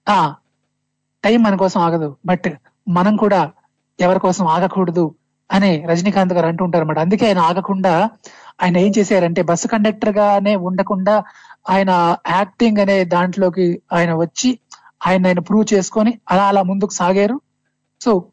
ఆ 0.09 0.33
టైం 1.23 1.43
మన 1.43 1.55
కోసం 1.55 1.79
ఆగదు. 1.81 2.15
బట్ 2.25 2.49
మనం 2.89 3.15
కూడా 3.15 3.51
ఎవరి 3.99 4.19
కోసం 4.19 4.47
ఆగకూడదు 4.47 5.15
అనే 5.51 5.85
రజనీకాంత్ 5.89 6.33
గారు 6.33 6.47
అంటుంటారు 6.47 6.83
అనమాట 6.83 6.99
అందుకే 6.99 7.25
ఆయన 7.25 7.39
ఆగకుండా 7.39 8.09
ఆయన 8.61 8.77
ఏం 8.77 8.91
చేశారంటే 8.97 9.41
బస్సు 9.41 9.67
కండక్టర్ 9.67 10.17
గానే 10.17 10.55
ఉండకుండా 10.55 11.23
ఆయన 11.69 12.17
యాక్టింగ్ 12.29 12.77
అనే 12.77 13.05
దాంట్లోకి 13.05 13.81
ఆయన 13.93 14.13
వచ్చి 14.13 14.59
ఆయన 15.07 15.27
ఆయన 15.27 15.39
ప్రూవ్ 15.39 15.73
చేసుకొని 15.73 16.19
అలా 16.31 16.43
అలా 16.43 16.61
ముందుకు 16.63 16.93
సాగారు. 16.93 17.41
సో 18.01 18.25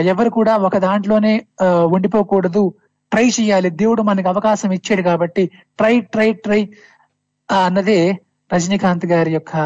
ఎవరు 0.00 0.30
కూడా 0.30 0.56
ఒక 0.56 0.76
దాంట్లోనే 0.78 1.46
ఉండిపోకూడదు. 1.64 2.74
ట్రై 3.12 3.26
చేయాలి. 3.40 3.70
దేవుడు 3.70 4.02
మనకి 4.02 4.28
అవకాశం 4.28 4.72
ఇచ్చాడు 4.72 5.02
కాబట్టి 5.02 5.50
ట్రై 5.78 6.00
ట్రై 6.00 6.32
ట్రై 6.32 6.68
అన్నదే 7.66 8.18
రజనీకాంత్ 8.54 9.06
గారి 9.06 9.32
యొక్క 9.32 9.56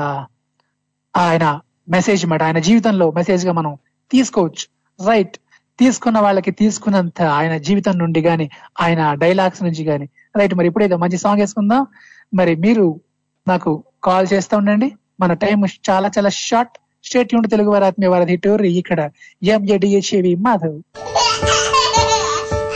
ఆయన 1.16 1.60
మెసేజ్ 1.88 2.26
మాట. 2.26 2.42
ఆయన 2.42 2.58
జీవితంలో 2.58 3.10
మెసేజ్గా 3.10 3.52
మనం 3.52 3.76
తీసుకోవచ్చు. 4.12 4.64
రైట్ 5.06 5.36
తీసుకున్న 5.78 6.18
వాళ్ళకి 6.18 6.50
తీసుకున్నంత 6.50 7.22
ఆయన 7.22 7.56
జీవితం 7.56 7.98
నుండి 7.98 8.20
గాని 8.20 8.50
ఆయన 8.80 9.14
డైలాగ్స్ 9.14 9.62
నుంచి 9.62 9.84
గాని. 9.84 10.08
రైట్ 10.36 10.54
మరి 10.54 10.66
ఇప్పుడేదో 10.66 10.96
మంచి 10.96 11.18
సాంగ్ 11.18 11.40
వేసుకుందాం. 11.40 11.86
మరి 12.34 12.56
మీరు 12.56 13.00
నాకు 13.48 13.84
కాల్ 14.04 14.26
చేస్తూ 14.32 14.56
ఉండండి. 14.56 14.88
మన 15.20 15.32
టైం 15.32 15.64
చాలా 15.90 16.10
చాలా 16.18 16.28
షార్ట్ 16.28 16.78
స్టేట్ 17.04 17.34
యూనిట్ 17.34 17.50
తెలుగు 17.50 17.70
వారి 17.70 17.84
ఆత్మీయ 17.84 18.08
వారధి 18.08 18.36
టూర్ 18.36 18.62
ఇక్కడ 18.62 19.10
ఎంఏడిహెచ్ఏవి 19.42 20.34
మాధవ్. 20.34 20.78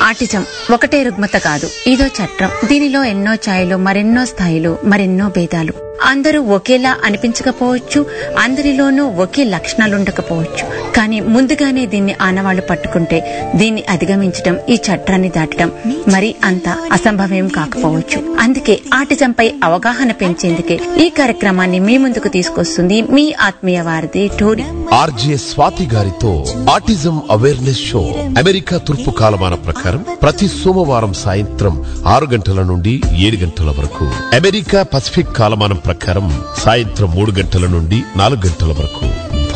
ఆటిజం 0.02 0.46
ఒకటే 0.74 1.02
రుగ్మత 1.02 1.36
కాదు 1.36 1.68
ఇదో 1.86 2.06
చట్రం 2.06 2.50
దీనిలో 2.68 3.04
ఎన్నో 3.04 3.34
ఛాయలు 3.34 3.76
మరెన్నో 3.76 4.24
స్థాయిలు 4.24 4.78
మరెన్నో 4.84 5.28
భేదాలు. 5.28 5.85
అందరూ 6.04 6.42
ఒకేలా 6.42 6.96
అనిపించకపోవచ్చు 7.04 8.06
అందరిలోనూ 8.38 9.04
ఒకే 9.24 9.44
లక్షణాలుండకపోవచ్చు. 9.44 10.64
కానీ 10.96 11.20
ముందుగానే 11.20 11.86
దీన్ని 11.86 12.14
ఆనవాళ్ళు 12.20 12.62
పట్టుకుంటే 12.62 13.18
దీన్ని 13.54 13.84
అధిగమించడం 13.88 14.58
ఈ 14.68 14.76
చట్రాన్ని 14.76 15.28
దాటడం 15.28 15.72
మరి 16.08 16.34
అంత 16.44 16.68
అసంభవం 16.92 17.48
కాకపోవచ్చు. 17.48 18.36
అందుకే 18.40 18.80
ఆటిజంపై 18.94 19.54
అవగాహన 19.64 20.12
పెంచేందుకే 20.12 20.80
ఈ 21.04 21.08
కార్యక్రమాన్ని 21.08 21.80
మీ 21.80 21.98
ముందుకు 21.98 22.28
తీసుకొస్తుంది 22.28 23.02
మీ 23.02 23.32
ఆత్మీయ 23.32 23.80
వారిది 23.80 24.30
టోరీ 24.40 24.64
ఆర్జే 24.92 25.36
స్వాతి 25.36 25.86
గారితో 25.86 26.44
ఆటిజం 26.72 27.22
అవేర్నెస్ 27.30 27.84
షో 27.90 28.02
అమెరికా 28.38 28.78
తూర్పు 28.78 29.10
కాలమాన 29.10 29.54
ప్రకారం 29.54 30.04
ప్రతి 30.22 30.48
సోమవారం 30.48 31.12
సాయంత్రం 31.14 31.84
ఆరు 32.06 32.26
గంటల 32.26 32.62
నుండి 32.62 33.02
ఏడు 33.18 33.36
గంటల 33.36 33.70
వరకు 33.78 34.04
అమెరికా 34.36 34.82
పసిఫిక్ 34.82 35.36
కాలమానం 35.36 35.76
ప్రకారం 35.86 36.42
సాయంత్రం 36.58 37.10
మూడు 37.10 37.32
గంటల 37.32 37.66
నుండి 37.66 38.02
నాలుగు 38.16 38.46
గంటల 38.46 38.66
వరకు. 38.66 39.04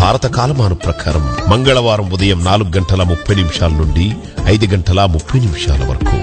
భారత 0.01 0.27
కాలమానం 0.27 0.77
ప్రకారం 0.77 1.29
మంగళవారం 1.49 2.11
ఉదయం 2.13 2.45
నాలుగు 2.45 2.69
గంటల 2.77 3.03
ముప్పై 3.03 3.35
నిమిషాల 3.35 3.71
నుండి 3.71 4.13
ఐదు 4.47 4.67
గంటల 4.67 5.05
ముప్పై 5.05 5.41
నిమిషాల 5.41 5.85
వరకు. 5.85 6.17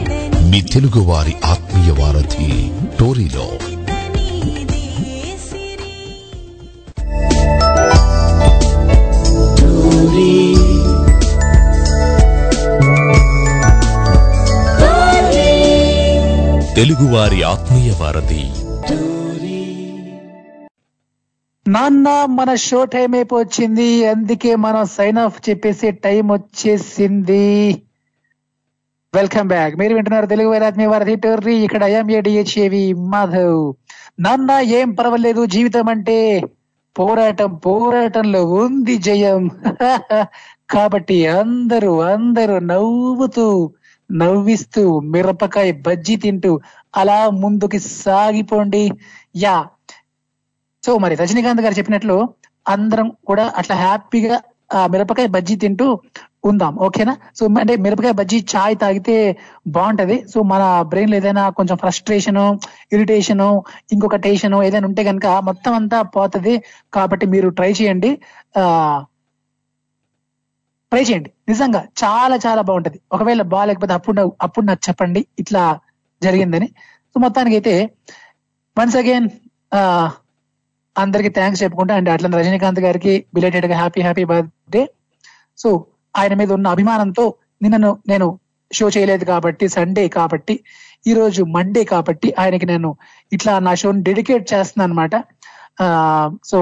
మీ 0.43 0.61
తెలుగు 0.61 0.99
వారి 0.99 1.35
ఆత్మీయ 1.45 1.91
వారధి 1.91 2.71
టోరీలో. 2.99 3.47
తెలుగువారి 16.75 17.43
ఆత్మీయ 17.43 17.91
వారధి 18.01 18.43
నాన్న 21.77 22.25
మన 22.25 22.55
షో 22.55 22.85
టైం 22.85 23.15
అయిపోయింది 23.15 24.05
అందుకే 24.05 24.55
మనం 24.55 24.85
సైన్ 24.85 25.17
ఆఫ్ 25.17 25.49
చెప్పేసి 25.49 25.91
టైం 25.91 26.27
వచ్చేసింది. 26.27 27.45
వెల్కమ్ 29.13 29.47
బ్యాక్ 29.47 29.77
మీరు 29.79 29.93
వింటున్నారు 29.95 30.25
తెలుగు 30.25 30.49
వేరాత్మీయ 30.49 30.87
వారధి 30.87 31.15
టోర్రీ. 31.15 31.55
ఇక్కడ 31.63 31.83
ఐఎంఏడిహెచ్ఏవి 31.83 32.93
మాధవ్. 32.93 33.61
నాన్న 34.19 34.51
ఏం 34.51 34.91
పర్వాలేదు 34.91 35.45
జీవితం 35.45 35.89
అంటే 35.89 36.17
పోరాటం 36.95 37.55
పోరాటంలో 37.65 38.45
ఉంది 38.45 38.97
జయం. 38.97 39.43
కాబట్టి 40.69 41.27
అందరూ 41.27 42.01
అందరూ 42.01 42.59
నవ్వుతూ 42.59 43.47
నవ్విస్తూ 44.11 44.99
మిరపకాయ 44.99 45.71
బజ్జీ 45.71 46.15
తింటూ 46.15 46.59
అలా 46.95 47.29
ముందుకి 47.29 47.79
సాగిపోండి. 47.79 48.83
యా 49.35 49.57
సో 50.85 50.97
మరి 51.03 51.15
రజనీకాంత్ 51.15 51.61
గారు 51.61 51.73
చెప్పినట్లు 51.73 52.17
అందరం 52.67 53.07
కూడా 53.29 53.53
అట్లా 53.57 53.75
హ్యాపీగా 53.75 54.37
ఆ 54.75 54.79
మిరపకాయ 54.87 55.27
బజ్జీ 55.27 55.55
తింటూ 55.55 55.85
ఉందాం. 56.45 56.73
ఓకేనా? 56.85 57.13
సో 57.35 57.43
అంటే 57.61 57.73
మిరపకాయ 57.75 58.11
బజ్జీ 58.11 58.37
చాయ్ 58.55 58.75
తాగితే 58.77 59.15
బాగుంటది. 59.67 60.17
సో 60.31 60.41
మన 60.41 60.63
బ్రెయిన్లో 60.81 61.15
ఏదైనా 61.17 61.43
కొంచెం 61.49 61.77
ఫ్రస్ట్రేషన్ 61.77 62.39
ఇరిటేషన్ 62.93 63.45
ఇంకొక 63.91 64.15
టేషన్ 64.15 64.55
ఏదైనా 64.63 64.87
ఉంటే 64.87 65.03
కనుక 65.03 65.27
మొత్తం 65.49 65.73
అంతా 65.73 66.01
పోతుంది. 66.01 66.63
కాబట్టి 66.93 67.25
మీరు 67.25 67.49
ట్రై 67.49 67.71
చేయండి. 67.71 68.11
ఆ 68.57 68.63
ట్రై 70.91 71.03
చేయండి. 71.03 71.29
నిజంగా 71.49 71.81
చాలా 72.03 72.35
చాలా 72.45 72.61
బాగుంటది. 72.61 72.99
ఒకవేళ 73.11 73.41
బాగాలేకపోతే 73.41 73.93
అప్పుడు 73.93 74.37
అప్పుడు 74.41 74.65
నాకు 74.65 74.81
చెప్పండి. 74.89 75.27
ఇట్లా 75.39 75.63
జరిగిందని. 76.23 76.67
సో 77.13 77.19
మొత్తానికి 77.19 77.55
అయితే 77.55 77.73
వన్స్ 78.77 78.97
అగైన్ 78.97 79.29
అందరికి 80.97 81.29
థ్యాంక్స్ 81.29 81.61
చెప్పుకుంటా 81.63 81.95
అండ్ 81.95 82.09
అట్లా 82.09 82.29
రజనీకాంత్ 82.39 82.79
గారికి 82.79 83.13
బిలేటెడ్గా 83.35 83.75
హ్యాపీ 83.75 84.01
హ్యాపీ 84.01 84.23
బర్త్డే 84.23 84.83
సో 85.57 85.69
ఆయన 86.15 86.33
మీద 86.33 86.51
ఉన్న 86.51 86.67
అభిమానంతో 86.67 87.25
నిన్నను 87.61 87.91
నేను 88.07 88.27
షో 88.71 88.85
చేయలేదు 88.95 89.25
కాబట్టి 89.25 89.65
సండే 89.69 90.05
కాబట్టి 90.09 90.55
ఈ 91.07 91.13
రోజు 91.13 91.41
మండే 91.55 91.83
కాబట్టి 91.83 92.27
ఆయనకి 92.39 92.65
నేను 92.65 92.89
ఇట్లా 93.31 93.53
నా 93.59 93.73
షోని 93.75 94.01
డెడికేట్ 94.03 94.45
చేస్తున్నాను 94.53 94.91
అనమాట 94.91 95.15
సో 96.43 96.59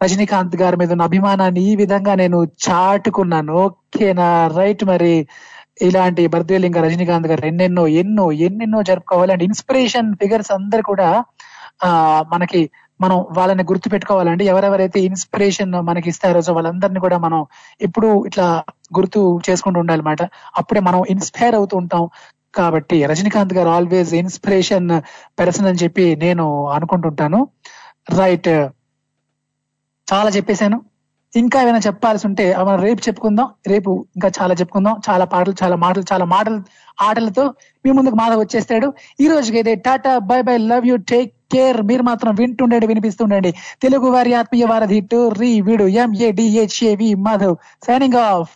రజనీకాంత్ 0.00 0.56
గారి 0.56 0.76
మీద 0.76 0.90
ఉన్న 0.92 1.04
అభిమానాన్ని 1.10 1.62
ఈ 1.70 1.72
విధంగా 1.76 2.12
నేను 2.14 2.38
చాటుకున్నాను. 2.66 3.54
ఓకేనా? 3.64 4.28
రైట్ 4.58 4.84
మరి. 4.84 5.14
ఇలాంటి 5.80 6.22
బర్త్డేలు 6.26 6.66
ఇంకా 6.66 6.80
రజనీకాంత్ 6.86 7.28
గారు 7.30 7.44
ఎన్నెన్నో 7.46 7.84
ఎన్నో 8.02 8.24
ఎన్నెన్నో 8.46 8.80
జరుపుకోవాలి. 8.82 9.32
అండ్ 9.34 9.44
ఇన్స్పిరేషన్ 9.48 10.08
ఫిగర్స్ 10.20 10.52
అందరు 10.52 10.82
కూడా 10.82 11.08
ఆ 11.84 11.90
మనకి 12.32 12.60
మనం 13.00 13.26
వాళ్ళని 13.30 13.62
గుర్తు 13.62 13.88
పెట్టుకోవాలండి 13.88 14.44
ఎవరెవరైతే 14.44 15.00
ఇన్స్పిరేషన్ 15.00 15.72
మనకి 15.72 16.08
ఇస్తారో 16.08 16.42
సో 16.42 16.52
వాళ్ళందరినీ 16.52 17.00
కూడా 17.00 17.18
మనం 17.18 17.46
ఎప్పుడు 17.80 18.24
ఇట్లా 18.26 18.64
గుర్తు 18.98 19.40
చేసుకుంటూ 19.50 19.80
ఉండాలన్నమాట. 19.80 20.22
అప్పుడే 20.56 20.80
మనం 20.80 21.04
ఇన్స్పైర్ 21.10 21.54
అవుతూ 21.54 21.76
ఉంటాం. 21.76 22.08
కాబట్టి 22.54 23.04
రజనీకాంత్ 23.04 23.54
గారు 23.54 23.68
ఆల్వేస్ 23.68 24.14
ఇన్స్పిరేషన్ 24.14 25.00
పర్సన్ 25.40 25.66
అని 25.66 25.78
చెప్పి 25.78 26.16
నేను 26.16 26.68
అనుకుంటుంటాను. 26.68 27.48
రైట్ 28.18 28.48
చాలా 30.08 30.30
చెప్పేశాను. 30.30 30.78
ఇంకా 31.36 31.62
ఏమైనా 31.62 31.78
చెప్పాల్సి 31.78 32.26
ఉంటే 32.26 32.54
మనం 32.56 32.80
రేపు 32.82 33.00
చెప్పుకుందాం 33.08 33.48
రేపు 33.66 34.06
ఇంకా 34.16 34.28
చాలా 34.42 34.54
చెప్పుకుందాం 34.54 35.00
చాలా 35.10 35.24
పాటలు 35.24 35.54
చాలా 35.62 35.76
మాటలు 35.76 36.04
చాలా 36.12 36.24
మాటలు 36.24 36.62
ఆటలతో 37.02 37.54
మీ 37.84 37.90
ముందుకు 37.92 38.14
మాధవ్ 38.14 38.40
వచ్చేస్తాడు. 38.40 38.92
ఈ 39.20 39.26
రోజుకి 39.28 39.56
అయితే 39.56 39.74
tata 39.74 40.18
bye 40.18 40.42
bye 40.42 40.56
love 40.58 40.86
you 40.86 40.96
take 40.96 41.32
care. 41.52 41.82
మీరు 41.82 42.02
మాత్రం 42.02 42.34
వింటుండండి 42.34 42.86
వినిపిస్తుండండి. 42.86 43.54
తెలుగు 43.82 44.08
వారి 44.10 44.34
ఆత్మీయ 44.34 44.64
వారధి 44.64 45.00
టు 45.00 45.28
రీ 45.28 45.60
వీడు 45.60 45.84
ఎంఏడిహెచ్ఏవి 45.84 47.14
మాధవ్. 47.14 47.56
Signing 47.86 48.14
off 48.14 48.50